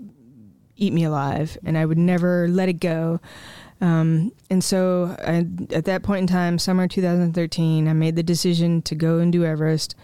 eat 0.75 0.93
me 0.93 1.03
alive 1.03 1.57
and 1.63 1.77
I 1.77 1.85
would 1.85 1.97
never 1.97 2.47
let 2.47 2.69
it 2.69 2.73
go. 2.73 3.19
Um, 3.81 4.31
and 4.49 4.63
so 4.63 5.15
I, 5.19 5.45
at 5.73 5.85
that 5.85 6.03
point 6.03 6.21
in 6.21 6.27
time, 6.27 6.57
summer 6.57 6.87
2013, 6.87 7.87
I 7.87 7.93
made 7.93 8.15
the 8.15 8.23
decision 8.23 8.81
to 8.83 8.95
go 8.95 9.19
and 9.19 9.31
do 9.31 9.43
Everest. 9.43 9.95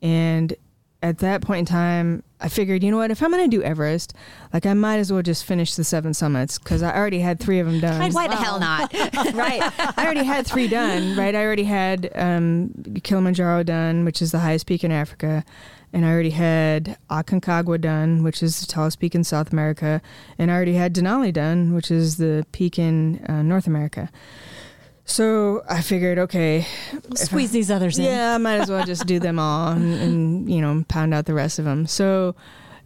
And 0.00 0.54
at 1.02 1.18
that 1.18 1.40
point 1.42 1.60
in 1.60 1.64
time, 1.64 2.22
I 2.42 2.48
figured, 2.48 2.82
you 2.82 2.90
know 2.90 2.96
what, 2.96 3.10
if 3.12 3.22
I'm 3.22 3.30
going 3.30 3.48
to 3.48 3.56
do 3.56 3.62
Everest, 3.62 4.14
like 4.52 4.66
I 4.66 4.74
might 4.74 4.98
as 4.98 5.12
well 5.12 5.22
just 5.22 5.44
finish 5.44 5.74
the 5.76 5.84
seven 5.84 6.12
summits 6.12 6.58
because 6.58 6.82
I 6.82 6.94
already 6.94 7.20
had 7.20 7.38
three 7.38 7.60
of 7.60 7.66
them 7.66 7.80
done. 7.80 8.12
Why 8.12 8.26
the 8.26 8.36
hell 8.36 8.58
not? 8.58 8.92
right. 9.34 9.62
I 9.96 10.04
already 10.04 10.24
had 10.24 10.46
three 10.46 10.66
done, 10.66 11.16
right? 11.16 11.34
I 11.34 11.44
already 11.44 11.64
had 11.64 12.10
um, 12.16 12.72
Kilimanjaro 13.04 13.62
done, 13.62 14.04
which 14.04 14.20
is 14.20 14.32
the 14.32 14.40
highest 14.40 14.66
peak 14.66 14.82
in 14.82 14.90
Africa. 14.90 15.44
And 15.92 16.04
I 16.04 16.10
already 16.10 16.30
had 16.30 16.96
Aconcagua 17.10 17.80
done, 17.80 18.22
which 18.22 18.42
is 18.42 18.60
the 18.60 18.66
tallest 18.66 18.98
peak 18.98 19.14
in 19.14 19.24
South 19.24 19.52
America. 19.52 20.02
And 20.38 20.50
I 20.50 20.54
already 20.54 20.74
had 20.74 20.94
Denali 20.94 21.32
done, 21.32 21.74
which 21.74 21.90
is 21.90 22.16
the 22.16 22.46
peak 22.50 22.78
in 22.78 23.24
uh, 23.26 23.42
North 23.42 23.66
America. 23.66 24.10
So 25.04 25.62
I 25.68 25.82
figured, 25.82 26.18
okay, 26.18 26.66
Squeeze 27.14 27.50
these 27.50 27.70
others 27.70 27.98
in. 27.98 28.04
yeah, 28.04 28.34
I 28.34 28.38
might 28.38 28.56
as 28.60 28.70
well 28.70 28.84
just 28.86 29.06
do 29.06 29.18
them 29.18 29.38
all 29.38 29.72
and, 29.72 29.94
and, 29.94 30.50
you 30.50 30.60
know, 30.60 30.84
pound 30.88 31.12
out 31.12 31.26
the 31.26 31.34
rest 31.34 31.58
of 31.58 31.64
them. 31.64 31.86
So 31.86 32.34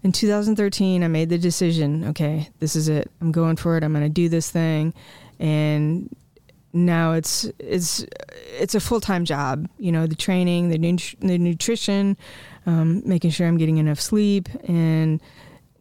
in 0.02 0.12
2013, 0.12 1.04
I 1.04 1.08
made 1.08 1.28
the 1.28 1.38
decision, 1.38 2.04
okay, 2.04 2.48
this 2.58 2.74
is 2.74 2.88
it. 2.88 3.10
I'm 3.20 3.32
going 3.32 3.56
for 3.56 3.76
it. 3.76 3.84
I'm 3.84 3.92
going 3.92 4.04
to 4.04 4.08
do 4.08 4.28
this 4.28 4.50
thing. 4.50 4.94
And 5.38 6.14
now 6.72 7.12
it's 7.12 7.44
it's 7.58 8.04
it's 8.58 8.74
a 8.74 8.80
full-time 8.80 9.24
job, 9.24 9.68
you 9.78 9.90
know, 9.90 10.06
the 10.06 10.14
training, 10.14 10.68
the 10.68 10.78
the 11.20 11.38
nutrition, 11.38 12.16
um, 12.66 13.02
making 13.06 13.30
sure 13.30 13.46
I'm 13.46 13.56
getting 13.56 13.78
enough 13.78 14.00
sleep 14.00 14.48
and 14.68 15.20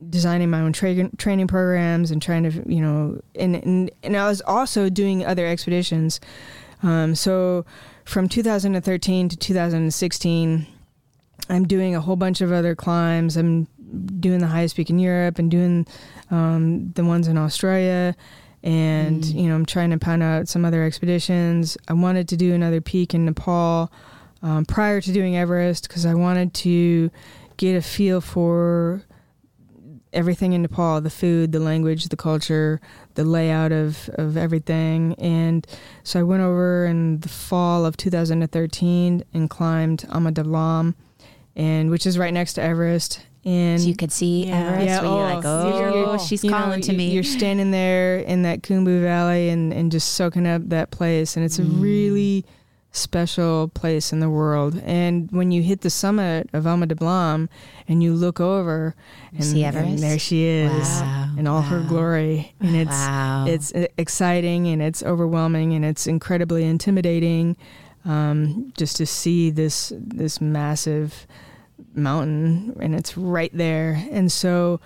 designing 0.09 0.49
my 0.49 0.61
own 0.61 0.73
tra- 0.73 1.09
training 1.17 1.47
programs 1.47 2.11
and 2.11 2.21
trying 2.21 2.43
to, 2.43 2.63
you 2.71 2.81
know, 2.81 3.19
and, 3.35 3.55
and 3.55 3.91
and 4.03 4.15
I 4.17 4.27
was 4.27 4.41
also 4.41 4.89
doing 4.89 5.25
other 5.25 5.45
expeditions. 5.45 6.19
Um, 6.83 7.15
so 7.15 7.65
from 8.03 8.29
2013 8.29 9.29
to 9.29 9.37
2016, 9.37 10.67
I'm 11.49 11.67
doing 11.67 11.95
a 11.95 12.01
whole 12.01 12.15
bunch 12.15 12.41
of 12.41 12.51
other 12.51 12.75
climbs. 12.75 13.37
I'm 13.37 13.67
doing 14.19 14.39
the 14.39 14.47
highest 14.47 14.75
peak 14.75 14.89
in 14.89 14.99
Europe 14.99 15.39
and 15.39 15.49
doing 15.49 15.85
um, 16.31 16.91
the 16.93 17.03
ones 17.05 17.27
in 17.27 17.37
Australia. 17.37 18.15
And, 18.63 19.23
Mm. 19.23 19.35
you 19.35 19.47
know, 19.49 19.55
I'm 19.55 19.65
trying 19.65 19.91
to 19.91 19.99
pound 19.99 20.23
out 20.23 20.47
some 20.47 20.65
other 20.65 20.83
expeditions. 20.83 21.77
I 21.87 21.93
wanted 21.93 22.27
to 22.29 22.37
do 22.37 22.53
another 22.53 22.81
peak 22.81 23.13
in 23.13 23.25
Nepal 23.25 23.91
um, 24.41 24.65
prior 24.65 25.01
to 25.01 25.11
doing 25.11 25.37
Everest 25.37 25.87
because 25.87 26.05
I 26.05 26.15
wanted 26.15 26.53
to 26.55 27.11
get 27.57 27.75
a 27.75 27.81
feel 27.81 28.21
for 28.21 29.03
everything 30.15 30.53
in 30.53 30.61
Nepal 30.63 31.01
the 31.01 31.09
food, 31.09 31.51
the 31.51 31.59
language, 31.59 32.05
the 32.09 32.15
culture, 32.17 32.79
the 33.15 33.23
layout 33.23 33.71
of, 33.71 34.09
of 34.15 34.37
everything. 34.37 35.13
And 35.19 35.65
so 36.03 36.19
I 36.19 36.23
went 36.23 36.41
over 36.41 36.85
in 36.85 37.19
the 37.19 37.29
fall 37.29 37.85
of 37.85 37.97
2013 37.97 39.23
and 39.33 39.49
climbed 39.49 40.05
Ama 40.11 40.31
Dablam, 40.31 40.95
and 41.55 41.89
which 41.91 42.05
is 42.05 42.17
right 42.17 42.33
next 42.33 42.53
to 42.53 42.61
Everest. 42.61 43.21
And 43.43 43.79
So 43.79 43.87
you 43.87 43.95
could 43.95 44.11
see 44.11 44.47
Yeah. 44.47 44.67
Everest. 44.69 44.85
Yeah, 44.87 45.01
you're 45.01 45.11
oh, 45.11 45.17
like, 45.35 45.45
oh, 45.45 45.93
you're- 46.13 46.19
she's 46.19 46.43
you 46.43 46.49
know, 46.49 46.57
calling 46.57 46.81
to 46.81 46.93
me. 46.93 47.11
You're 47.11 47.23
standing 47.23 47.69
there 47.71 48.17
in 48.17 48.41
that 48.41 48.63
Khumbu 48.63 49.01
Valley 49.01 49.49
and, 49.49 49.71
and 49.71 49.91
just 49.91 50.15
soaking 50.15 50.47
up 50.47 50.67
that 50.69 50.89
place. 50.91 51.35
And 51.35 51.45
it's 51.45 51.59
a 51.59 51.61
Mm. 51.63 51.81
really 51.81 52.45
special 52.95 53.67
place 53.69 54.11
in 54.13 54.19
the 54.19 54.29
world. 54.29 54.81
And 54.85 55.29
when 55.31 55.51
you 55.51 55.61
hit 55.61 55.81
the 55.81 55.89
summit 55.89 56.49
of 56.53 56.65
Ama 56.65 56.87
Dablam 56.87 57.49
and 57.87 58.01
you 58.01 58.13
look 58.13 58.39
over 58.39 58.95
and, 59.31 59.57
and 59.79 59.99
there 59.99 60.19
she 60.19 60.43
is 60.45 60.71
Wow. 60.71 61.29
in 61.37 61.47
all 61.47 61.61
her 61.61 61.81
glory. 61.81 62.53
And 62.59 62.75
it's 62.75 62.89
wow. 62.89 63.45
it's 63.47 63.73
uh, 63.73 63.87
exciting 63.97 64.67
and 64.67 64.81
it's 64.81 65.03
overwhelming 65.03 65.73
and 65.73 65.83
it's 65.83 66.07
incredibly 66.07 66.63
intimidating 66.63 67.57
um, 68.05 68.71
just 68.77 68.97
to 68.97 69.05
see 69.05 69.49
this 69.49 69.91
this 69.97 70.39
massive 70.39 71.27
mountain 71.93 72.75
and 72.79 72.95
it's 72.95 73.17
right 73.17 73.51
there 73.53 74.01
and 74.11 74.31
so 74.31 74.79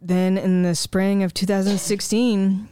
then 0.00 0.36
in 0.38 0.62
the 0.62 0.74
spring 0.74 1.22
of 1.22 1.32
2016 1.34 2.68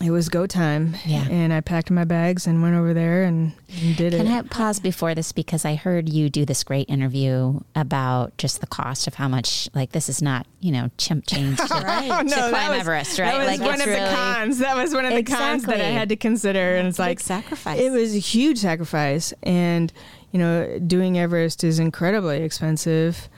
it 0.00 0.12
was 0.12 0.28
go 0.28 0.46
time 0.46 0.94
Yeah. 1.04 1.26
and 1.28 1.52
i 1.52 1.60
packed 1.60 1.90
my 1.90 2.04
bags 2.04 2.46
and 2.46 2.62
went 2.62 2.76
over 2.76 2.94
there 2.94 3.24
and, 3.24 3.52
and 3.82 3.96
did 3.96 4.12
Can 4.12 4.26
it 4.26 4.30
Can 4.30 4.32
I 4.32 4.42
pause 4.42 4.78
before 4.78 5.14
this 5.14 5.32
because 5.32 5.64
I 5.64 5.74
heard 5.74 6.08
you 6.08 6.30
do 6.30 6.44
this 6.44 6.62
great 6.62 6.88
interview 6.88 7.60
about 7.74 8.36
just 8.38 8.60
the 8.60 8.66
cost 8.68 9.06
of 9.08 9.14
how 9.14 9.26
much 9.28 9.68
like 9.74 9.90
this 9.92 10.08
is 10.08 10.22
not 10.22 10.46
you 10.60 10.70
know 10.72 10.90
chimp 10.98 11.26
change 11.26 11.58
to, 11.68 11.74
Right. 11.74 12.08
Oh, 12.10 12.18
to 12.18 12.24
no, 12.24 12.36
that 12.36 12.50
climb 12.50 12.70
was- 12.70 12.80
Everest, 12.80 13.18
right? 13.18 13.32
That 13.32 13.38
was 13.38 13.46
like 13.46 13.60
one 13.60 13.80
of 13.80 13.86
really 13.86 14.00
the 14.00 14.14
cons. 14.14 14.58
That 14.58 14.76
was 14.76 14.94
one 14.94 15.04
of 15.04 15.12
the 15.14 15.22
cons 15.24 15.64
that 15.64 15.80
I 15.80 15.84
had 15.90 16.08
to 16.10 16.16
consider. 16.16 16.76
And 16.76 16.88
it's 16.88 16.96
Big 16.98 17.04
like, 17.06 17.20
sacrifice. 17.20 17.78
It 17.80 17.90
was 17.90 18.14
a 18.14 18.18
huge 18.18 18.58
sacrifice. 18.58 19.34
And, 19.42 19.92
you 20.32 20.38
know, 20.38 20.78
doing 20.78 21.18
Everest 21.18 21.64
is 21.64 21.78
incredibly 21.78 22.42
expensive. 22.42 23.28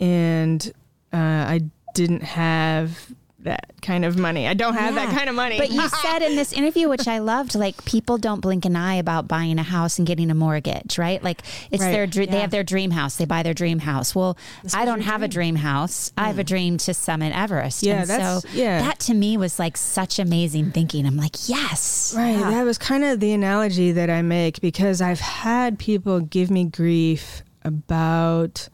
And 0.00 0.66
uh, 1.12 1.16
I 1.16 1.60
didn't 1.94 2.22
have 2.22 3.12
that 3.40 3.72
kind 3.82 4.04
of 4.04 4.18
money. 4.18 4.48
I 4.48 4.54
don't 4.54 4.74
have 4.74 4.94
that 4.94 5.14
kind 5.14 5.28
of 5.28 5.34
money. 5.34 5.58
But 5.58 5.70
you 5.70 5.88
said 6.02 6.22
in 6.22 6.36
this 6.36 6.52
interview, 6.52 6.88
which 6.88 7.06
I 7.06 7.18
loved, 7.18 7.54
like 7.54 7.84
people 7.84 8.18
don't 8.18 8.40
blink 8.40 8.64
an 8.64 8.76
eye 8.76 8.94
about 8.94 9.28
buying 9.28 9.58
a 9.58 9.62
house 9.62 9.98
and 9.98 10.06
getting 10.06 10.30
a 10.30 10.34
mortgage, 10.34 10.98
right? 10.98 11.22
Like 11.22 11.42
it's 11.70 11.82
Right. 11.82 11.92
their 11.92 12.06
dr- 12.06 12.30
they 12.30 12.40
have 12.40 12.50
their 12.50 12.64
dream 12.64 12.90
house, 12.90 13.16
they 13.16 13.24
buy 13.24 13.42
their 13.42 13.54
dream 13.54 13.80
house. 13.80 14.14
Well, 14.14 14.36
I 14.74 14.84
don't 14.84 15.02
have 15.02 15.22
a 15.22 15.28
dream 15.28 15.56
house. 15.56 16.12
I 16.16 16.26
have 16.28 16.38
a 16.38 16.42
hmm. 16.42 16.46
dream 16.46 16.78
to 16.78 16.94
summit 16.94 17.36
Everest. 17.36 17.82
Yeah, 17.82 18.00
and 18.00 18.10
that's- 18.10 18.42
so 18.42 18.48
yeah. 18.52 18.80
that 18.80 18.98
to 19.00 19.14
me 19.14 19.36
was 19.36 19.58
like 19.58 19.76
such 19.76 20.18
amazing 20.18 20.72
thinking. 20.72 21.06
I'm 21.06 21.16
like, 21.16 21.48
yes, 21.48 22.14
Right. 22.16 22.38
That 22.38 22.64
was 22.64 22.78
kind 22.78 23.04
of 23.04 23.20
the 23.20 23.32
analogy 23.32 23.92
that 23.92 24.10
I 24.10 24.22
make 24.22 24.60
because 24.60 25.00
I've 25.00 25.20
had 25.20 25.78
people 25.78 26.20
give 26.20 26.50
me 26.50 26.64
grief 26.64 27.42
about, 27.62 28.68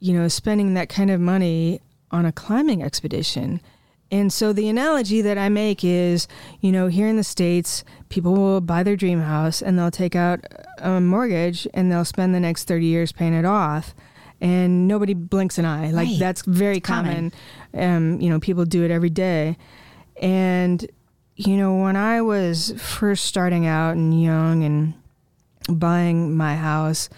you 0.00 0.12
know, 0.12 0.28
spending 0.28 0.74
that 0.74 0.88
kind 0.88 1.10
of 1.10 1.20
money 1.20 1.80
on 2.14 2.24
a 2.24 2.32
climbing 2.32 2.82
expedition. 2.82 3.60
And 4.10 4.32
so 4.32 4.52
the 4.52 4.68
analogy 4.68 5.20
that 5.22 5.36
I 5.38 5.48
make 5.48 5.82
is, 5.82 6.28
you 6.60 6.70
know, 6.70 6.86
here 6.86 7.08
in 7.08 7.16
the 7.16 7.24
States, 7.24 7.82
people 8.08 8.34
will 8.34 8.60
buy 8.60 8.82
their 8.84 8.94
dream 8.96 9.20
house 9.20 9.60
and 9.60 9.76
they'll 9.78 9.90
take 9.90 10.14
out 10.14 10.40
a 10.78 11.00
mortgage 11.00 11.66
and 11.74 11.90
they'll 11.90 12.04
spend 12.04 12.34
the 12.34 12.40
next 12.40 12.64
30 12.68 12.86
years 12.86 13.10
paying 13.12 13.34
it 13.34 13.44
off. 13.44 13.94
And 14.40 14.86
nobody 14.86 15.14
blinks 15.14 15.58
an 15.58 15.64
eye. 15.64 15.90
Like 15.90 16.06
Right. 16.08 16.18
that's 16.18 16.42
very 16.42 16.80
common. 16.80 17.32
common. 17.72 17.94
Um, 18.14 18.20
you 18.20 18.28
know, 18.30 18.38
people 18.38 18.64
do 18.64 18.84
it 18.84 18.90
every 18.90 19.10
day. 19.10 19.56
And, 20.20 20.86
you 21.34 21.56
know, 21.56 21.74
when 21.76 21.96
I 21.96 22.20
was 22.20 22.72
first 22.76 23.24
starting 23.24 23.66
out 23.66 23.96
and 23.96 24.22
young 24.22 24.62
and 24.62 24.94
buying 25.68 26.36
my 26.36 26.54
house, 26.56 27.08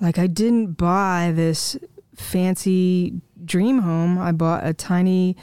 like 0.00 0.18
I 0.18 0.26
didn't 0.28 0.72
buy 0.74 1.32
this 1.34 1.76
fancy 2.14 3.20
dream 3.46 3.80
home. 3.80 4.18
I 4.18 4.32
bought 4.32 4.66
a 4.66 4.74
tiny, 4.74 5.36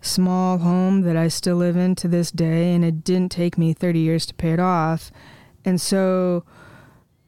small 0.00 0.58
home 0.58 1.02
that 1.02 1.16
I 1.16 1.28
still 1.28 1.56
live 1.56 1.76
in 1.76 1.94
to 1.96 2.08
this 2.08 2.30
day, 2.30 2.74
and 2.74 2.84
it 2.84 3.04
didn't 3.04 3.32
take 3.32 3.56
me 3.56 3.72
30 3.72 4.00
years 4.00 4.26
to 4.26 4.34
pay 4.34 4.52
it 4.52 4.60
off. 4.60 5.10
And 5.64 5.80
so, 5.80 6.44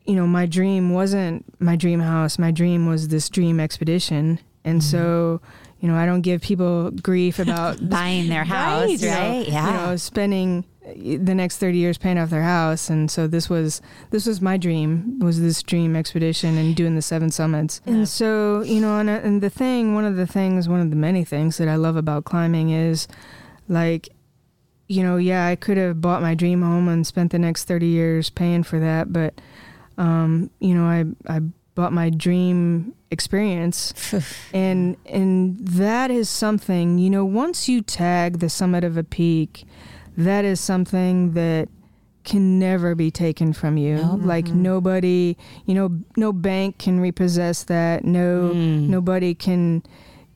you 0.05 0.17
know, 0.17 0.27
my 0.27 0.47
dream 0.47 0.93
wasn't 0.93 1.45
my 1.61 1.77
dream 1.77 2.01
house. 2.01 2.39
My 2.39 2.51
dream 2.51 2.87
was 2.87 3.09
this 3.09 3.29
dream 3.29 3.61
expedition. 3.61 4.41
And 4.65 4.81
mm-hmm. 4.81 4.91
so, 4.91 5.41
you 5.85 5.91
know, 5.91 5.97
I 5.97 6.07
don't 6.07 6.23
give 6.23 6.41
people 6.41 6.91
grief 6.93 7.39
about 7.39 7.87
buying 7.91 8.31
their 8.31 8.45
house, 8.45 8.89
right? 8.89 8.99
you 8.99 9.07
know, 9.07 9.45
yeah. 9.47 9.67
you 9.67 9.73
know, 9.75 9.97
spending 9.97 10.65
the 10.97 11.35
next 11.35 11.59
30 11.59 11.77
years 11.77 11.99
paying 11.99 12.17
off 12.17 12.31
their 12.31 12.43
house 12.43 12.89
and 12.89 13.11
so 13.11 13.27
this 13.27 13.51
was 13.51 13.83
this 14.11 14.27
was 14.27 14.41
my 14.43 14.57
dream 14.59 15.19
was 15.19 15.41
this 15.41 15.63
dream 15.63 15.97
expedition 15.97 16.59
and 16.59 16.77
doing 16.77 16.95
the 16.95 17.01
seven 17.01 17.31
summits 17.31 17.81
and 17.87 18.07
so 18.07 18.61
you 18.63 18.83
know 18.83 18.99
and, 18.99 19.09
and 19.09 19.43
the 19.43 19.49
thing 19.49 19.95
one 19.95 20.05
of 20.05 20.17
the 20.17 20.27
things 20.27 20.69
one 20.69 20.81
of 20.81 20.91
the 20.91 20.97
many 20.97 21.25
things 21.25 21.57
that 21.57 21.69
i 21.69 21.75
love 21.75 21.97
about 21.97 22.27
climbing 22.27 22.69
is 22.69 23.09
like 23.67 24.11
you 24.87 25.03
know 25.03 25.17
yeah 25.17 25.47
i 25.47 25.57
could 25.57 25.79
have 25.79 26.03
bought 26.03 26.21
my 26.21 26.35
dream 26.35 26.61
home 26.61 26.87
and 26.87 27.07
spent 27.07 27.33
the 27.33 27.39
next 27.39 27.65
30 27.65 27.87
years 27.87 28.29
paying 28.29 28.63
for 28.63 28.79
that 28.79 29.11
but 29.11 29.33
um 29.97 30.51
you 30.61 30.75
know 30.75 30.85
i 30.85 31.05
i 31.35 31.41
bought 31.75 31.95
my 31.95 32.11
dream 32.11 32.95
experience 33.19 33.79
and 34.53 34.97
and 35.07 35.57
that 35.85 36.11
is 36.11 36.29
something 36.29 36.99
you 36.99 37.09
know 37.15 37.25
once 37.25 37.69
you 37.71 37.81
tag 37.81 38.39
the 38.41 38.49
summit 38.51 38.83
of 38.85 38.95
a 38.97 39.05
peak 39.05 39.65
that 40.19 40.45
is 40.45 40.61
something 40.61 41.33
that 41.33 41.69
can 42.25 42.59
never 42.59 42.95
be 42.95 43.11
taken 43.11 43.53
from 43.53 43.77
you 43.77 43.97
Nope. 43.97 44.21
like 44.35 44.49
nobody 44.49 45.37
you 45.67 45.75
know 45.79 45.89
no 46.17 46.33
bank 46.33 46.79
can 46.79 47.01
repossess 47.01 47.65
that 47.65 48.05
no 48.05 48.51
Mm. 48.55 48.89
nobody 48.89 49.35
can 49.35 49.83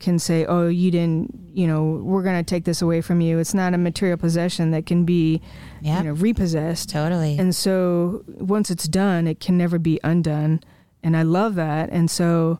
can 0.05 0.17
say 0.17 0.45
oh 0.45 0.67
you 0.81 0.91
didn't 0.91 1.27
you 1.53 1.67
know 1.67 1.81
we're 2.09 2.23
going 2.23 2.37
to 2.45 2.49
take 2.53 2.63
this 2.69 2.81
away 2.81 3.01
from 3.01 3.19
you 3.21 3.37
it's 3.39 3.53
not 3.61 3.73
a 3.73 3.77
material 3.77 4.17
possession 4.17 4.71
that 4.71 4.85
can 4.85 5.03
be 5.03 5.41
yeah, 5.81 5.97
you 5.97 6.03
know 6.05 6.13
repossessed 6.13 6.89
totally. 6.89 7.37
and 7.41 7.53
so 7.55 8.23
once 8.55 8.69
it's 8.73 8.87
done, 8.87 9.27
it 9.27 9.39
can 9.45 9.57
never 9.57 9.77
be 9.79 9.99
undone. 10.03 10.59
And 11.01 11.15
I 11.15 11.23
love 11.23 11.55
that. 11.55 11.89
And 11.97 12.11
so, 12.11 12.59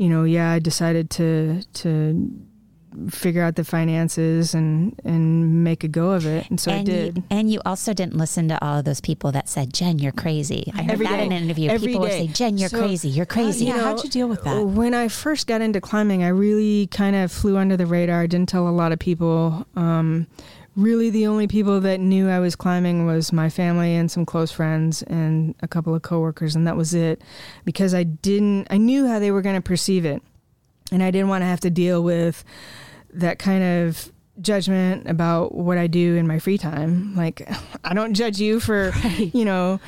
you 0.00 0.08
know, 0.08 0.24
yeah, 0.24 0.50
I 0.50 0.58
decided 0.60 1.10
to 1.10 1.62
to 1.74 2.30
figure 3.08 3.42
out 3.42 3.54
the 3.54 3.62
finances 3.64 4.54
and 4.54 4.98
and 5.04 5.62
make 5.62 5.84
a 5.84 5.88
go 5.88 6.10
of 6.12 6.24
it. 6.26 6.48
And 6.50 6.58
so 6.58 6.72
I 6.72 6.82
did. 6.82 7.18
You, 7.18 7.24
and 7.30 7.52
you 7.52 7.60
also 7.66 7.92
didn't 7.92 8.16
listen 8.16 8.48
to 8.48 8.64
all 8.64 8.78
of 8.78 8.84
those 8.86 9.00
people 9.02 9.30
that 9.32 9.46
said, 9.48 9.74
"Jen, 9.74 9.98
you're 9.98 10.10
crazy." 10.24 10.72
I 10.74 10.82
heard 10.82 10.90
Every 10.92 11.06
that 11.06 11.16
day. 11.18 11.26
in 11.26 11.32
an 11.32 11.42
interview. 11.44 11.68
Every 11.70 11.88
people 11.88 12.00
would 12.00 12.08
day. 12.08 12.26
say, 12.26 12.32
"Jen, 12.32 12.56
you're 12.56 12.70
So, 12.70 12.78
crazy. 12.78 13.08
You're 13.10 13.26
crazy." 13.26 13.66
yeah, 13.66 13.80
how'd 13.80 14.02
you 14.02 14.10
deal 14.10 14.28
with 14.28 14.42
that? 14.44 14.64
When 14.64 14.94
I 14.94 15.08
first 15.08 15.46
got 15.46 15.60
into 15.60 15.80
climbing, 15.82 16.22
I 16.24 16.28
really 16.28 16.86
kind 16.86 17.14
of 17.14 17.30
flew 17.30 17.58
under 17.58 17.76
the 17.76 17.86
radar. 17.86 18.22
I 18.22 18.26
didn't 18.26 18.48
tell 18.48 18.66
a 18.68 18.70
lot 18.70 18.90
of 18.92 18.98
people. 18.98 19.66
Um, 19.76 20.26
really, 20.76 21.10
the 21.10 21.26
only 21.26 21.46
people 21.46 21.80
that 21.80 22.00
knew 22.00 22.28
I 22.28 22.38
was 22.38 22.56
climbing 22.56 23.06
was 23.06 23.32
my 23.32 23.48
family 23.50 23.94
and 23.94 24.10
some 24.10 24.24
close 24.26 24.50
friends 24.52 25.02
and 25.02 25.54
a 25.60 25.68
couple 25.68 25.94
of 25.94 26.02
coworkers, 26.02 26.54
and 26.56 26.66
that 26.66 26.76
was 26.76 26.94
it. 26.94 27.22
Because 27.64 27.94
I 27.94 28.04
didn't, 28.04 28.66
I 28.70 28.76
knew 28.78 29.06
how 29.06 29.18
they 29.18 29.30
were 29.30 29.42
going 29.42 29.56
to 29.56 29.60
perceive 29.62 30.04
it, 30.04 30.22
and 30.92 31.02
I 31.02 31.10
didn't 31.10 31.28
want 31.28 31.42
to 31.42 31.46
have 31.46 31.60
to 31.60 31.70
deal 31.70 32.02
with 32.02 32.44
that 33.12 33.38
kind 33.38 33.62
of 33.64 34.10
judgment 34.40 35.06
about 35.08 35.54
what 35.54 35.76
I 35.76 35.86
do 35.86 36.16
in 36.16 36.26
my 36.26 36.38
free 36.38 36.56
time. 36.56 37.14
Like, 37.16 37.48
I 37.84 37.92
don't 37.94 38.14
judge 38.14 38.38
you 38.40 38.60
for, 38.60 38.92
you 39.18 39.44
know, 39.44 39.80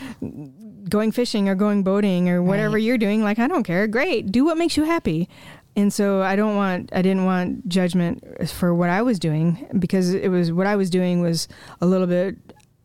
going 0.88 1.12
fishing 1.12 1.48
or 1.48 1.54
going 1.54 1.82
boating 1.84 2.28
or 2.28 2.42
whatever 2.42 2.74
Right. 2.74 2.82
you're 2.82 2.98
doing. 2.98 3.22
Like, 3.22 3.38
I 3.38 3.46
don't 3.46 3.62
care. 3.62 3.86
Great. 3.86 4.30
Do 4.32 4.44
what 4.44 4.58
makes 4.58 4.76
you 4.76 4.84
happy. 4.84 5.28
And 5.74 5.92
so 5.92 6.22
I 6.22 6.36
don't 6.36 6.56
want, 6.56 6.90
I 6.92 7.00
didn't 7.00 7.24
want 7.24 7.68
judgment 7.68 8.22
for 8.50 8.74
what 8.74 8.90
I 8.90 9.02
was 9.02 9.18
doing 9.18 9.66
because 9.78 10.12
it 10.12 10.28
was, 10.28 10.52
what 10.52 10.66
I 10.66 10.76
was 10.76 10.90
doing 10.90 11.22
was 11.22 11.48
a 11.80 11.86
little 11.86 12.06
bit 12.06 12.36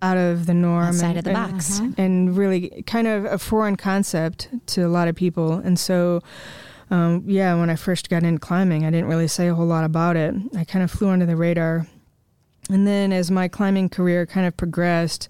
out 0.02 0.18
of 0.18 0.46
the 0.46 0.54
norm. 0.54 0.86
Outside 0.86 1.10
and, 1.10 1.18
of 1.18 1.24
the 1.26 1.36
and- 1.36 1.52
box. 1.52 1.80
and 1.98 2.38
really 2.38 2.84
kind 2.88 3.08
of 3.08 3.26
a 3.26 3.38
foreign 3.38 3.76
concept 3.76 4.50
to 4.68 4.82
a 4.84 4.88
lot 4.90 5.08
of 5.08 5.16
people. 5.16 5.54
And 5.54 5.78
so, 5.78 6.22
um, 6.90 7.24
yeah, 7.26 7.56
when 7.56 7.70
I 7.70 7.76
first 7.76 8.10
got 8.10 8.24
into 8.24 8.40
climbing, 8.40 8.86
I 8.86 8.90
didn't 8.90 9.10
really 9.10 9.28
say 9.28 9.50
a 9.50 9.56
whole 9.56 9.66
lot 9.66 9.84
about 9.84 10.16
it. 10.16 10.34
I 10.56 10.64
kind 10.64 10.84
of 10.84 10.90
flew 10.90 11.10
under 11.10 11.26
the 11.26 11.36
radar. 11.36 11.88
And 12.70 12.88
then 12.88 13.12
as 13.12 13.30
my 13.32 13.48
climbing 13.48 13.90
career 13.90 14.26
kind 14.26 14.48
of 14.48 14.56
progressed, 14.56 15.28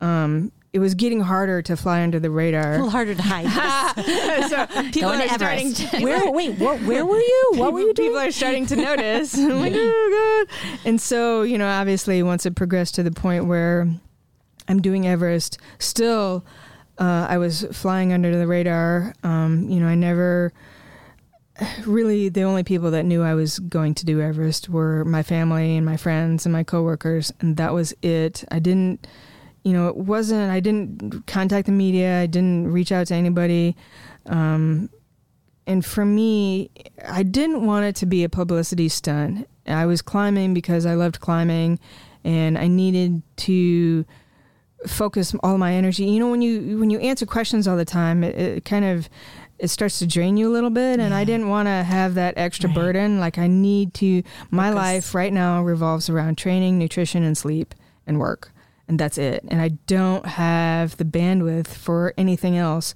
um, 0.00 0.50
it 0.72 0.80
was 0.80 0.94
getting 0.94 1.20
harder 1.20 1.62
to 1.62 1.76
fly 1.76 2.02
under 2.02 2.20
the 2.20 2.30
radar. 2.30 2.72
a 2.72 2.76
little 2.76 2.90
harder 2.90 3.14
to 3.14 3.22
hide. 3.22 3.46
so 4.48 4.66
people 4.84 5.10
Going 5.10 5.22
are 5.22 5.28
starting 5.28 5.72
to, 5.72 6.00
where? 6.00 6.30
Wait, 6.30 6.58
what, 6.58 6.80
where 6.82 7.06
were 7.06 7.18
you? 7.18 7.52
What 7.54 7.72
were 7.72 7.80
you 7.80 7.94
doing? 7.94 8.08
people 8.08 8.20
are 8.20 8.30
starting 8.30 8.66
to 8.66 8.76
notice. 8.76 9.36
I'm 9.36 9.60
like, 9.60 9.72
oh 9.74 10.46
god. 10.46 10.78
And 10.84 11.00
so, 11.00 11.42
you 11.42 11.56
know, 11.56 11.68
obviously, 11.68 12.22
once 12.22 12.44
it 12.44 12.54
progressed 12.54 12.94
to 12.96 13.02
the 13.02 13.10
point 13.10 13.46
where 13.46 13.88
I'm 14.68 14.82
doing 14.82 15.06
Everest, 15.06 15.58
still, 15.78 16.44
uh, 16.98 17.26
I 17.28 17.38
was 17.38 17.64
flying 17.72 18.12
under 18.12 18.36
the 18.36 18.46
radar. 18.46 19.14
Um, 19.22 19.68
you 19.68 19.80
know, 19.80 19.86
I 19.86 19.94
never 19.94 20.52
really 21.86 22.28
the 22.28 22.42
only 22.42 22.62
people 22.62 22.90
that 22.90 23.04
knew 23.04 23.22
I 23.22 23.34
was 23.34 23.58
going 23.58 23.94
to 23.94 24.04
do 24.04 24.20
Everest 24.20 24.68
were 24.68 25.04
my 25.04 25.22
family 25.22 25.76
and 25.76 25.84
my 25.84 25.96
friends 25.96 26.44
and 26.44 26.52
my 26.52 26.62
coworkers, 26.62 27.32
and 27.40 27.56
that 27.56 27.72
was 27.72 27.94
it. 28.02 28.44
I 28.50 28.58
didn't. 28.58 29.06
You 29.64 29.72
know, 29.72 29.88
it 29.88 29.96
wasn't. 29.96 30.50
I 30.50 30.60
didn't 30.60 31.26
contact 31.26 31.66
the 31.66 31.72
media. 31.72 32.20
I 32.20 32.26
didn't 32.26 32.68
reach 32.72 32.92
out 32.92 33.06
to 33.08 33.14
anybody. 33.14 33.76
Um, 34.26 34.88
and 35.66 35.84
for 35.84 36.04
me, 36.04 36.70
I 37.06 37.22
didn't 37.22 37.66
want 37.66 37.84
it 37.84 37.96
to 37.96 38.06
be 38.06 38.24
a 38.24 38.28
publicity 38.28 38.88
stunt. 38.88 39.48
I 39.66 39.84
was 39.84 40.00
climbing 40.00 40.54
because 40.54 40.86
I 40.86 40.94
loved 40.94 41.20
climbing, 41.20 41.78
and 42.24 42.56
I 42.56 42.68
needed 42.68 43.22
to 43.38 44.06
focus 44.86 45.34
all 45.42 45.58
my 45.58 45.74
energy. 45.74 46.04
You 46.04 46.20
know, 46.20 46.30
when 46.30 46.40
you 46.40 46.78
when 46.78 46.88
you 46.90 46.98
answer 47.00 47.26
questions 47.26 47.68
all 47.68 47.76
the 47.76 47.84
time, 47.84 48.24
it, 48.24 48.34
it 48.36 48.64
kind 48.64 48.84
of 48.84 49.08
it 49.58 49.68
starts 49.68 49.98
to 49.98 50.06
drain 50.06 50.36
you 50.36 50.48
a 50.48 50.52
little 50.52 50.70
bit, 50.70 51.00
and 51.00 51.12
I 51.12 51.24
didn't 51.24 51.48
want 51.48 51.66
to 51.66 51.82
have 51.82 52.14
that 52.14 52.34
extra 52.38 52.68
Right. 52.68 52.76
burden. 52.76 53.18
Like 53.20 53.38
I 53.38 53.48
need 53.48 53.92
to. 53.94 54.22
My 54.50 54.70
life 54.70 55.14
right 55.14 55.32
now 55.32 55.62
revolves 55.62 56.08
around 56.08 56.38
training, 56.38 56.78
nutrition, 56.78 57.22
and 57.24 57.36
sleep 57.36 57.74
and 58.06 58.18
work, 58.18 58.52
and 58.88 58.98
that's 58.98 59.18
it. 59.18 59.44
And 59.48 59.60
I 59.60 59.68
don't 59.86 60.24
have 60.26 60.96
the 60.96 61.04
bandwidth 61.04 61.68
for 61.68 62.14
anything 62.16 62.56
else. 62.56 62.94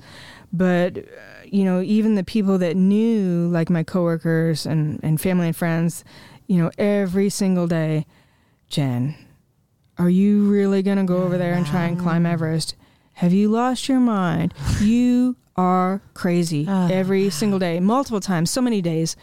But 0.52 0.98
uh, 0.98 1.02
you 1.44 1.64
know, 1.64 1.80
even 1.82 2.14
the 2.14 2.24
people 2.24 2.58
that 2.58 2.76
knew, 2.76 3.48
like 3.48 3.70
my 3.70 3.82
coworkers 3.82 4.66
and 4.66 4.98
and 5.02 5.20
family 5.20 5.46
and 5.48 5.56
friends, 5.56 6.04
you 6.46 6.58
know, 6.62 6.70
every 6.78 7.28
single 7.30 7.66
day, 7.66 8.06
Jen, 8.68 9.14
are 9.98 10.10
you 10.10 10.48
really 10.50 10.82
going 10.82 10.98
to 10.98 11.04
go 11.04 11.22
over 11.22 11.38
there 11.38 11.54
and 11.54 11.66
try 11.66 11.84
and 11.84 11.98
climb 11.98 12.26
Everest? 12.26 12.74
Have 13.14 13.32
you 13.32 13.48
lost 13.50 13.88
your 13.88 14.00
mind? 14.00 14.54
You 14.80 15.36
are 15.54 16.00
crazy 16.14 16.64
Ah. 16.66 16.88
every 16.90 17.28
single 17.28 17.58
day, 17.58 17.78
multiple 17.78 18.20
times, 18.20 18.50
so 18.50 18.62
many 18.62 18.80
days, 18.80 19.16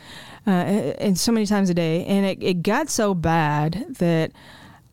uh, 0.45 0.51
and 0.51 1.17
so 1.17 1.31
many 1.31 1.47
times 1.47 1.71
a 1.71 1.73
day. 1.73 2.05
And 2.05 2.23
it, 2.25 2.37
it 2.43 2.61
got 2.61 2.89
so 2.89 3.15
bad 3.15 3.85
that 3.97 4.31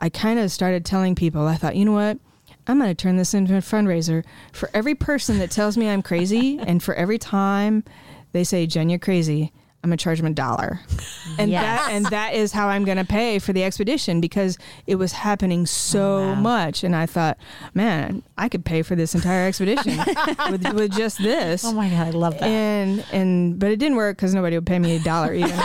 I 0.01 0.09
kind 0.09 0.39
of 0.39 0.51
started 0.51 0.85
telling 0.85 1.15
people, 1.15 1.47
I 1.47 1.57
thought, 1.57 1.77
you 1.77 1.85
know 1.85 1.93
what? 1.93 2.19
I'm 2.67 2.79
going 2.79 2.91
to 2.91 2.95
turn 2.95 3.17
this 3.17 3.35
into 3.35 3.55
a 3.55 3.61
fundraiser 3.61 4.25
for 4.53 4.69
every 4.75 4.95
person 4.95 5.39
that 5.39 5.51
tells 5.51 5.77
me 5.77 5.89
I'm 5.89 6.03
crazy, 6.03 6.59
and 6.59 6.83
for 6.83 6.95
every 6.95 7.19
time 7.19 7.85
they 8.33 8.45
say, 8.45 8.67
Jen, 8.67 8.91
you're 8.91 8.99
crazy. 8.99 9.53
I'm 9.87 9.91
gonna 9.91 9.99
charge 9.99 10.18
them 10.18 10.26
a 10.26 10.34
dollar, 10.34 10.80
and 11.39 11.49
Yes. 11.49 11.62
that 11.62 11.93
and 11.93 12.07
that 12.07 12.34
is 12.34 12.51
how 12.51 12.66
I'm 12.66 12.84
gonna 12.84 13.05
pay 13.05 13.39
for 13.39 13.53
the 13.53 13.62
expedition 13.62 14.20
because 14.20 14.59
it 14.89 14.97
was 14.97 15.12
happening 15.12 15.64
so 15.64 16.16
Oh, 16.16 16.32
wow. 16.32 16.34
much, 16.34 16.82
and 16.82 16.97
I 16.97 17.07
thought, 17.07 17.39
man, 17.72 18.24
I 18.37 18.49
could 18.49 18.64
pay 18.64 18.82
for 18.82 18.97
this 18.97 19.14
entire 19.14 19.47
expedition 19.47 19.97
with, 20.51 20.72
with 20.74 20.93
just 20.97 21.18
this. 21.18 21.64
Oh 21.64 21.72
my 21.72 21.89
god, 21.89 22.09
I 22.09 22.11
love 22.11 22.34
that. 22.41 22.49
and 22.49 23.05
and 23.12 23.59
but 23.61 23.70
it 23.70 23.76
didn't 23.76 23.97
work 23.97 24.16
because 24.16 24.34
nobody 24.34 24.57
would 24.57 24.66
pay 24.66 24.80
me 24.80 24.97
a 24.97 24.99
dollar 25.01 25.32
even. 25.32 25.51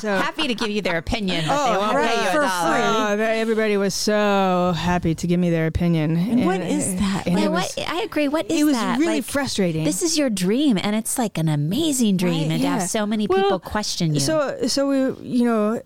so 0.00 0.16
Happy 0.16 0.48
to 0.48 0.54
give 0.54 0.70
you 0.70 0.82
their 0.82 0.98
opinion, 0.98 1.44
but 1.46 1.64
they 1.70 1.76
Oh, 1.76 1.80
won't 1.80 1.94
right, 1.96 2.08
pay 2.08 2.22
you 2.24 2.28
a 2.30 2.32
dollar. 2.32 3.16
Oh, 3.20 3.22
everybody 3.22 3.76
was 3.76 3.94
so 3.94 4.72
happy 4.76 5.14
to 5.14 5.26
give 5.26 5.38
me 5.38 5.50
their 5.50 5.66
opinion. 5.66 6.16
And, 6.16 6.44
what 6.44 6.60
is 6.60 6.94
that? 6.96 7.26
and 7.26 7.38
Yeah, 7.38 7.46
it 7.46 7.52
what, 7.52 7.74
I 7.86 8.02
agree. 8.02 8.28
What 8.28 8.46
is 8.46 8.50
that? 8.52 8.60
it 8.60 8.64
was 8.64 8.74
that? 8.74 8.98
really 8.98 9.14
Like, 9.16 9.24
frustrating. 9.24 9.84
This 9.84 10.02
is 10.02 10.18
your 10.18 10.30
dream, 10.30 10.78
and 10.80 10.96
it's 10.96 11.18
like 11.18 11.38
an 11.38 11.48
amazing 11.48 12.16
dream, 12.16 12.48
Right, 12.48 12.52
and 12.52 12.62
to 12.62 12.68
have 12.68 12.82
so 12.96 13.06
many 13.06 13.26
Well, 13.26 13.42
people 13.42 13.58
question 13.60 14.14
you. 14.14 14.20
so 14.20 14.66
so 14.66 14.88
we 14.88 14.98
you 15.38 15.44
know 15.44 15.80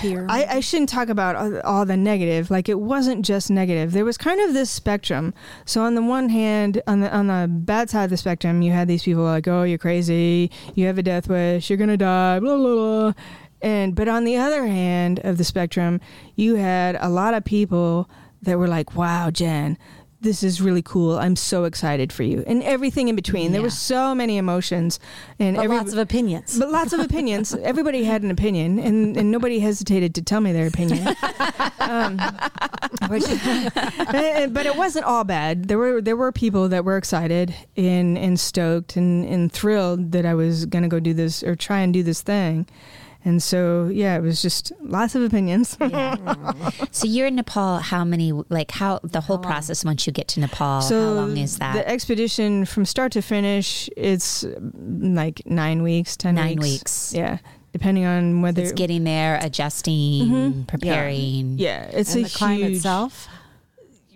Here. 0.00 0.24
I, 0.30 0.44
I 0.44 0.60
shouldn't 0.60 0.88
talk 0.88 1.08
about 1.08 1.34
all- 1.34 1.60
all 1.62 1.84
the 1.84 1.96
negative. 1.96 2.48
Like 2.50 2.68
it 2.68 2.78
wasn't 2.78 3.24
just 3.26 3.50
negative. 3.50 3.90
There 3.92 4.04
was 4.04 4.16
kind 4.16 4.40
of 4.40 4.54
this 4.54 4.70
spectrum. 4.70 5.34
So 5.64 5.82
on 5.82 5.96
the 5.96 6.02
one 6.02 6.28
hand, 6.28 6.80
on 6.86 7.00
the 7.00 7.12
on 7.12 7.26
the 7.26 7.48
bad 7.48 7.90
side 7.90 8.04
of 8.04 8.10
the 8.10 8.16
spectrum, 8.16 8.62
you 8.62 8.70
had 8.72 8.86
these 8.86 9.02
people 9.02 9.24
like, 9.24 9.48
"Oh, 9.48 9.64
you're 9.64 9.78
crazy. 9.78 10.50
You 10.76 10.86
have 10.86 10.98
a 10.98 11.02
death 11.02 11.28
wish. 11.28 11.68
You're 11.70 11.76
gonna 11.78 11.96
die." 11.96 12.38
Blah 12.38 12.56
blah 12.56 12.74
blah. 12.74 13.12
And 13.62 13.94
but 13.96 14.06
on 14.06 14.24
the 14.24 14.36
other 14.36 14.66
hand 14.66 15.18
of 15.24 15.38
the 15.38 15.44
spectrum, 15.44 16.00
you 16.36 16.54
had 16.54 16.96
a 17.00 17.08
lot 17.08 17.34
of 17.34 17.42
people 17.44 18.08
that 18.42 18.58
were 18.58 18.68
like, 18.68 18.94
"Wow, 18.94 19.30
Jen." 19.30 19.76
This 20.22 20.42
is 20.42 20.60
really 20.60 20.82
cool. 20.82 21.18
I'm 21.18 21.34
so 21.34 21.64
excited 21.64 22.12
for 22.12 22.24
you, 22.24 22.44
and 22.46 22.62
everything 22.62 23.08
in 23.08 23.16
between. 23.16 23.52
There 23.52 23.62
were 23.62 23.70
so 23.70 24.14
many 24.14 24.36
emotions, 24.36 25.00
and 25.38 25.56
every, 25.56 25.78
lots 25.78 25.92
of 25.92 25.98
opinions. 25.98 26.58
but 26.58 26.70
lots 26.70 26.92
of 26.92 27.00
opinions. 27.00 27.54
Everybody 27.62 28.04
had 28.04 28.22
an 28.22 28.30
opinion, 28.30 28.78
and, 28.78 29.16
and 29.16 29.30
nobody 29.30 29.60
hesitated 29.60 30.14
to 30.16 30.22
tell 30.22 30.42
me 30.42 30.52
their 30.52 30.66
opinion. 30.66 31.08
um, 31.80 32.18
which, 33.08 33.24
but 33.74 34.66
it 34.66 34.76
wasn't 34.76 35.06
all 35.06 35.24
bad. 35.24 35.68
There 35.68 35.78
were 35.78 36.02
there 36.02 36.16
were 36.16 36.32
people 36.32 36.68
that 36.68 36.84
were 36.84 36.98
excited 36.98 37.54
and 37.78 38.18
and 38.18 38.38
stoked 38.38 38.96
and, 38.96 39.24
and 39.24 39.50
thrilled 39.50 40.12
that 40.12 40.26
I 40.26 40.34
was 40.34 40.66
going 40.66 40.82
to 40.82 40.88
go 40.88 41.00
do 41.00 41.14
this 41.14 41.42
or 41.42 41.56
try 41.56 41.80
and 41.80 41.94
do 41.94 42.02
this 42.02 42.20
thing. 42.20 42.66
And 43.24 43.42
so, 43.42 43.90
yeah, 43.92 44.16
it 44.16 44.22
was 44.22 44.40
just 44.40 44.72
lots 44.80 45.14
of 45.14 45.22
opinions. 45.22 45.76
So 46.92 47.06
you're 47.06 47.26
in 47.28 47.36
Nepal. 47.36 47.78
How 47.78 48.04
many? 48.04 48.32
Like 48.48 48.70
how 48.72 49.00
the 49.02 49.20
whole 49.20 49.38
process 49.38 49.84
once 49.84 50.06
you 50.06 50.12
get 50.12 50.28
to 50.28 50.40
Nepal? 50.40 50.80
so 50.82 51.00
how 51.00 51.12
long 51.12 51.36
is 51.36 51.58
that? 51.58 51.74
The 51.74 51.88
expedition 51.88 52.64
from 52.64 52.84
start 52.84 53.12
to 53.12 53.22
finish, 53.22 53.88
it's 53.96 54.44
mm, 54.44 55.14
like 55.16 55.42
nine 55.46 55.82
weeks, 55.82 56.16
ten 56.16 56.34
Nine 56.34 56.56
weeks. 56.58 56.62
weeks. 56.62 57.12
Yeah, 57.14 57.38
depending 57.72 58.04
on 58.04 58.42
whether 58.42 58.62
it's 58.62 58.72
getting 58.72 59.04
there, 59.04 59.38
adjusting, 59.42 60.28
Mhm. 60.28 60.66
preparing. 60.66 61.58
Yeah, 61.58 61.84
it's 61.92 62.14
and 62.14 62.24
a 62.26 62.28
the 62.28 62.34
climb 62.34 62.58
huge, 62.58 62.76
itself. 62.78 63.28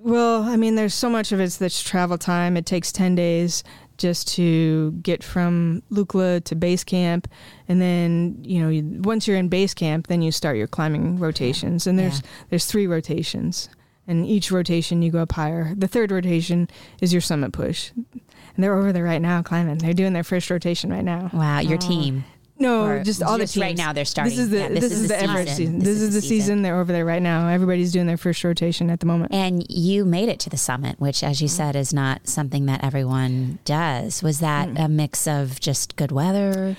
Well, 0.03 0.43
I 0.43 0.57
mean, 0.57 0.75
there's 0.75 0.95
so 0.95 1.09
much 1.09 1.33
of 1.33 1.41
it 1.41 1.51
that's 1.53 1.83
travel 1.83 2.19
time. 2.19 2.57
It 2.57 2.67
takes 2.67 2.93
10 2.93 3.15
days 3.15 3.65
just 3.97 4.29
to 4.35 4.93
get 5.03 5.23
from 5.23 5.83
Lukla 5.91 6.43
to 6.45 6.55
base 6.55 6.85
camp. 6.85 7.29
And 7.69 7.81
then, 7.81 8.39
you 8.43 8.61
know, 8.61 8.69
you, 8.69 9.01
once 9.03 9.27
you're 9.27 9.37
in 9.37 9.49
base 9.49 9.75
camp, 9.75 10.07
then 10.09 10.23
you 10.23 10.33
start 10.33 10.57
your 10.57 10.67
climbing 10.67 11.19
rotations. 11.19 11.87
And 11.87 11.99
there's, 11.99 12.21
Yeah. 12.21 12.27
there's 12.51 12.67
three 12.67 12.87
rotations. 12.87 13.69
And 14.07 14.27
each 14.27 14.51
rotation 14.51 15.01
you 15.01 15.11
go 15.11 15.21
up 15.21 15.33
higher. 15.33 15.75
The 15.75 15.89
third 15.89 16.11
rotation 16.11 16.69
is 17.01 17.13
your 17.13 17.23
summit 17.23 17.53
push. 17.53 17.91
And 17.93 18.63
they're 18.63 18.77
over 18.77 18.93
there 18.93 19.05
right 19.05 19.23
now 19.23 19.43
climbing. 19.43 19.79
They're 19.79 19.95
doing 19.95 20.13
their 20.13 20.25
first 20.25 20.51
rotation 20.51 20.91
right 20.91 21.05
now. 21.05 21.31
Wow, 21.33 21.61
your 21.61 21.79
oh. 21.83 21.89
team. 21.89 22.25
No, 22.65 22.85
Or 22.87 23.03
just 23.05 23.23
all 23.23 23.39
the 23.39 23.45
just 23.45 23.57
right 23.57 23.77
now 23.77 23.93
they're 23.93 24.05
starting. 24.05 24.31
This 24.37 24.41
is 24.45 24.51
the 24.51 24.59
Yeah, 24.59 24.69
this, 24.69 24.93
is, 24.93 25.09
the 25.09 25.21
Everest 25.21 25.57
season. 25.57 25.79
This, 25.79 26.01
is, 26.01 26.15
the 26.15 26.23
season. 26.23 26.63
They're 26.63 26.81
over 26.81 26.93
there 26.93 27.05
right 27.05 27.23
now. 27.23 27.49
Everybody's 27.49 27.93
doing 27.93 28.07
their 28.07 28.17
first 28.17 28.43
rotation 28.43 28.91
at 28.91 29.01
the 29.01 29.07
moment. 29.07 29.33
And 29.33 29.65
you 29.71 30.05
made 30.05 30.29
it 30.29 30.41
to 30.41 30.51
the 30.51 30.57
summit, 30.57 30.99
which, 30.99 31.23
as 31.23 31.41
you 31.43 31.49
said, 31.49 31.77
is 31.77 31.93
not 31.93 32.27
something 32.27 32.67
that 32.67 32.83
everyone 32.83 33.59
does. 33.65 34.23
Was 34.23 34.41
that 34.41 34.69
Mm. 34.69 34.85
a 34.85 34.89
mix 34.89 35.27
of 35.27 35.61
just 35.61 35.97
good 35.97 36.11
weather? 36.13 36.77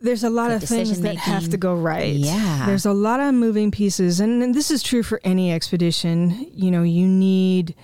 there's 0.00 0.24
a 0.24 0.30
lot 0.30 0.48
Good 0.48 0.64
of 0.64 0.68
things 0.68 1.00
that 1.02 1.16
have 1.16 1.48
to 1.50 1.56
go 1.56 1.76
right. 1.76 2.12
Yeah. 2.12 2.64
There's 2.66 2.84
a 2.86 2.92
lot 2.92 3.20
of 3.20 3.34
moving 3.34 3.70
pieces. 3.70 4.18
And, 4.18 4.42
and 4.42 4.52
this 4.52 4.72
is 4.72 4.82
true 4.82 5.04
for 5.04 5.20
any 5.22 5.52
expedition. 5.52 6.50
You 6.52 6.72
know, 6.72 6.82
you 6.82 7.06
need 7.06 7.76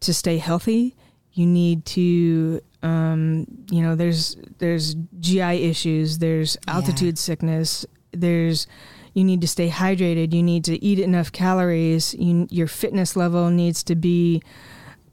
to 0.00 0.14
stay 0.14 0.38
healthy. 0.38 0.94
You 1.32 1.44
need 1.44 1.84
to, 1.86 2.60
um, 2.82 3.46
you 3.70 3.82
know, 3.82 3.94
there's 3.94 4.36
there's 4.58 4.94
GI 5.20 5.64
issues. 5.68 6.18
There's 6.18 6.56
Yeah. 6.66 6.74
altitude 6.74 7.18
sickness. 7.18 7.84
There's 8.12 8.66
you 9.14 9.24
need 9.24 9.40
to 9.40 9.48
stay 9.48 9.70
hydrated. 9.70 10.34
You 10.34 10.42
need 10.42 10.64
to 10.64 10.82
eat 10.84 10.98
enough 10.98 11.32
calories. 11.32 12.14
You, 12.14 12.46
your 12.50 12.66
fitness 12.66 13.16
level 13.16 13.48
needs 13.50 13.82
to 13.84 13.94
be 13.94 14.42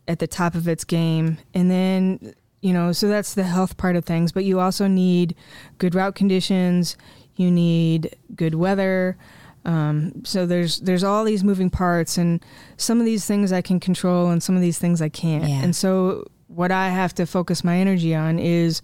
at 0.09 0.19
the 0.19 0.27
top 0.27 0.55
of 0.55 0.67
its 0.67 0.83
game. 0.83 1.37
And 1.53 1.71
then, 1.71 2.33
you 2.61 2.73
know, 2.73 2.91
so 2.91 3.07
that's 3.07 3.33
the 3.33 3.43
health 3.45 3.77
part 3.77 3.95
of 3.95 4.03
things. 4.03 4.33
But 4.33 4.43
you 4.43 4.59
also 4.59 4.87
need 4.87 5.35
good 5.77 5.95
route 5.95 6.15
conditions. 6.15 6.97
You 7.37 7.49
need 7.49 8.13
good 8.35 8.55
weather. 8.55 9.17
Um, 9.65 10.25
so 10.25 10.45
there's 10.45 10.81
there's 10.81 11.05
all 11.05 11.23
these 11.23 11.41
moving 11.45 11.69
parts, 11.69 12.17
and 12.17 12.43
some 12.75 12.99
of 12.99 13.05
these 13.05 13.25
things 13.25 13.53
I 13.53 13.61
can 13.61 13.79
control, 13.79 14.29
and 14.29 14.43
some 14.43 14.55
of 14.57 14.61
these 14.61 14.77
things 14.77 15.01
I 15.01 15.07
can't. 15.07 15.45
Yeah. 15.47 15.63
And 15.63 15.73
so 15.73 16.25
what 16.47 16.71
I 16.71 16.89
have 16.89 17.13
to 17.15 17.25
focus 17.25 17.63
my 17.63 17.77
energy 17.77 18.13
on 18.15 18.39
is 18.39 18.81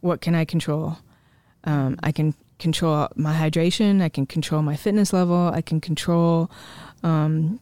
what 0.00 0.20
can 0.20 0.34
I 0.34 0.44
control. 0.44 0.98
Um, 1.64 1.98
I 2.02 2.10
can 2.12 2.34
control 2.58 3.08
my 3.16 3.34
hydration. 3.34 4.02
I 4.02 4.08
can 4.08 4.26
control 4.26 4.62
my 4.62 4.76
fitness 4.76 5.12
level. 5.12 5.50
I 5.54 5.62
can 5.62 5.80
control, 5.80 6.50
um, 7.02 7.60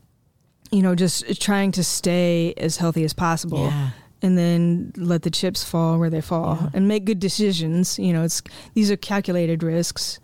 you 0.70 0.82
know, 0.82 0.94
just 0.94 1.40
trying 1.40 1.72
to 1.72 1.84
stay 1.84 2.54
as 2.56 2.76
healthy 2.78 3.04
as 3.04 3.12
possible 3.12 3.64
Yeah. 3.66 3.90
and 4.22 4.38
then 4.38 4.92
let 4.96 5.22
the 5.22 5.30
chips 5.30 5.64
fall 5.64 5.98
where 5.98 6.10
they 6.10 6.20
fall 6.20 6.58
Yeah. 6.60 6.68
and 6.74 6.88
make 6.88 7.04
good 7.04 7.18
decisions. 7.20 7.98
You 7.98 8.12
know, 8.12 8.22
it's 8.24 8.42
these 8.74 8.90
are 8.90 8.96
calculated 8.96 9.62
risks, 9.62 10.18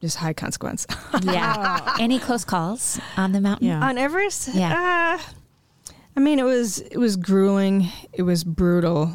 just 0.00 0.16
high 0.18 0.32
consequence. 0.34 0.86
Yeah. 1.22 1.96
Any 2.00 2.18
close 2.18 2.44
calls 2.44 3.00
on 3.16 3.32
the 3.32 3.40
mountain? 3.40 3.68
Yeah. 3.68 3.80
On 3.86 3.96
Everest, 3.98 4.48
Yeah. 4.54 5.18
uh, 5.20 5.32
I 6.18 6.20
mean, 6.20 6.40
it 6.40 6.44
was 6.44 6.80
it 6.80 6.98
was 6.98 7.14
grueling. 7.14 7.86
It 8.12 8.22
was 8.22 8.42
brutal. 8.42 9.12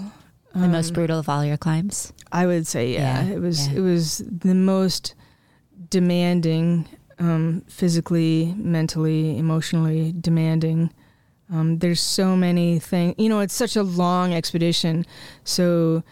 The 0.55 0.69
most 0.69 0.91
Um, 0.91 0.93
brutal 0.93 1.19
of 1.19 1.27
all 1.27 1.43
your 1.43 1.57
climbs? 1.57 2.13
I 2.31 2.45
would 2.45 2.65
say, 2.65 2.93
yeah, 2.93 3.25
Yeah, 3.25 3.33
it 3.35 3.41
was 3.41 3.67
yeah. 3.67 3.73
it 3.79 3.81
was 3.81 4.21
the 4.25 4.55
most 4.55 5.13
demanding, 5.89 6.85
um, 7.19 7.63
physically, 7.67 8.55
mentally, 8.57 9.37
emotionally 9.37 10.13
demanding. 10.17 10.91
Um, 11.51 11.79
there's 11.79 11.99
so 11.99 12.37
many 12.37 12.79
things. 12.79 13.15
You 13.17 13.27
know, 13.27 13.41
it's 13.41 13.53
such 13.53 13.75
a 13.75 13.83
long 13.83 14.33
expedition, 14.33 15.05
so 15.43 16.03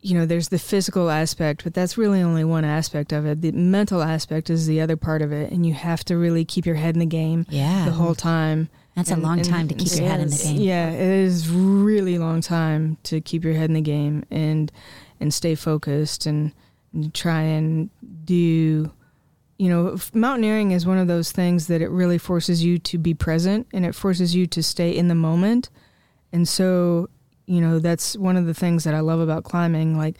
you 0.00 0.18
know 0.18 0.26
there's 0.26 0.48
the 0.48 0.58
physical 0.58 1.10
aspect, 1.10 1.62
but 1.62 1.74
that's 1.74 1.96
really 1.96 2.22
only 2.22 2.42
one 2.42 2.64
aspect 2.64 3.12
of 3.12 3.24
it. 3.24 3.40
The 3.40 3.52
mental 3.52 4.02
aspect 4.02 4.50
is 4.50 4.66
the 4.66 4.80
other 4.80 4.96
part 4.96 5.22
of 5.22 5.30
it, 5.30 5.52
and 5.52 5.64
you 5.64 5.74
have 5.74 6.04
to 6.06 6.16
really 6.16 6.44
keep 6.44 6.66
your 6.66 6.74
head 6.74 6.96
in 6.96 7.00
the 7.00 7.06
game 7.22 7.46
Yeah. 7.48 7.84
the 7.84 7.92
whole 7.92 8.16
time. 8.16 8.68
That's 8.94 9.10
a 9.10 9.16
long 9.16 9.40
and- 9.40 9.48
time 9.48 9.68
to 9.68 9.74
keep 9.74 9.90
and 9.90 10.00
your 10.00 10.08
head 10.08 10.20
in 10.20 10.28
the 10.28 10.36
game. 10.36 10.60
Yeah, 10.60 10.90
it 10.90 11.00
is 11.00 11.48
really 11.48 12.18
long 12.18 12.40
time 12.40 12.96
to 13.04 13.20
keep 13.20 13.42
your 13.44 13.54
head 13.54 13.70
in 13.70 13.74
the 13.74 13.80
game 13.80 14.24
and 14.30 14.70
and 15.20 15.32
stay 15.32 15.54
focused 15.54 16.26
and, 16.26 16.52
and 16.92 17.12
try 17.14 17.40
and 17.42 17.90
do. 18.24 18.90
You 19.56 19.68
know, 19.68 19.96
mountaineering 20.12 20.72
is 20.72 20.84
one 20.84 20.98
of 20.98 21.06
those 21.06 21.30
things 21.30 21.68
that 21.68 21.80
it 21.80 21.88
really 21.88 22.18
forces 22.18 22.64
you 22.64 22.78
to 22.80 22.98
be 22.98 23.14
present 23.14 23.68
and 23.72 23.86
it 23.86 23.94
forces 23.94 24.34
you 24.34 24.48
to 24.48 24.62
stay 24.64 24.90
in 24.90 25.06
the 25.06 25.14
moment. 25.14 25.70
And 26.32 26.48
so, 26.48 27.08
you 27.46 27.60
know, 27.60 27.78
that's 27.78 28.16
one 28.16 28.36
of 28.36 28.46
the 28.46 28.54
things 28.54 28.82
that 28.82 28.94
I 28.94 29.00
love 29.00 29.20
about 29.20 29.44
climbing. 29.44 29.96
Like, 29.96 30.16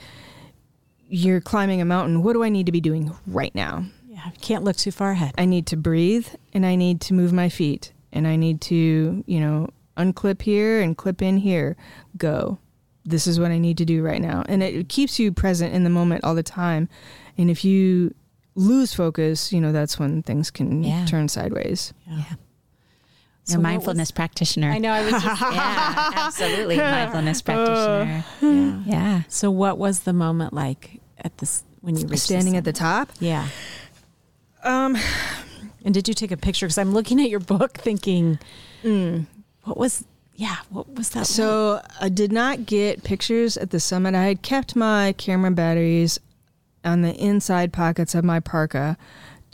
you're 1.08 1.40
climbing 1.40 1.80
a 1.80 1.84
mountain. 1.84 2.22
What 2.22 2.34
do 2.34 2.44
I 2.44 2.48
need 2.48 2.66
to 2.66 2.72
be 2.72 2.80
doing 2.80 3.12
right 3.26 3.52
now? 3.56 3.84
Yeah, 4.08 4.30
can't 4.40 4.62
look 4.62 4.76
too 4.76 4.92
far 4.92 5.10
ahead. 5.10 5.34
I 5.36 5.46
need 5.46 5.66
to 5.66 5.76
breathe 5.76 6.28
and 6.52 6.64
I 6.64 6.76
need 6.76 7.00
to 7.02 7.14
move 7.14 7.32
my 7.32 7.48
feet 7.48 7.92
and 8.14 8.26
I 8.26 8.36
need 8.36 8.62
to, 8.62 9.22
you 9.26 9.40
know, 9.40 9.68
unclip 9.98 10.40
here 10.40 10.80
and 10.80 10.96
clip 10.96 11.20
in 11.20 11.36
here. 11.36 11.76
Go. 12.16 12.58
This 13.04 13.26
is 13.26 13.38
what 13.38 13.50
I 13.50 13.58
need 13.58 13.76
to 13.78 13.84
do 13.84 14.02
right 14.02 14.22
now. 14.22 14.44
And 14.48 14.62
it 14.62 14.88
keeps 14.88 15.18
you 15.18 15.30
present 15.30 15.74
in 15.74 15.84
the 15.84 15.90
moment 15.90 16.24
all 16.24 16.34
the 16.34 16.42
time. 16.42 16.88
And 17.36 17.50
if 17.50 17.62
you 17.64 18.14
lose 18.54 18.94
focus, 18.94 19.52
you 19.52 19.60
know, 19.60 19.72
that's 19.72 19.98
when 19.98 20.22
things 20.22 20.50
can 20.50 20.82
Yeah. 20.82 21.04
turn 21.04 21.28
sideways. 21.28 21.92
Yeah. 22.08 22.22
So 23.46 23.52
You're 23.52 23.58
a 23.58 23.60
what 23.60 23.62
mindfulness 23.62 24.10
practitioner. 24.10 24.70
I 24.70 24.78
know. 24.78 24.90
I 24.90 25.02
was 25.04 25.22
just. 25.22 25.42
yeah, 25.52 26.10
absolutely. 26.14 26.76
Mindfulness 26.78 27.42
practitioner. 27.42 28.24
yeah. 28.40 28.80
Yeah. 28.86 29.22
So 29.28 29.50
what 29.50 29.76
was 29.76 30.00
the 30.00 30.14
moment 30.14 30.54
like 30.54 31.02
at 31.18 31.36
this 31.38 31.62
when 31.82 31.96
you 31.98 32.06
were 32.06 32.16
Standing 32.16 32.56
at 32.56 32.64
the 32.64 32.72
top. 32.72 33.10
Yeah. 33.20 33.48
Um, 34.62 34.96
And 35.84 35.92
did 35.92 36.08
you 36.08 36.14
take 36.14 36.32
a 36.32 36.36
picture? 36.36 36.66
Because 36.66 36.78
I'm 36.78 36.92
looking 36.92 37.20
at 37.20 37.30
your 37.30 37.40
book, 37.40 37.78
thinking, 37.78 38.38
mm. 38.82 39.26
what 39.64 39.76
was? 39.76 40.04
Yeah, 40.34 40.56
what 40.70 40.92
was 40.94 41.10
that? 41.10 41.20
like? 41.20 41.26
So 41.28 41.80
I 42.00 42.08
did 42.08 42.32
not 42.32 42.66
get 42.66 43.04
pictures 43.04 43.56
at 43.56 43.70
the 43.70 43.78
summit. 43.78 44.14
I 44.14 44.24
had 44.24 44.42
kept 44.42 44.74
my 44.74 45.12
camera 45.12 45.50
batteries 45.50 46.18
on 46.84 47.02
the 47.02 47.14
inside 47.14 47.72
pockets 47.72 48.14
of 48.14 48.24
my 48.24 48.40
parka 48.40 48.96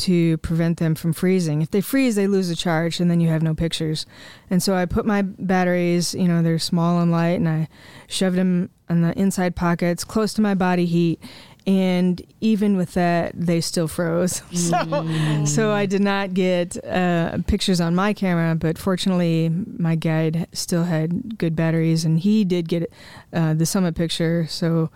to 0.00 0.38
prevent 0.38 0.78
them 0.78 0.94
from 0.94 1.12
freezing. 1.12 1.60
If 1.60 1.70
they 1.70 1.82
freeze, 1.82 2.16
they 2.16 2.26
lose 2.26 2.48
the 2.48 2.56
charge 2.56 3.00
and 3.00 3.10
then 3.10 3.20
you 3.20 3.28
have 3.28 3.42
no 3.42 3.54
pictures. 3.54 4.06
And 4.48 4.62
so 4.62 4.74
I 4.74 4.86
put 4.86 5.04
my 5.04 5.22
batteries, 5.22 6.14
you 6.14 6.26
know, 6.26 6.42
they're 6.42 6.58
small 6.58 7.00
and 7.00 7.12
light, 7.12 7.38
and 7.38 7.48
I 7.48 7.68
shoved 8.08 8.36
them 8.36 8.70
on 8.88 9.02
the 9.02 9.16
inside 9.18 9.54
pockets 9.54 10.02
close 10.02 10.32
to 10.34 10.40
my 10.40 10.54
body 10.54 10.86
heat. 10.86 11.22
And 11.66 12.22
even 12.40 12.76
with 12.76 12.94
that, 12.94 13.32
they 13.34 13.60
still 13.60 13.86
froze. 13.86 14.42
So, 14.52 15.44
so 15.44 15.70
I 15.72 15.86
did 15.86 16.00
not 16.00 16.32
get 16.32 16.82
uh, 16.84 17.38
pictures 17.46 17.80
on 17.80 17.94
my 17.94 18.12
camera, 18.12 18.54
but 18.54 18.78
fortunately, 18.78 19.48
my 19.48 19.94
guide 19.94 20.46
still 20.52 20.84
had 20.84 21.38
good 21.38 21.54
batteries, 21.54 22.04
and 22.04 22.18
he 22.18 22.44
did 22.44 22.68
get 22.68 22.90
uh, 23.32 23.54
the 23.54 23.66
summit 23.66 23.94
picture. 23.94 24.46
So 24.48 24.90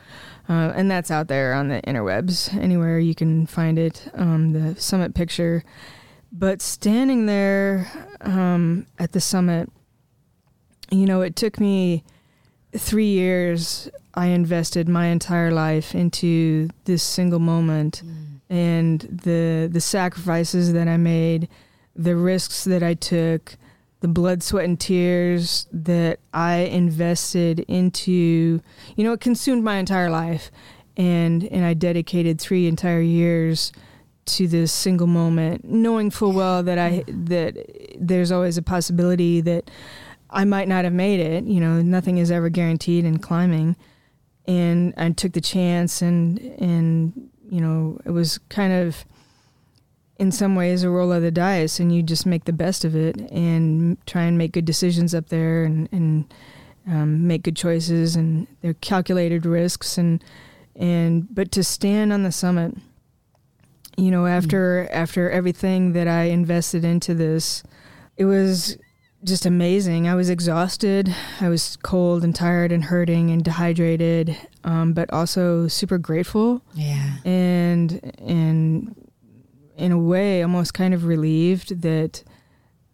uh, 0.48 0.72
and 0.74 0.90
that's 0.90 1.10
out 1.10 1.28
there 1.28 1.54
on 1.54 1.68
the 1.68 1.80
interwebs, 1.82 2.54
anywhere 2.54 2.98
you 2.98 3.14
can 3.14 3.46
find 3.46 3.78
it, 3.78 4.08
um, 4.14 4.52
the 4.52 4.78
summit 4.80 5.14
picture. 5.14 5.64
But 6.30 6.60
standing 6.60 7.26
there 7.26 7.90
um, 8.20 8.86
at 8.98 9.12
the 9.12 9.20
summit, 9.20 9.70
you 10.90 11.06
know, 11.06 11.22
it 11.22 11.34
took 11.34 11.58
me 11.58 12.04
three 12.76 13.06
years. 13.06 13.88
I 14.14 14.26
invested 14.26 14.88
my 14.88 15.06
entire 15.06 15.50
life 15.50 15.94
into 15.94 16.68
this 16.84 17.02
single 17.02 17.40
moment, 17.40 18.02
mm. 18.04 18.40
and 18.48 19.00
the 19.00 19.68
the 19.70 19.80
sacrifices 19.80 20.72
that 20.72 20.88
I 20.88 20.96
made, 20.96 21.48
the 21.96 22.16
risks 22.16 22.64
that 22.64 22.82
I 22.82 22.94
took, 22.94 23.56
the 24.00 24.08
blood, 24.08 24.42
sweat, 24.42 24.66
and 24.66 24.78
tears 24.78 25.66
that 25.72 26.20
I 26.32 26.56
invested 26.56 27.60
into, 27.60 28.60
you 28.96 29.04
know, 29.04 29.12
it 29.12 29.20
consumed 29.20 29.64
my 29.64 29.76
entire 29.76 30.10
life, 30.10 30.50
and 30.96 31.44
and 31.44 31.64
I 31.64 31.74
dedicated 31.74 32.40
three 32.40 32.68
entire 32.68 33.00
years 33.00 33.72
to 34.26 34.46
this 34.46 34.72
single 34.72 35.06
moment, 35.06 35.64
knowing 35.64 36.10
full 36.10 36.32
well 36.32 36.62
that 36.62 36.78
I 36.78 37.04
that 37.08 37.56
there's 37.98 38.30
always 38.30 38.56
a 38.56 38.62
possibility 38.62 39.40
that 39.40 39.70
I 40.30 40.44
might 40.44 40.68
not 40.68 40.84
have 40.84 40.92
made 40.92 41.20
it. 41.20 41.44
You 41.44 41.60
know, 41.60 41.82
nothing 41.82 42.18
is 42.18 42.30
ever 42.30 42.48
guaranteed 42.48 43.04
in 43.04 43.18
climbing, 43.18 43.76
and 44.46 44.94
I 44.96 45.10
took 45.10 45.32
the 45.32 45.40
chance, 45.40 46.02
and 46.02 46.38
and 46.58 47.30
you 47.48 47.60
know, 47.60 48.00
it 48.04 48.10
was 48.10 48.38
kind 48.48 48.72
of 48.72 49.04
in 50.18 50.30
some 50.30 50.54
ways 50.54 50.82
a 50.82 50.90
roll 50.90 51.12
of 51.12 51.22
the 51.22 51.30
dice 51.30 51.80
and 51.80 51.94
you 51.94 52.02
just 52.02 52.24
make 52.24 52.44
the 52.44 52.52
best 52.52 52.84
of 52.84 52.94
it 52.94 53.20
and 53.32 53.98
try 54.06 54.22
and 54.22 54.38
make 54.38 54.52
good 54.52 54.64
decisions 54.64 55.14
up 55.14 55.28
there 55.28 55.64
and, 55.64 55.88
and 55.90 56.32
um, 56.86 57.26
make 57.26 57.42
good 57.42 57.56
choices 57.56 58.14
and 58.14 58.46
they're 58.60 58.74
calculated 58.74 59.44
risks 59.44 59.98
and 59.98 60.22
and 60.76 61.32
but 61.34 61.50
to 61.52 61.64
stand 61.64 62.12
on 62.12 62.22
the 62.22 62.32
summit 62.32 62.76
you 63.96 64.10
know 64.10 64.26
after 64.26 64.84
mm. 64.84 64.94
after 64.94 65.30
everything 65.30 65.92
that 65.92 66.06
I 66.06 66.24
invested 66.24 66.84
into 66.84 67.14
this 67.14 67.62
it 68.16 68.24
was 68.24 68.76
just 69.24 69.46
amazing. 69.46 70.06
I 70.06 70.14
was 70.14 70.28
exhausted. 70.30 71.14
I 71.40 71.48
was 71.48 71.76
cold 71.82 72.22
and 72.22 72.34
tired 72.34 72.72
and 72.72 72.84
hurting 72.84 73.30
and 73.30 73.42
dehydrated, 73.42 74.36
um, 74.64 74.92
but 74.92 75.10
also 75.12 75.66
super 75.66 75.98
grateful. 75.98 76.62
Yeah. 76.74 77.16
And 77.24 78.12
and 78.18 78.94
in 79.76 79.92
a 79.92 79.98
way 79.98 80.42
almost 80.42 80.74
kind 80.74 80.94
of 80.94 81.04
relieved 81.04 81.82
that 81.82 82.22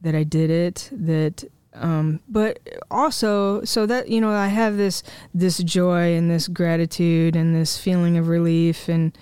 that 0.00 0.14
I 0.14 0.22
did 0.22 0.50
it 0.50 0.88
that 0.92 1.44
um, 1.74 2.20
but 2.28 2.58
also 2.90 3.62
so 3.64 3.86
that 3.86 4.08
you 4.08 4.20
know 4.20 4.30
I 4.30 4.48
have 4.48 4.76
this 4.76 5.02
this 5.34 5.58
joy 5.58 6.14
and 6.14 6.30
this 6.30 6.48
gratitude 6.48 7.36
and 7.36 7.54
this 7.54 7.76
feeling 7.76 8.16
of 8.16 8.28
relief 8.28 8.88
and 8.88 9.16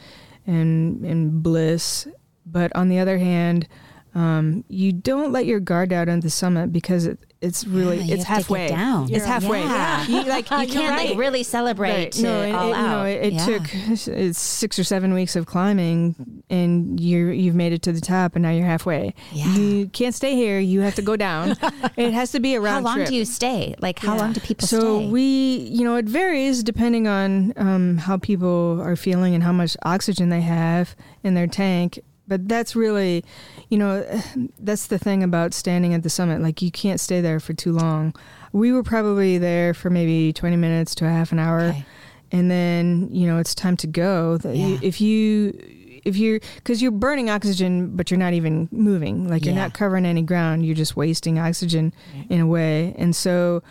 and 0.47 1.05
and 1.05 1.43
bliss 1.43 2.07
but 2.47 2.75
on 2.75 2.89
the 2.89 2.99
other 2.99 3.19
hand 3.19 3.69
um, 4.15 4.65
you 4.69 4.93
don't 4.93 5.33
let 5.33 5.47
your 5.47 5.61
guard 5.61 5.91
down 5.91 6.09
on 6.09 6.21
the 6.21 6.31
summit 6.31 6.73
because 6.73 7.07
it, 7.07 7.19
it's 7.41 7.67
really 7.67 7.99
yeah, 7.99 8.15
it's 8.15 8.25
halfway 8.25 8.69
down. 8.69 9.13
It's 9.13 9.25
halfway. 9.25 9.61
Yeah. 9.61 10.07
You, 10.07 10.25
like 10.25 10.51
you 10.51 10.67
can't 10.67 10.91
right. 10.91 11.11
like 11.11 11.19
really 11.19 11.43
celebrate. 11.43 12.17
Right. 12.17 12.19
No, 12.19 12.43
it, 12.43 12.53
all 12.53 12.69
it, 12.71 12.75
out. 12.75 12.83
You 12.83 12.89
know, 12.89 13.05
it, 13.05 13.27
it 13.27 13.33
yeah. 13.35 13.45
took 13.45 13.75
it's 14.09 14.41
six 14.41 14.79
or 14.79 14.85
seven 14.85 15.15
weeks 15.15 15.37
of 15.37 15.47
climbing, 15.47 16.43
and 16.51 16.99
you 16.99 17.29
you've 17.29 17.55
made 17.55 17.73
it 17.73 17.83
to 17.83 17.93
the 17.93 18.01
top, 18.01 18.35
and 18.35 18.43
now 18.43 18.51
you're 18.51 18.67
halfway. 18.67 19.15
Yeah. 19.33 19.55
You 19.55 19.89
can't 19.89 20.15
stay 20.15 20.35
here. 20.35 20.59
You 20.59 20.81
have 20.81 20.95
to 20.97 21.03
go 21.03 21.17
down. 21.17 21.51
it 21.97 22.13
has 22.13 22.33
to 22.33 22.41
be 22.41 22.55
a 22.55 22.61
round 22.61 22.87
How 22.87 22.91
long 22.91 22.97
trip. 22.97 23.09
do 23.09 23.15
you 23.15 23.25
stay? 23.25 23.75
Like 23.79 23.99
how 23.99 24.15
Yeah. 24.15 24.21
long 24.21 24.33
do 24.33 24.41
people 24.41 24.67
so 24.67 25.01
stay? 25.01 25.09
we, 25.09 25.57
you 25.71 25.85
know, 25.85 25.97
it 25.97 26.07
varies 26.07 26.65
depending 26.65 27.07
on 27.07 27.53
um, 27.57 27.99
how 27.99 28.17
people 28.17 28.81
are 28.81 28.97
feeling 28.97 29.35
and 29.35 29.45
how 29.45 29.53
much 29.53 29.77
oxygen 29.85 30.29
they 30.29 30.41
have 30.41 30.97
in 31.23 31.35
their 31.35 31.47
tank. 31.47 32.01
But 32.29 32.47
that's 32.47 32.76
really, 32.76 33.24
you 33.70 33.79
know, 33.79 34.05
that's 34.59 34.87
the 34.87 34.99
thing 34.99 35.22
about 35.22 35.55
standing 35.55 35.95
at 35.95 36.03
the 36.03 36.11
summit. 36.11 36.41
Like 36.43 36.61
you 36.62 36.70
can't 36.70 37.01
stay 37.01 37.20
there 37.20 37.41
for 37.41 37.55
too 37.55 37.72
long. 37.72 38.14
We 38.53 38.72
were 38.72 38.83
probably 38.83 39.39
there 39.39 39.74
for 39.74 39.91
maybe 39.91 40.33
twenty 40.33 40.57
minutes 40.57 40.95
to 40.97 41.07
a 41.07 41.09
half 41.11 41.33
an 41.33 41.39
hour, 41.39 41.61
Okay. 41.62 41.85
and 42.33 42.51
then 42.51 43.09
you 43.11 43.26
know 43.26 43.39
it's 43.39 43.55
time 43.55 43.76
to 43.79 43.87
go. 43.87 44.39
Yeah. 44.45 44.79
If 44.83 45.01
you 45.01 45.59
if 46.05 46.16
you're 46.16 46.41
because 46.55 46.81
you're 46.81 46.93
burning 46.93 47.29
oxygen 47.29 47.97
but 47.97 48.11
you're 48.11 48.18
not 48.18 48.33
even 48.33 48.68
moving 48.70 49.29
like 49.29 49.45
you're 49.45 49.55
Yeah. 49.55 49.62
not 49.62 49.74
covering 49.74 50.07
any 50.07 50.22
ground 50.22 50.64
you're 50.64 50.76
just 50.76 50.97
wasting 50.97 51.41
oxygen 51.41 51.93
in 52.31 52.41
a 52.41 52.47
way 52.47 52.95
and 52.97 53.14
so 53.16 53.64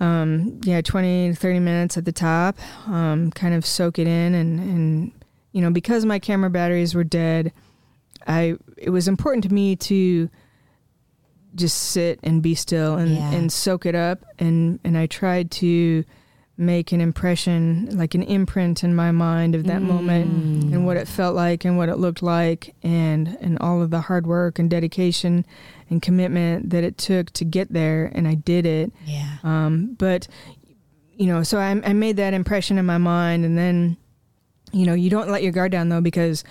um, 0.00 0.60
yeah 0.64 0.80
20 0.80 1.34
30 1.34 1.60
minutes 1.60 1.96
at 1.96 2.04
the 2.04 2.12
top 2.12 2.58
um, 2.88 3.30
kind 3.30 3.54
of 3.54 3.64
soak 3.64 4.00
it 4.00 4.08
in 4.08 4.34
and, 4.34 4.58
and 4.58 5.12
you 5.52 5.62
know 5.62 5.70
because 5.70 6.04
my 6.04 6.18
camera 6.18 6.50
batteries 6.50 6.92
were 6.94 7.04
dead 7.04 7.52
i 8.26 8.54
it 8.76 8.90
was 8.90 9.08
important 9.08 9.44
to 9.44 9.52
me 9.52 9.76
to 9.76 10.28
just 11.54 11.76
sit 11.76 12.20
and 12.22 12.42
be 12.42 12.54
still 12.54 12.96
and, 12.96 13.10
Yeah. 13.14 13.30
and 13.32 13.52
soak 13.52 13.86
it 13.86 13.94
up 13.94 14.24
and 14.38 14.78
and 14.84 14.96
i 14.96 15.06
tried 15.06 15.50
to 15.52 16.04
make 16.56 16.92
an 16.92 17.00
impression 17.00 17.88
like 17.96 18.14
an 18.14 18.22
imprint 18.22 18.84
in 18.84 18.94
my 18.94 19.10
mind 19.10 19.54
of 19.54 19.64
that 19.64 19.80
moment 19.80 20.72
and 20.74 20.84
what 20.84 20.98
it 20.98 21.08
felt 21.08 21.34
like 21.34 21.64
and 21.64 21.78
what 21.78 21.88
it 21.88 21.96
looked 21.96 22.22
like 22.22 22.74
and 22.82 23.28
and 23.40 23.58
all 23.60 23.80
of 23.80 23.90
the 23.90 24.02
hard 24.02 24.26
work 24.26 24.58
and 24.58 24.68
dedication 24.70 25.44
and 25.88 26.02
commitment 26.02 26.68
that 26.68 26.84
it 26.84 26.98
took 26.98 27.30
to 27.30 27.46
get 27.46 27.72
there 27.72 28.12
and 28.14 28.28
i 28.28 28.34
did 28.34 28.66
it 28.66 28.92
yeah. 29.06 29.38
um, 29.42 29.94
but 29.98 30.28
you 31.16 31.26
know, 31.26 31.42
so 31.42 31.58
I, 31.58 31.70
I 31.84 31.92
made 31.92 32.16
that 32.16 32.32
impression 32.32 32.78
in 32.78 32.86
my 32.86 32.96
mind, 32.96 33.44
and 33.44 33.58
then 33.58 33.98
you 34.72 34.86
know, 34.86 34.94
you 34.94 35.10
don't 35.10 35.28
let 35.28 35.42
your 35.42 35.52
guard 35.52 35.70
down 35.70 35.90
though 35.90 36.00
because 36.00 36.44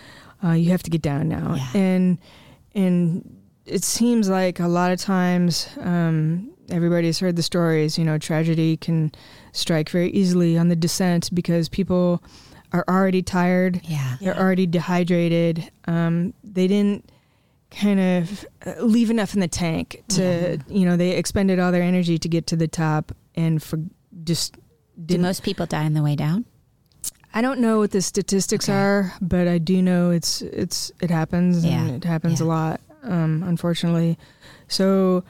uh, 0.44 0.52
you 0.52 0.72
have 0.72 0.84
to 0.84 0.90
get 0.90 1.02
down 1.02 1.28
now, 1.28 1.56
Yeah. 1.56 1.80
and 1.82 2.18
and 2.76 3.36
it 3.66 3.84
seems 3.84 4.30
like 4.30 4.60
a 4.60 4.68
lot 4.68 4.92
of 4.92 5.00
times 5.00 5.68
um, 5.82 6.50
everybody's 6.70 7.20
heard 7.20 7.36
the 7.36 7.44
stories. 7.44 7.98
You 7.98 8.06
know, 8.06 8.18
tragedy 8.18 8.78
can 8.78 9.12
strike 9.52 9.90
very 9.90 10.10
easily 10.12 10.58
on 10.58 10.70
the 10.70 10.76
descent 10.76 11.30
because 11.34 11.70
people 11.70 12.24
are 12.74 12.84
already 12.88 13.22
tired. 13.22 13.82
Yeah. 13.84 14.18
They're 14.22 14.38
already 14.38 14.66
dehydrated. 14.68 15.72
Um, 15.86 16.34
they 16.44 16.68
didn't 16.68 17.10
kind 17.72 18.00
of 18.00 18.46
uh, 18.66 18.82
leave 18.82 19.10
enough 19.12 19.34
in 19.34 19.40
the 19.40 19.48
tank 19.48 20.04
to, 20.10 20.58
you 20.68 20.86
know, 20.86 20.96
they 20.98 21.12
expended 21.12 21.60
all 21.60 21.72
their 21.72 21.84
energy 21.84 22.18
to 22.18 22.28
get 22.28 22.48
to 22.48 22.56
the 22.56 22.68
top 22.68 23.12
and 23.36 23.62
for 23.62 23.78
just 24.24 24.54
Do 24.54 24.60
didn't. 25.06 25.22
most 25.24 25.44
people 25.44 25.66
die 25.68 25.86
on 25.86 25.94
the 25.94 26.02
way 26.04 26.16
down? 26.16 26.46
I 27.34 27.42
don't 27.42 27.60
know 27.60 27.80
what 27.80 27.92
the 27.92 28.02
statistics 28.02 28.68
Okay. 28.68 28.78
are, 28.78 29.14
but 29.22 29.48
I 29.48 29.58
do 29.60 29.82
know 29.82 30.10
it's 30.12 30.42
it's 30.42 30.92
it 31.02 31.12
happens 31.12 31.64
Yeah. 31.64 31.86
and 31.86 31.92
it 31.92 32.04
happens 32.04 32.40
Yeah. 32.40 32.46
a 32.46 32.48
lot, 32.48 32.82
um, 33.04 33.44
unfortunately. 33.46 34.18
So, 34.68 35.24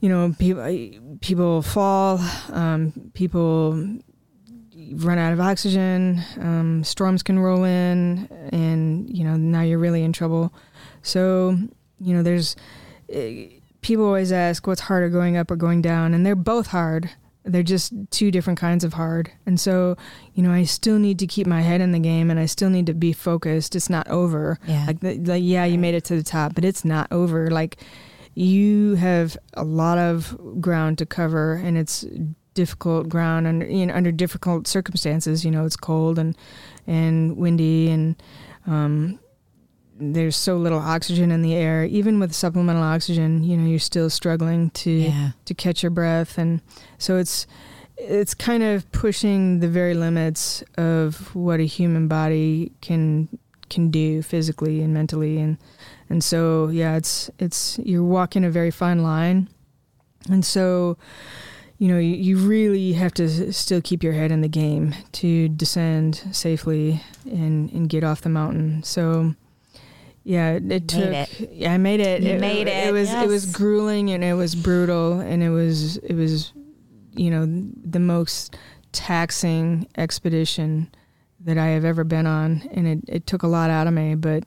you 0.00 0.08
know, 0.08 0.34
people 0.38 1.18
people 1.20 1.62
fall, 1.62 2.20
um, 2.52 2.92
people 3.14 3.96
run 4.94 5.18
out 5.18 5.32
of 5.32 5.40
oxygen, 5.40 6.22
um, 6.40 6.84
storms 6.84 7.22
can 7.22 7.38
roll 7.38 7.64
in, 7.64 8.28
and 8.52 9.08
you 9.10 9.24
know 9.24 9.36
now 9.36 9.62
you're 9.62 9.78
really 9.78 10.02
in 10.04 10.12
trouble. 10.12 10.52
So, 11.02 11.56
you 12.00 12.14
know, 12.14 12.22
there's 12.22 12.56
eh, 13.08 13.46
people 13.80 14.04
always 14.04 14.32
ask 14.32 14.66
what's 14.66 14.82
harder, 14.82 15.08
going 15.08 15.36
up 15.36 15.50
or 15.50 15.56
going 15.56 15.80
down, 15.82 16.12
and 16.14 16.24
they're 16.26 16.36
both 16.36 16.68
hard. 16.68 17.10
They're 17.44 17.62
just 17.62 17.92
two 18.10 18.30
different 18.30 18.58
kinds 18.58 18.84
of 18.84 18.94
hard. 18.94 19.30
And 19.46 19.58
so, 19.58 19.96
you 20.34 20.42
know, 20.42 20.52
I 20.52 20.64
still 20.64 20.98
need 20.98 21.18
to 21.20 21.26
keep 21.26 21.46
my 21.46 21.62
head 21.62 21.80
in 21.80 21.92
the 21.92 21.98
game, 21.98 22.30
and 22.30 22.38
I 22.38 22.46
still 22.46 22.70
need 22.70 22.86
to 22.86 22.94
be 22.94 23.12
focused. 23.12 23.74
It's 23.74 23.88
not 23.88 24.06
over. 24.08 24.58
Yeah. 24.66 24.84
Like, 24.86 25.00
the, 25.00 25.18
like 25.18 25.42
yeah, 25.42 25.64
you 25.64 25.78
made 25.78 25.94
it 25.94 26.04
to 26.04 26.16
the 26.16 26.22
top, 26.22 26.54
but 26.54 26.64
it's 26.64 26.84
not 26.84 27.10
over. 27.10 27.50
Like, 27.50 27.78
you 28.34 28.94
have 28.94 29.36
a 29.54 29.64
lot 29.64 29.98
of 29.98 30.36
ground 30.60 30.98
to 30.98 31.06
cover, 31.06 31.54
and 31.54 31.76
it's 31.76 32.04
difficult 32.54 33.08
ground 33.08 33.46
under 33.46 33.66
you 33.66 33.86
know 33.86 33.94
under 33.94 34.12
difficult 34.12 34.66
circumstances. 34.66 35.44
You 35.44 35.50
know, 35.50 35.64
it's 35.64 35.76
cold 35.76 36.18
and 36.18 36.36
and 36.86 37.36
windy, 37.36 37.90
and 37.90 38.20
um, 38.66 39.18
there's 40.00 40.36
so 40.36 40.56
little 40.56 40.78
oxygen 40.78 41.30
in 41.30 41.42
the 41.42 41.54
air. 41.54 41.84
Even 41.84 42.20
with 42.20 42.32
supplemental 42.34 42.82
oxygen, 42.82 43.42
you 43.42 43.56
know, 43.56 43.66
you're 43.68 43.78
still 43.78 44.08
struggling 44.10 44.70
to 44.70 44.90
Yeah. 44.90 45.30
to 45.44 45.54
catch 45.54 45.82
your 45.82 45.90
breath, 45.90 46.38
and 46.38 46.60
so 46.98 47.16
it's 47.16 47.46
it's 47.96 48.32
kind 48.32 48.62
of 48.62 48.90
pushing 48.92 49.58
the 49.60 49.68
very 49.68 49.94
limits 49.94 50.62
of 50.76 51.34
what 51.34 51.58
a 51.60 51.64
human 51.64 52.06
body 52.08 52.70
can 52.80 53.28
can 53.70 53.90
do 53.90 54.22
physically 54.22 54.80
and 54.82 54.94
mentally 54.94 55.38
and 55.38 55.58
and 56.08 56.22
so 56.24 56.68
yeah 56.68 56.96
it's 56.96 57.28
it's 57.38 57.78
you're 57.82 58.04
walking 58.04 58.44
a 58.44 58.50
very 58.50 58.70
fine 58.70 59.02
line 59.02 59.46
and 60.30 60.42
so 60.44 60.96
you 61.78 61.88
know 61.88 61.98
you, 61.98 62.14
you 62.14 62.36
really 62.38 62.92
have 62.94 63.12
to 63.12 63.52
still 63.52 63.82
keep 63.82 64.02
your 64.02 64.14
head 64.14 64.30
in 64.30 64.40
the 64.40 64.48
game 64.48 64.94
to 65.12 65.48
descend 65.50 66.22
safely 66.30 67.02
and 67.26 67.70
and 67.72 67.88
get 67.90 68.04
off 68.04 68.22
the 68.22 68.28
mountain 68.30 68.80
so 68.84 69.34
yeah 70.24 70.52
it 70.52 70.62
Made 70.62 70.88
took 70.88 71.04
it. 71.04 71.50
yeah 71.52 71.72
i 71.72 71.78
made 71.78 72.00
it 72.00 72.22
You 72.22 72.38
made 72.38 72.66
it, 72.66 72.88
it 72.88 72.92
was 72.92 73.12
it 73.12 73.26
was 73.28 73.46
grueling 73.46 74.10
and 74.10 74.22
it 74.24 74.34
was 74.34 74.54
brutal 74.54 75.20
and 75.20 75.42
it 75.42 75.50
was 75.50 75.96
it 75.98 76.14
was 76.14 76.52
you 77.14 77.30
know 77.30 77.46
the 77.84 77.98
most 78.00 78.56
taxing 78.92 79.86
expedition 79.96 80.90
that 81.44 81.56
I 81.56 81.68
have 81.68 81.84
ever 81.84 82.02
been 82.04 82.26
on, 82.26 82.68
and 82.72 82.86
it, 82.86 82.98
it 83.08 83.26
took 83.26 83.42
a 83.42 83.46
lot 83.46 83.70
out 83.70 83.86
of 83.86 83.92
me. 83.92 84.14
But 84.16 84.44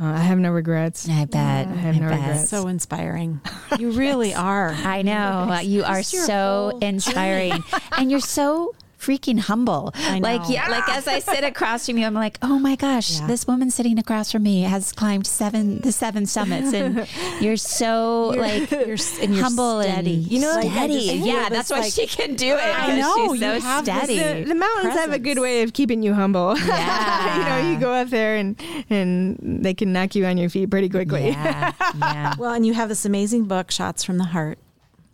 uh, 0.00 0.04
I 0.04 0.18
have 0.18 0.38
no 0.38 0.52
regrets. 0.52 1.08
I 1.08 1.24
bet. 1.24 1.66
I 1.66 1.70
have 1.72 1.96
no 1.96 2.08
bet. 2.08 2.20
regrets. 2.20 2.48
So 2.48 2.68
inspiring. 2.68 3.40
You 3.78 3.90
really 3.90 4.34
are. 4.50 4.70
I 4.70 5.02
know. 5.02 5.58
You 5.62 5.84
are 5.84 6.02
so 6.02 6.78
inspiring. 6.80 7.62
and 7.96 8.10
you're 8.10 8.20
so 8.20 8.74
freaking 8.98 9.38
humble. 9.38 9.92
Like 10.20 10.42
yeah, 10.48 10.68
like 10.68 10.88
as 10.88 11.06
I 11.06 11.20
sit 11.20 11.44
across 11.44 11.86
from 11.86 11.98
you, 11.98 12.06
I'm 12.06 12.14
like, 12.14 12.38
oh 12.42 12.58
my 12.58 12.74
gosh, 12.76 13.20
Yeah. 13.20 13.26
this 13.26 13.46
woman 13.46 13.70
sitting 13.70 13.98
across 13.98 14.32
from 14.32 14.42
me 14.42 14.62
has 14.62 14.92
climbed 14.92 15.26
seven 15.26 15.80
the 15.80 15.92
seven 15.92 16.26
summits, 16.26 16.72
and 16.72 17.06
you're 17.40 17.56
so 17.56 18.28
like 18.36 18.70
You're, 18.70 18.92
s- 18.94 19.18
and 19.20 19.34
you're 19.34 19.44
humble 19.44 19.82
steady. 19.82 20.14
and 20.14 20.32
You 20.32 20.40
know, 20.40 20.52
like, 20.54 20.70
steady. 20.70 20.94
just 21.06 21.14
yeah, 21.26 21.48
this, 21.48 21.58
that's 21.58 21.70
why 21.70 21.80
like- 21.80 21.92
she 21.92 22.06
can 22.06 22.34
do 22.34 22.54
it. 22.54 22.60
I 22.60 22.86
'cause 22.86 22.98
know, 22.98 23.14
she's 23.32 23.40
you 23.42 23.60
so 23.60 23.60
have 23.60 23.84
this- 23.84 23.94
steady. 24.04 24.42
the, 24.42 24.48
the 24.48 24.54
mountains 24.54 24.94
have 24.94 25.12
a 25.12 25.18
good 25.18 25.38
way 25.38 25.62
of 25.62 25.72
keeping 25.72 26.02
you 26.02 26.14
humble. 26.14 26.56
Yeah. 26.68 27.38
you 27.38 27.44
know, 27.64 27.70
you 27.72 27.78
go 27.80 27.92
up 27.92 28.08
there 28.08 28.36
and 28.36 28.60
and 28.90 29.38
they 29.64 29.74
can 29.74 29.92
knock 29.92 30.14
you 30.14 30.26
on 30.26 30.36
your 30.38 30.50
feet 30.50 30.70
pretty 30.70 30.88
quickly. 30.88 31.28
yeah, 31.30 31.72
yeah. 31.98 32.34
Well, 32.38 32.52
and 32.52 32.66
you 32.66 32.74
have 32.74 32.88
this 32.88 33.04
amazing 33.04 33.44
book, 33.44 33.70
Shots 33.70 34.02
from 34.04 34.18
the 34.18 34.24
Heart. 34.24 34.58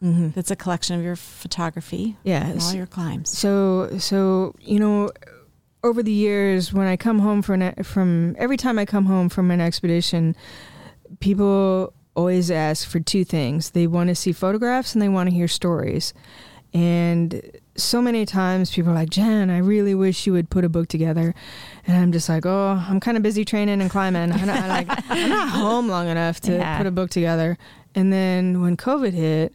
Mm-hmm. 0.04 0.28
That's 0.34 0.50
a 0.50 0.56
collection 0.56 0.96
of 0.98 1.02
your 1.02 1.16
photography 1.16 2.16
and 2.24 2.60
all 2.60 2.74
your 2.74 2.86
climbs. 2.86 3.30
So 3.30 3.96
so 3.98 4.54
you 4.60 4.78
know, 4.78 5.10
over 5.82 6.02
the 6.02 6.12
years 6.12 6.72
when 6.72 6.86
I 6.86 6.96
come 6.96 7.18
home 7.20 7.40
from 7.42 7.62
an, 7.62 7.82
from 7.84 8.36
every 8.38 8.56
time 8.58 8.78
I 8.78 8.84
come 8.84 9.06
home 9.06 9.28
from 9.30 9.50
an 9.50 9.60
expedition, 9.60 10.36
people 11.20 11.92
always 12.14 12.50
ask 12.50 12.86
for 12.88 13.00
two 13.00 13.24
things. 13.24 13.70
They 13.70 13.86
want 13.86 14.08
to 14.08 14.14
see 14.14 14.32
photographs 14.32 14.94
and 14.94 15.02
they 15.02 15.08
want 15.08 15.28
to 15.30 15.34
hear 15.34 15.48
stories. 15.48 16.14
And 16.72 17.40
so 17.76 18.02
many 18.02 18.26
times 18.26 18.70
people 18.72 18.90
are 18.90 18.94
like, 18.94 19.10
Jen, 19.10 19.48
I 19.48 19.58
really 19.58 19.94
wish 19.94 20.26
you 20.26 20.32
would 20.32 20.50
put 20.50 20.64
a 20.64 20.68
book 20.68 20.88
together. 20.88 21.34
And 21.86 21.96
I'm 21.96 22.10
just 22.12 22.28
like, 22.28 22.44
oh, 22.46 22.84
I'm 22.88 22.98
kind 23.00 23.16
of 23.16 23.22
busy 23.22 23.44
training 23.44 23.80
and 23.80 23.90
climbing. 23.90 24.32
I'm 24.32 24.46
not, 24.46 24.68
like, 24.68 24.86
I'm 25.08 25.28
not 25.28 25.48
home 25.50 25.88
long 25.88 26.08
enough 26.08 26.40
to 26.42 26.52
Yeah. 26.52 26.78
put 26.78 26.86
a 26.86 26.90
book 26.90 27.10
together. 27.10 27.56
And 27.94 28.12
then 28.12 28.60
when 28.60 28.76
COVID 28.76 29.12
hit, 29.12 29.54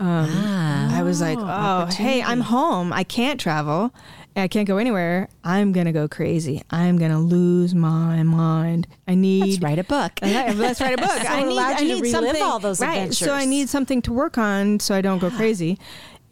um, 0.00 0.28
Ah. 0.30 0.98
I 0.98 1.02
was 1.02 1.20
like, 1.20 1.38
Oh, 1.38 1.46
oh, 1.46 1.86
hey, 1.86 2.22
I'm 2.22 2.40
home. 2.40 2.92
I 2.92 3.04
can't 3.04 3.38
travel. 3.38 3.92
I 4.36 4.48
can't 4.48 4.66
go 4.66 4.78
anywhere. 4.78 5.28
I'm 5.44 5.72
going 5.72 5.86
to 5.86 5.92
go 5.92 6.06
crazy. 6.08 6.62
I'm 6.70 6.96
going 6.98 7.10
to 7.10 7.18
lose 7.18 7.74
my 7.74 8.22
mind. 8.22 8.86
I 9.08 9.14
need. 9.14 9.40
Let's 9.44 9.60
write 9.60 9.78
a 9.78 9.84
book. 9.84 10.12
Okay, 10.22 10.54
let's 10.54 10.80
write 10.80 10.94
a 10.94 10.96
book. 11.08 11.10
So 11.10 11.26
I 11.28 11.42
need, 11.42 11.52
allowed 11.52 11.76
I 11.76 11.80
you 11.80 11.88
to 11.88 11.94
need 11.94 12.02
relive 12.02 12.12
something, 12.12 12.42
all 12.42 12.58
those 12.58 12.80
right, 12.80 13.12
So 13.12 13.32
I 13.34 13.44
need 13.44 13.68
something 13.68 14.00
to 14.02 14.12
work 14.12 14.38
on 14.38 14.80
so 14.80 14.94
I 14.94 15.00
don't 15.00 15.18
go 15.18 15.30
crazy. 15.30 15.78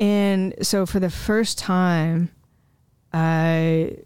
And 0.01 0.55
so 0.63 0.87
for 0.87 1.01
the 1.01 1.11
first 1.11 1.59
time, 1.59 2.31
I 3.13 3.97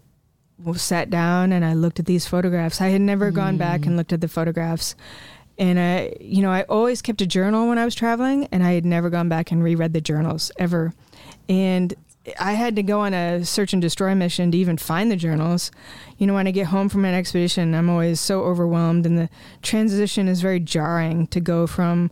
sat 0.75 1.09
down 1.09 1.51
and 1.51 1.63
I 1.63 1.73
looked 1.73 1.99
at 1.99 2.05
these 2.05 2.25
photographs. 2.25 2.81
I 2.81 2.87
had 2.89 3.01
never 3.01 3.31
gone 3.31 3.57
back 3.57 3.85
and 3.85 3.95
looked 3.97 4.13
at 4.13 4.21
the 4.21 4.27
photographs. 4.27 4.95
And 5.57 5.79
I, 5.79 6.15
you 6.19 6.41
know, 6.41 6.51
I 6.51 6.63
always 6.63 7.01
kept 7.01 7.21
a 7.21 7.27
journal 7.27 7.67
when 7.69 7.77
I 7.77 7.85
was 7.85 7.95
traveling, 7.95 8.47
and 8.51 8.63
I 8.63 8.73
had 8.73 8.85
never 8.85 9.09
gone 9.09 9.29
back 9.29 9.51
and 9.51 9.63
reread 9.63 9.93
the 9.93 10.01
journals 10.01 10.51
ever. 10.57 10.93
And 11.47 11.93
I 12.39 12.53
had 12.53 12.75
to 12.77 12.83
go 12.83 13.01
on 13.01 13.13
a 13.13 13.43
search 13.45 13.73
and 13.73 13.81
destroy 13.81 14.15
mission 14.15 14.51
to 14.51 14.57
even 14.57 14.77
find 14.77 15.11
the 15.11 15.15
journals. 15.15 15.71
You 16.17 16.25
know, 16.25 16.33
when 16.33 16.47
I 16.47 16.51
get 16.51 16.67
home 16.67 16.89
from 16.89 17.05
an 17.05 17.13
expedition, 17.13 17.75
I'm 17.75 17.89
always 17.89 18.19
so 18.19 18.43
overwhelmed, 18.43 19.05
and 19.05 19.17
the 19.17 19.29
transition 19.61 20.27
is 20.27 20.41
very 20.41 20.59
jarring 20.59 21.27
to 21.27 21.39
go 21.39 21.67
from 21.67 22.11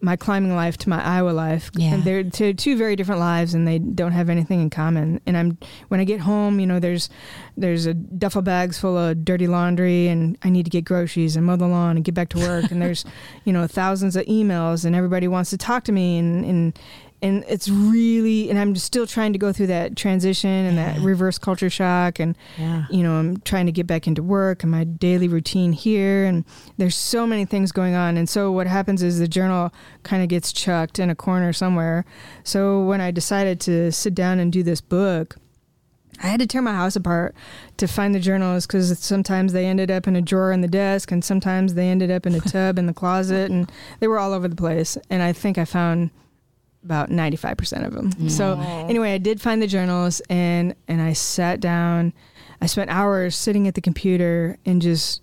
my 0.00 0.16
climbing 0.16 0.54
life 0.54 0.76
to 0.78 0.88
my 0.88 1.02
Iowa 1.02 1.30
life. 1.30 1.70
Yeah. 1.74 1.94
And 1.94 2.04
they're 2.04 2.24
two, 2.24 2.54
two 2.54 2.76
very 2.76 2.96
different 2.96 3.20
lives 3.20 3.54
and 3.54 3.66
they 3.66 3.78
don't 3.78 4.12
have 4.12 4.28
anything 4.28 4.60
in 4.60 4.70
common. 4.70 5.20
And 5.26 5.36
I'm 5.36 5.58
when 5.88 6.00
I 6.00 6.04
get 6.04 6.20
home, 6.20 6.60
you 6.60 6.66
know, 6.66 6.78
there's 6.78 7.08
there's 7.56 7.86
a 7.86 7.94
duffel 7.94 8.42
bags 8.42 8.78
full 8.78 8.96
of 8.96 9.24
dirty 9.24 9.46
laundry 9.46 10.08
and 10.08 10.36
I 10.42 10.50
need 10.50 10.64
to 10.64 10.70
get 10.70 10.84
groceries 10.84 11.36
and 11.36 11.46
mow 11.46 11.56
the 11.56 11.66
lawn 11.66 11.96
and 11.96 12.04
get 12.04 12.14
back 12.14 12.28
to 12.30 12.38
work 12.38 12.70
and 12.70 12.82
there's, 12.82 13.04
you 13.44 13.52
know, 13.52 13.66
thousands 13.66 14.16
of 14.16 14.26
emails 14.26 14.84
and 14.84 14.94
everybody 14.94 15.28
wants 15.28 15.50
to 15.50 15.58
talk 15.58 15.84
to 15.84 15.92
me 15.92 16.18
and 16.18 16.44
and 16.44 16.78
and 17.24 17.44
it's 17.48 17.68
really 17.68 18.50
and 18.50 18.58
I'm 18.58 18.76
still 18.76 19.06
trying 19.06 19.32
to 19.32 19.38
go 19.38 19.52
through 19.52 19.68
that 19.68 19.96
transition 19.96 20.50
and 20.50 20.76
that 20.78 21.00
reverse 21.00 21.38
culture 21.38 21.70
shock 21.70 22.20
and 22.20 22.36
Yeah. 22.58 22.84
you 22.90 23.02
know, 23.02 23.14
I'm 23.14 23.38
trying 23.40 23.66
to 23.66 23.72
get 23.72 23.86
back 23.86 24.06
into 24.06 24.22
work 24.22 24.62
and 24.62 24.70
my 24.70 24.84
daily 24.84 25.26
routine 25.28 25.72
here. 25.72 26.24
And 26.26 26.44
there's 26.76 26.94
so 26.96 27.26
many 27.26 27.44
things 27.44 27.72
going 27.72 27.94
on. 27.94 28.16
And 28.16 28.28
so 28.28 28.52
what 28.52 28.66
happens 28.66 29.02
is 29.02 29.18
the 29.18 29.26
journal 29.28 29.72
kind 30.02 30.22
of 30.22 30.28
gets 30.28 30.52
chucked 30.52 30.98
in 30.98 31.08
a 31.10 31.14
corner 31.14 31.52
somewhere. 31.52 32.04
So 32.44 32.84
when 32.84 33.00
I 33.00 33.10
decided 33.10 33.58
to 33.62 33.90
sit 33.90 34.14
down 34.14 34.38
and 34.38 34.52
do 34.52 34.62
this 34.62 34.80
book, 34.82 35.36
I 36.22 36.28
had 36.28 36.38
to 36.40 36.46
tear 36.46 36.62
my 36.62 36.72
house 36.74 36.94
apart 36.94 37.34
to 37.78 37.88
find 37.88 38.14
the 38.14 38.20
journals 38.20 38.66
because 38.68 38.96
sometimes 39.00 39.52
they 39.52 39.66
ended 39.66 39.90
up 39.90 40.06
in 40.06 40.14
a 40.14 40.22
drawer 40.22 40.52
in 40.52 40.60
the 40.60 40.68
desk 40.68 41.10
and 41.10 41.24
sometimes 41.24 41.74
they 41.74 41.88
ended 41.88 42.10
up 42.10 42.24
in 42.26 42.34
a 42.36 42.40
tub 42.54 42.78
in 42.78 42.86
the 42.86 42.94
closet 42.94 43.50
and 43.50 43.72
they 43.98 44.06
were 44.06 44.18
all 44.20 44.32
over 44.32 44.46
the 44.46 44.54
place. 44.54 44.96
And 45.10 45.22
I 45.22 45.32
think 45.32 45.58
I 45.58 45.64
found 45.64 46.10
about 46.84 47.10
95% 47.10 47.86
of 47.86 47.94
them. 47.94 48.28
So 48.28 48.58
anyway, 48.88 49.14
I 49.14 49.18
did 49.18 49.40
find 49.40 49.60
the 49.62 49.66
journals 49.66 50.20
and 50.28 50.74
and 50.86 51.00
I 51.00 51.14
sat 51.14 51.60
down. 51.60 52.12
I 52.60 52.66
spent 52.66 52.90
hours 52.90 53.34
sitting 53.34 53.66
at 53.66 53.74
the 53.74 53.80
computer 53.80 54.58
and 54.64 54.80
just 54.80 55.22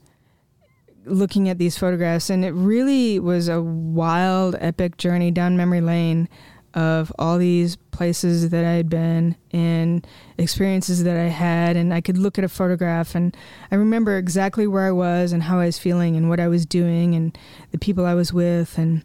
looking 1.06 1.50
at 1.50 1.58
these 1.58 1.78
photographs 1.78 2.30
and 2.30 2.46
it 2.46 2.52
really 2.52 3.20
was 3.20 3.48
a 3.48 3.62
wild 3.62 4.56
epic 4.60 4.98
journey 4.98 5.32
down 5.32 5.58
memory 5.58 5.82
lane 5.82 6.30
of 6.74 7.12
all 7.20 7.38
these 7.38 7.76
places 7.76 8.50
that 8.50 8.64
I 8.64 8.74
had 8.74 8.88
been 8.90 9.36
and 9.52 10.06
experiences 10.38 11.04
that 11.04 11.18
I 11.18 11.28
had 11.28 11.76
and 11.76 11.94
I 11.94 12.02
could 12.02 12.18
look 12.18 12.38
at 12.38 12.46
a 12.46 12.50
photograph 12.50 13.14
and 13.16 13.36
I 13.72 13.76
remember 13.76 14.18
exactly 14.18 14.68
where 14.68 14.86
I 14.86 14.92
was 14.92 15.34
and 15.34 15.44
how 15.44 15.60
I 15.60 15.66
was 15.66 15.78
feeling 15.78 16.16
and 16.16 16.30
what 16.30 16.40
I 16.40 16.48
was 16.48 16.66
doing 16.66 17.14
and 17.16 17.38
the 17.72 17.78
people 17.78 18.06
I 18.06 18.14
was 18.14 18.32
with 18.32 18.78
and 18.78 19.04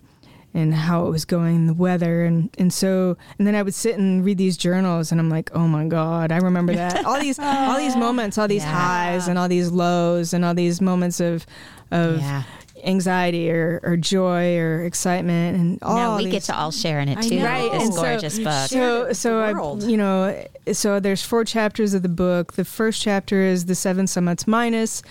and 0.57 0.74
how 0.74 1.07
it 1.07 1.11
was 1.11 1.24
going, 1.24 1.66
the 1.66 1.74
weather, 1.74 2.24
and 2.24 2.48
and 2.59 2.72
so 2.72 3.16
and 3.38 3.46
then 3.46 3.54
I 3.54 3.62
would 3.62 3.74
sit 3.74 3.96
and 3.98 4.24
read 4.24 4.38
these 4.38 4.57
journals, 4.57 5.12
and 5.12 5.20
I'm 5.20 5.28
like, 5.30 5.50
oh 5.54 5.68
my 5.68 5.84
god, 5.86 6.32
I 6.32 6.38
remember 6.38 6.74
that 6.74 7.04
all 7.07 7.20
these 7.20 7.38
all 7.38 7.76
these 7.78 7.94
moments, 7.96 8.38
all 8.38 8.48
these 8.48 8.62
Yeah. 8.64 8.72
highs, 8.72 9.28
and 9.28 9.38
all 9.38 9.48
these 9.48 9.70
lows, 9.70 10.32
and 10.32 10.44
all 10.44 10.54
these 10.54 10.80
moments 10.80 11.20
of 11.20 11.46
of 11.90 12.18
Yeah. 12.18 12.42
anxiety 12.84 13.50
or, 13.50 13.80
or 13.82 13.96
joy 13.96 14.57
or 14.59 14.84
excitement, 14.84 15.57
and 15.59 15.78
all 15.82 15.96
no, 15.96 16.16
we 16.16 16.24
these, 16.24 16.32
get 16.32 16.42
to 16.44 16.57
all 16.57 16.70
share 16.70 17.00
in 17.00 17.09
it 17.09 17.20
too. 17.22 17.42
Right, 17.42 17.70
This 17.72 17.82
and 17.84 17.94
so- 17.94 18.02
gorgeous 18.02 18.38
You 18.38 18.44
book. 18.44 18.68
so 18.68 19.12
so 19.12 19.40
I 19.40 19.86
you 19.86 19.96
know 19.96 20.44
so 20.72 21.00
there's 21.00 21.22
four 21.22 21.44
chapters 21.44 21.94
of 21.94 22.02
the 22.02 22.09
book. 22.09 22.54
The 22.54 22.64
first 22.64 23.02
chapter 23.02 23.40
is 23.42 23.66
the 23.66 23.74
seven 23.74 24.07
summits 24.07 24.46
minus 24.46 25.02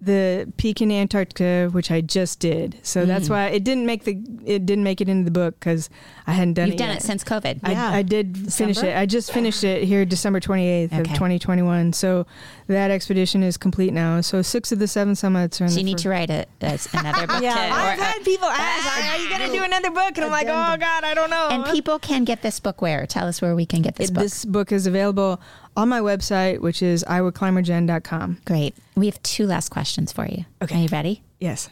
the 0.00 0.52
peak 0.58 0.82
in 0.82 0.92
Antarctica, 0.92 1.70
which 1.72 1.90
I 1.90 2.02
just 2.02 2.38
did. 2.38 2.78
So 2.82 3.06
that's 3.06 3.28
mm. 3.28 3.30
why 3.30 3.46
it 3.46 3.64
didn't 3.64 3.86
make 3.86 4.04
the 4.04 4.18
it 4.44 4.66
didn't 4.66 4.84
make 4.84 5.00
it 5.00 5.08
into 5.08 5.24
the 5.24 5.30
book 5.30 5.58
because 5.58 5.88
I 6.26 6.32
hadn't 6.32 6.54
done 6.54 6.68
it. 6.68 6.72
You've 6.72 6.78
done 6.78 6.88
yet. 6.88 6.98
it 6.98 7.02
since 7.02 7.24
COVID. 7.24 7.60
I, 7.62 7.72
Yeah. 7.72 7.90
I 7.90 8.02
did 8.02 8.36
finish 8.52 8.76
December? 8.76 8.90
it. 8.90 8.96
I 8.96 9.06
just 9.06 9.32
finished 9.32 9.64
it 9.64 9.84
here 9.84 10.04
December 10.04 10.38
28th 10.38 10.98
of 10.98 11.06
2021. 11.06 11.94
So 11.94 12.26
that 12.66 12.90
expedition 12.90 13.42
is 13.42 13.56
complete 13.56 13.94
now. 13.94 14.20
So 14.20 14.42
six 14.42 14.70
of 14.70 14.78
the 14.80 14.88
seven 14.88 15.14
summits 15.14 15.60
are 15.60 15.64
in 15.64 15.70
so 15.70 15.74
the 15.76 15.80
you 15.80 15.86
need 15.86 15.98
to 15.98 16.10
write 16.10 16.28
a, 16.28 16.46
a- 16.60 16.78
another 16.92 17.26
book. 17.26 17.36
Yeah, 17.46 17.54
to, 17.54 17.74
I've 17.74 17.98
or- 17.98 18.02
had 18.02 18.24
people 18.24 18.48
ask, 18.48 19.14
"Are 19.14 19.18
you 19.18 19.28
going 19.28 19.50
to 19.50 19.56
do 19.56 19.62
another 19.62 19.90
book?" 19.90 20.12
And 20.16 20.24
I'm 20.24 20.30
like, 20.30 20.46
"Oh 20.48 20.76
God, 20.76 21.04
I 21.04 21.14
don't 21.14 21.30
know." 21.30 21.48
and 21.50 21.64
people 21.66 21.98
can 21.98 22.24
get 22.24 22.42
this 22.42 22.60
book 22.60 22.82
where? 22.82 23.06
Tell 23.06 23.26
us 23.26 23.40
where 23.40 23.54
we 23.54 23.66
can 23.66 23.82
get 23.82 23.96
this 23.96 24.10
It- 24.10 24.14
book. 24.14 24.22
this 24.22 24.44
book 24.44 24.72
is 24.72 24.86
available 24.86 25.40
on 25.76 25.88
my 25.88 26.00
website, 26.00 26.60
which 26.60 26.82
is 26.82 27.04
iowaclimberjen.com. 27.04 28.38
Great. 28.44 28.74
We 28.94 29.06
have 29.06 29.22
two 29.22 29.46
last 29.46 29.68
questions 29.68 30.12
for 30.12 30.26
you. 30.26 30.44
Okay. 30.62 30.76
Are 30.76 30.82
you 30.82 30.88
ready? 30.90 31.22
Yes. 31.38 31.68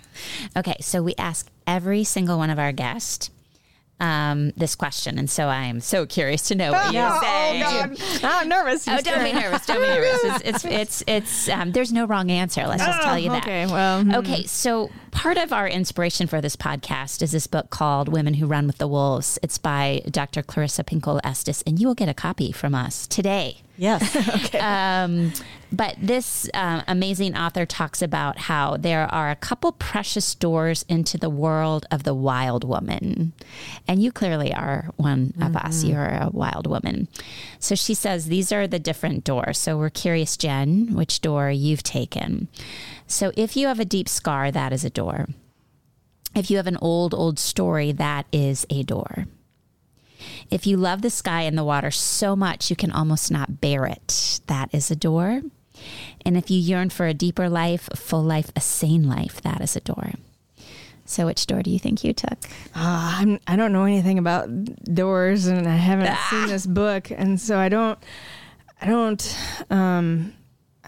Okay, 0.57 0.77
so 0.81 1.03
we 1.03 1.15
ask 1.17 1.49
every 1.67 2.05
single 2.05 2.39
one 2.39 2.51
of 2.51 2.59
our 2.59 2.73
guests 2.73 3.31
um, 4.01 4.53
this 4.57 4.75
question, 4.75 5.19
and 5.19 5.31
so 5.31 5.47
I 5.47 5.65
am 5.65 5.81
so 5.81 6.05
curious 6.05 6.49
to 6.49 6.55
know 6.55 6.73
what 6.73 6.87
you 6.87 6.93
say. 6.93 7.63
Oh, 7.63 7.95
God, 8.21 8.25
I'm 8.25 8.49
nervous. 8.49 8.87
Oh, 8.89 9.01
don't 9.01 9.25
be 9.25 9.33
nervous. 9.33 9.65
Don't 9.67 9.81
be 9.81 9.87
nervous. 9.87 10.25
It's 10.25 10.45
it's 10.45 10.65
it's, 10.65 11.05
it's 11.07 11.49
um, 11.49 11.73
there's 11.73 11.93
no 11.93 12.05
wrong 12.05 12.31
answer. 12.31 12.67
Let's 12.67 12.85
just 12.85 13.03
tell 13.03 13.19
you 13.19 13.31
that. 13.31 13.45
Okay, 13.45 13.67
well, 13.67 14.03
hmm. 14.03 14.15
Okay, 14.17 14.45
so 14.45 14.91
part 15.13 15.39
of 15.39 15.53
our 15.53 15.69
inspiration 15.69 16.27
for 16.27 16.41
this 16.41 16.57
podcast 16.57 17.23
is 17.23 17.33
this 17.33 17.47
book 17.47 17.71
called 17.71 18.09
Women 18.09 18.35
Who 18.35 18.47
Run 18.47 18.67
with 18.67 18.79
the 18.79 18.89
Wolves. 18.89 19.39
It's 19.43 19.59
by 19.59 20.03
Dr. 20.11 20.43
Clarissa 20.43 20.85
Pinkola 20.85 21.21
Estes, 21.25 21.63
and 21.63 21.79
you 21.79 21.87
will 21.87 21.95
get 21.95 22.09
a 22.09 22.15
copy 22.15 22.51
from 22.53 22.75
us 22.75 23.07
today. 23.07 23.64
Yes. 23.77 24.17
Um, 24.65 25.33
but 25.73 25.97
this 26.01 26.49
uh, 26.55 26.83
amazing 26.87 27.37
author 27.37 27.67
talks 27.67 28.01
about 28.01 28.39
how 28.39 28.77
there 28.77 29.13
are 29.13 29.31
a 29.31 29.37
couple 29.37 29.73
precious 29.73 30.35
doors 30.35 30.85
into 30.89 31.19
the 31.19 31.29
world 31.29 31.85
of 31.91 32.05
the 32.05 32.15
wild 32.15 32.63
woman. 32.63 33.33
And 33.89 34.03
you 34.03 34.13
clearly 34.13 34.55
are 34.55 34.91
one 34.97 35.35
of 35.41 35.53
mm-hmm. 35.53 35.67
us. 35.67 35.83
You're 35.83 36.07
a 36.07 36.31
wild 36.33 36.67
woman. 36.67 37.09
So 37.59 37.75
she 37.75 37.95
says 37.95 38.27
these 38.27 38.53
are 38.53 38.67
the 38.67 38.79
different 38.79 39.25
doors. 39.25 39.59
So 39.59 39.77
we're 39.77 39.91
curious, 39.91 40.37
Jen, 40.37 40.95
which 40.95 41.21
door 41.21 41.51
you've 41.51 41.83
taken. 41.83 42.49
So 43.07 43.33
if 43.37 43.57
you 43.57 43.67
have 43.67 43.81
a 43.81 43.85
deep 43.85 44.09
scar, 44.09 44.51
that 44.53 44.73
is 44.73 44.85
a 44.85 44.91
door. 44.91 45.29
If 46.35 46.51
you 46.51 46.57
have 46.57 46.67
an 46.67 46.79
old, 46.81 47.15
old 47.15 47.39
story, 47.39 47.93
that 47.93 48.27
is 48.33 48.67
a 48.71 48.83
door. 48.83 49.27
If 50.51 50.67
you 50.67 50.77
love 50.77 51.03
the 51.03 51.11
sky 51.11 51.43
and 51.43 51.57
the 51.57 51.65
water 51.65 51.91
so 51.91 52.37
much 52.37 52.71
you 52.71 52.77
can 52.77 52.91
almost 52.91 53.31
not 53.31 53.61
bear 53.61 53.87
it, 53.87 54.41
that 54.47 54.69
is 54.73 54.91
a 54.91 54.97
door. 54.97 55.43
And 56.25 56.37
if 56.37 56.51
you 56.51 56.59
yearn 56.59 56.91
for 56.91 57.07
a 57.07 57.15
deeper 57.15 57.49
life, 57.49 57.89
a 57.91 57.97
full 57.97 58.23
life, 58.23 58.51
a 58.57 58.61
sane 58.61 59.09
life, 59.09 59.43
that 59.43 59.61
is 59.61 59.77
a 59.77 59.81
door. 59.81 60.13
So, 61.07 61.27
which 61.27 61.47
door 61.47 61.63
do 61.63 61.71
you 61.71 61.79
think 61.79 62.03
you 62.03 62.15
took? 62.15 62.39
Uh, 62.75 63.17
I'm, 63.19 63.41
I 63.47 63.57
don't 63.57 63.73
know 63.73 63.85
anything 63.85 64.19
about 64.19 64.49
doors, 64.85 65.47
and 65.47 65.69
I 65.69 65.77
haven't 65.77 66.09
ah. 66.09 66.27
seen 66.31 66.47
this 66.47 66.67
book, 66.67 67.11
and 67.11 67.39
so 67.39 67.59
I 67.59 67.69
don't, 67.69 67.99
I 68.81 68.87
don't, 68.87 69.37
um, 69.71 70.33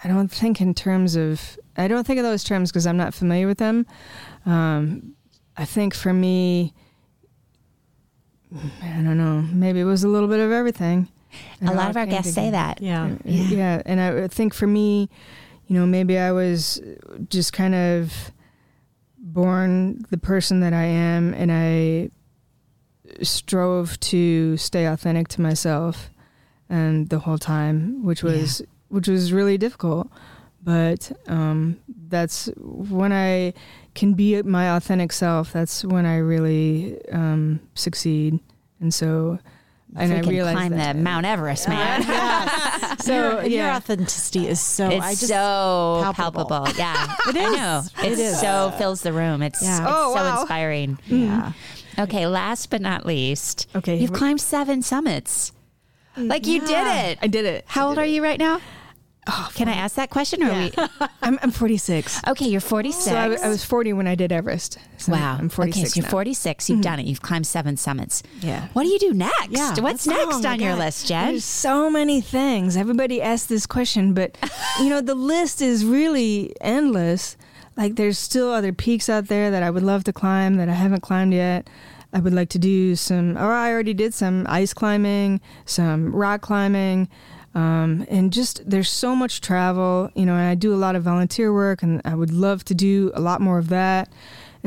I 0.03 0.07
don't 0.07 0.29
think 0.29 0.59
in 0.59 0.73
terms 0.73 1.15
of, 1.15 1.59
I 1.77 1.87
don't 1.87 2.05
think 2.05 2.17
of 2.17 2.23
those 2.23 2.43
terms 2.43 2.71
because 2.71 2.87
I'm 2.87 2.97
not 2.97 3.13
familiar 3.13 3.45
with 3.45 3.59
them. 3.59 3.85
Um, 4.47 5.13
I 5.55 5.65
think 5.65 5.93
for 5.93 6.13
me, 6.13 6.73
I 8.81 9.01
don't 9.01 9.17
know. 9.17 9.41
Maybe 9.41 9.79
it 9.79 9.85
was 9.85 10.03
a 10.03 10.07
little 10.07 10.27
bit 10.27 10.39
of 10.39 10.51
everything. 10.51 11.09
A 11.61 11.73
lot 11.73 11.89
of 11.89 11.97
our 11.97 12.05
guests 12.05 12.33
say 12.33 12.51
that. 12.51 12.81
Yeah. 12.81 13.15
yeah. 13.23 13.43
Yeah. 13.49 13.81
And 13.85 13.99
I 13.99 14.27
think 14.27 14.53
for 14.53 14.67
me, 14.67 15.09
you 15.67 15.77
know, 15.77 15.85
maybe 15.85 16.17
I 16.17 16.31
was 16.31 16.81
just 17.29 17.53
kind 17.53 17.75
of 17.75 18.31
born 19.17 20.05
the 20.09 20.17
person 20.17 20.61
that 20.61 20.73
I 20.73 20.85
am 20.85 21.33
and 21.33 21.51
I 21.51 22.09
strove 23.23 23.99
to 23.99 24.57
stay 24.57 24.85
authentic 24.85 25.27
to 25.29 25.41
myself 25.41 26.09
and 26.69 27.09
the 27.09 27.19
whole 27.19 27.37
time, 27.37 28.03
which 28.03 28.23
was 28.23 28.61
yeah. 28.61 28.65
which 28.89 29.07
was 29.07 29.33
really 29.33 29.57
difficult. 29.57 30.09
But 30.63 31.11
um, 31.27 31.79
that's 32.09 32.49
when 32.57 33.13
I 33.13 33.53
can 33.95 34.13
be 34.13 34.41
my 34.41 34.75
authentic 34.75 35.13
self. 35.13 35.53
That's 35.53 35.85
when 35.85 36.05
I 36.05 36.17
really 36.17 36.99
um, 37.09 37.61
succeed. 37.73 38.39
And 38.79 38.93
so, 38.93 39.39
and 39.95 40.13
I 40.13 40.19
realize 40.21 40.53
climb 40.53 40.71
that. 40.73 40.95
the 40.95 41.01
Mount 41.01 41.25
Everest, 41.25 41.67
man. 41.69 42.03
yeah. 42.03 42.95
So 42.97 43.41
yeah. 43.41 43.45
your 43.45 43.69
authenticity 43.75 44.47
is 44.47 44.59
so 44.59 44.89
it's 44.89 45.05
just 45.05 45.27
so 45.27 46.01
palpable. 46.03 46.45
palpable. 46.45 46.73
Yeah, 46.77 47.15
it 47.27 47.35
is. 47.35 47.45
I 47.45 47.55
know. 47.55 47.83
It, 48.03 48.11
it 48.13 48.19
is. 48.19 48.39
so 48.39 48.73
fills 48.77 49.01
the 49.01 49.13
room. 49.13 49.41
It's, 49.41 49.61
yeah. 49.61 49.81
it's 49.81 49.87
oh, 49.89 50.13
so 50.15 50.21
wow. 50.21 50.41
inspiring. 50.41 50.99
Mm. 51.07 51.25
Yeah. 51.27 51.51
Okay, 51.99 52.27
last 52.27 52.69
but 52.69 52.81
not 52.81 53.05
least, 53.05 53.67
okay, 53.75 53.97
you've 53.97 54.13
climbed 54.13 54.41
seven 54.41 54.83
summits. 54.83 55.51
Like 56.15 56.47
you 56.47 56.61
did 56.61 56.87
it. 56.87 57.19
I 57.21 57.27
did 57.27 57.45
it. 57.45 57.65
How 57.67 57.89
old 57.89 57.97
are 57.97 58.05
you 58.05 58.23
right 58.23 58.39
now? 58.39 58.59
Oh, 59.29 59.49
Can 59.55 59.67
I 59.67 59.73
ask 59.73 59.95
that 59.95 60.09
question? 60.09 60.43
Or 60.43 60.47
yeah. 60.47 60.69
we? 60.99 61.07
I'm, 61.21 61.39
I'm 61.41 61.51
46. 61.51 62.21
Okay, 62.27 62.47
you're 62.47 62.61
46. 62.61 63.05
So 63.05 63.15
I, 63.15 63.33
I 63.35 63.49
was 63.49 63.63
40 63.63 63.93
when 63.93 64.07
I 64.07 64.15
did 64.15 64.31
Everest. 64.31 64.77
So 64.97 65.11
wow. 65.11 65.37
I'm 65.37 65.49
46. 65.49 65.81
Okay, 65.81 65.89
so 65.89 65.99
you're 66.01 66.09
46. 66.09 66.69
You've 66.69 66.75
mm-hmm. 66.77 66.81
done 66.81 66.99
it. 66.99 67.05
You've 67.05 67.21
climbed 67.21 67.45
seven 67.47 67.77
summits. 67.77 68.23
Yeah. 68.39 68.67
What 68.73 68.83
do 68.83 68.89
you 68.89 68.99
do 68.99 69.13
next? 69.13 69.49
Yeah, 69.49 69.79
What's 69.79 70.07
next 70.07 70.45
oh 70.45 70.47
on 70.47 70.59
your 70.59 70.75
list, 70.75 71.07
Jen? 71.07 71.31
There's 71.31 71.45
so 71.45 71.89
many 71.89 72.21
things. 72.21 72.77
Everybody 72.77 73.21
asks 73.21 73.47
this 73.47 73.65
question, 73.65 74.13
but 74.13 74.37
you 74.79 74.89
know 74.89 75.01
the 75.01 75.15
list 75.15 75.61
is 75.61 75.85
really 75.85 76.55
endless. 76.61 77.37
Like 77.75 77.95
there's 77.95 78.17
still 78.17 78.51
other 78.51 78.73
peaks 78.73 79.09
out 79.09 79.27
there 79.27 79.51
that 79.51 79.61
I 79.61 79.69
would 79.69 79.83
love 79.83 80.03
to 80.05 80.13
climb 80.13 80.55
that 80.55 80.69
I 80.69 80.73
haven't 80.73 81.01
climbed 81.01 81.33
yet. 81.33 81.69
I 82.13 82.19
would 82.19 82.33
like 82.33 82.49
to 82.49 82.59
do 82.59 82.95
some, 82.95 83.37
or 83.37 83.51
I 83.51 83.71
already 83.71 83.93
did 83.93 84.13
some 84.13 84.45
ice 84.49 84.73
climbing, 84.73 85.41
some 85.65 86.15
rock 86.15 86.41
climbing. 86.41 87.09
Um, 87.57 88.05
and 88.07 88.31
just 88.31 88.69
there's 88.69 88.87
so 88.87 89.15
much 89.15 89.41
travel, 89.41 90.11
you 90.13 90.27
know, 90.27 90.35
and 90.35 90.47
I 90.47 90.53
do 90.53 90.75
a 90.75 90.77
lot 90.77 90.95
of 90.95 91.01
volunteer 91.01 91.51
work, 91.51 91.81
and 91.81 92.03
I 92.05 92.13
would 92.13 92.31
love 92.31 92.63
to 92.65 92.75
do 92.75 93.11
a 93.15 93.19
lot 93.19 93.41
more 93.41 93.57
of 93.57 93.69
that. 93.69 94.09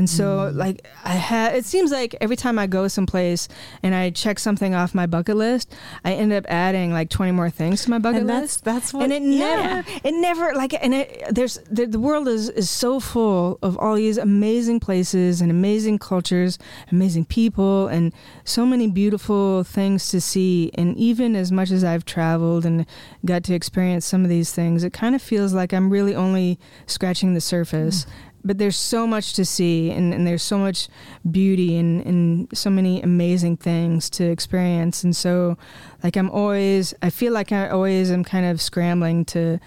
And 0.00 0.08
so, 0.08 0.50
mm. 0.50 0.56
like, 0.56 0.88
I 1.04 1.12
had, 1.12 1.54
it 1.54 1.66
seems 1.66 1.92
like 1.92 2.16
every 2.22 2.34
time 2.34 2.58
I 2.58 2.66
go 2.66 2.88
someplace 2.88 3.48
and 3.82 3.94
I 3.94 4.08
check 4.08 4.38
something 4.38 4.74
off 4.74 4.94
my 4.94 5.04
bucket 5.04 5.36
list, 5.36 5.74
I 6.06 6.14
end 6.14 6.32
up 6.32 6.46
adding 6.48 6.90
like 6.90 7.10
20 7.10 7.32
more 7.32 7.50
things 7.50 7.84
to 7.84 7.90
my 7.90 7.98
bucket 7.98 8.22
and 8.22 8.26
list. 8.26 8.64
That's, 8.64 8.92
that's 8.92 8.94
what, 8.94 9.02
and 9.02 9.12
it 9.12 9.20
yeah. 9.20 9.82
never, 9.84 9.88
it 10.02 10.14
never, 10.14 10.54
like, 10.54 10.72
and 10.82 10.94
it, 10.94 11.22
there's, 11.30 11.58
the, 11.70 11.84
the 11.84 12.00
world 12.00 12.28
is, 12.28 12.48
is 12.48 12.70
so 12.70 12.98
full 12.98 13.58
of 13.60 13.76
all 13.76 13.94
these 13.94 14.16
amazing 14.16 14.80
places 14.80 15.42
and 15.42 15.50
amazing 15.50 15.98
cultures, 15.98 16.58
amazing 16.90 17.26
people, 17.26 17.86
and 17.88 18.14
so 18.44 18.64
many 18.64 18.88
beautiful 18.88 19.64
things 19.64 20.08
to 20.08 20.20
see. 20.22 20.70
And 20.76 20.96
even 20.96 21.36
as 21.36 21.52
much 21.52 21.70
as 21.70 21.84
I've 21.84 22.06
traveled 22.06 22.64
and 22.64 22.86
got 23.26 23.44
to 23.44 23.54
experience 23.54 24.06
some 24.06 24.24
of 24.24 24.30
these 24.30 24.50
things, 24.50 24.82
it 24.82 24.94
kind 24.94 25.14
of 25.14 25.20
feels 25.20 25.52
like 25.52 25.74
I'm 25.74 25.90
really 25.90 26.14
only 26.14 26.58
scratching 26.86 27.34
the 27.34 27.42
surface. 27.42 28.06
Mm 28.06 28.10
but 28.44 28.58
there's 28.58 28.76
so 28.76 29.06
much 29.06 29.34
to 29.34 29.44
see 29.44 29.90
and, 29.90 30.14
and 30.14 30.26
there's 30.26 30.42
so 30.42 30.58
much 30.58 30.88
beauty 31.30 31.76
and, 31.76 32.04
and 32.06 32.48
so 32.52 32.70
many 32.70 33.02
amazing 33.02 33.56
things 33.56 34.08
to 34.10 34.24
experience. 34.24 35.04
And 35.04 35.14
so 35.14 35.56
like 36.02 36.16
i'm 36.16 36.30
always 36.30 36.94
i 37.02 37.10
feel 37.10 37.32
like 37.32 37.52
i 37.52 37.68
always 37.68 38.10
am 38.10 38.24
kind 38.24 38.46
of 38.46 38.60
scrambling 38.60 39.24
to 39.26 39.58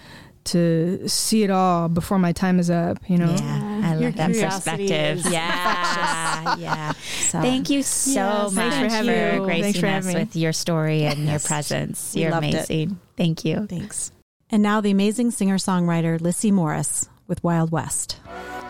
to 0.44 1.08
see 1.08 1.42
it 1.42 1.50
all 1.50 1.88
before 1.88 2.18
my 2.18 2.32
time 2.32 2.58
is 2.58 2.68
up 2.68 2.98
you 3.08 3.16
know? 3.16 3.34
Yeah 3.38 3.80
i 3.84 3.94
love 3.94 4.14
that 4.16 4.32
perspective. 4.32 5.22
yeah 5.30 6.56
yeah. 6.56 6.92
So, 6.92 7.40
thank 7.40 7.70
you 7.70 7.82
so 7.82 8.12
yes, 8.12 8.52
much 8.52 8.72
thanks 8.72 8.94
for, 8.94 8.96
having, 8.96 9.38
for 9.38 9.44
gracing 9.44 9.80
for 9.80 9.86
us 9.86 10.12
with 10.12 10.36
your 10.36 10.52
story 10.52 11.04
and 11.04 11.20
yes. 11.20 11.30
your 11.30 11.48
presence 11.48 12.14
you're 12.16 12.32
amazing 12.32 12.90
it. 12.90 12.96
thank 13.16 13.44
you. 13.44 13.66
Thanks. 13.66 14.12
And 14.50 14.62
now 14.62 14.80
the 14.80 14.90
amazing 14.90 15.30
singer-songwriter 15.30 16.20
lissy 16.20 16.50
morris 16.50 17.08
with 17.26 17.42
wild 17.44 17.70
west 17.70 18.20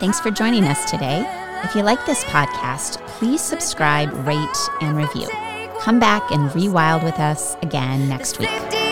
Thanks 0.01 0.19
for 0.21 0.31
joining 0.31 0.65
us 0.65 0.91
today. 0.91 1.25
If 1.63 1.75
you 1.75 1.83
like 1.83 2.05
this 2.05 2.25
podcast, 2.25 2.99
please 3.07 3.41
subscribe, 3.41 4.13
rate, 4.27 4.69
and 4.81 4.97
review. 4.97 5.29
Come 5.81 6.01
back 6.01 6.31
and 6.33 6.51
rewild 6.51 7.05
with 7.05 7.19
us 7.21 7.57
again 7.63 8.09
next 8.09 8.39
week. 8.39 8.84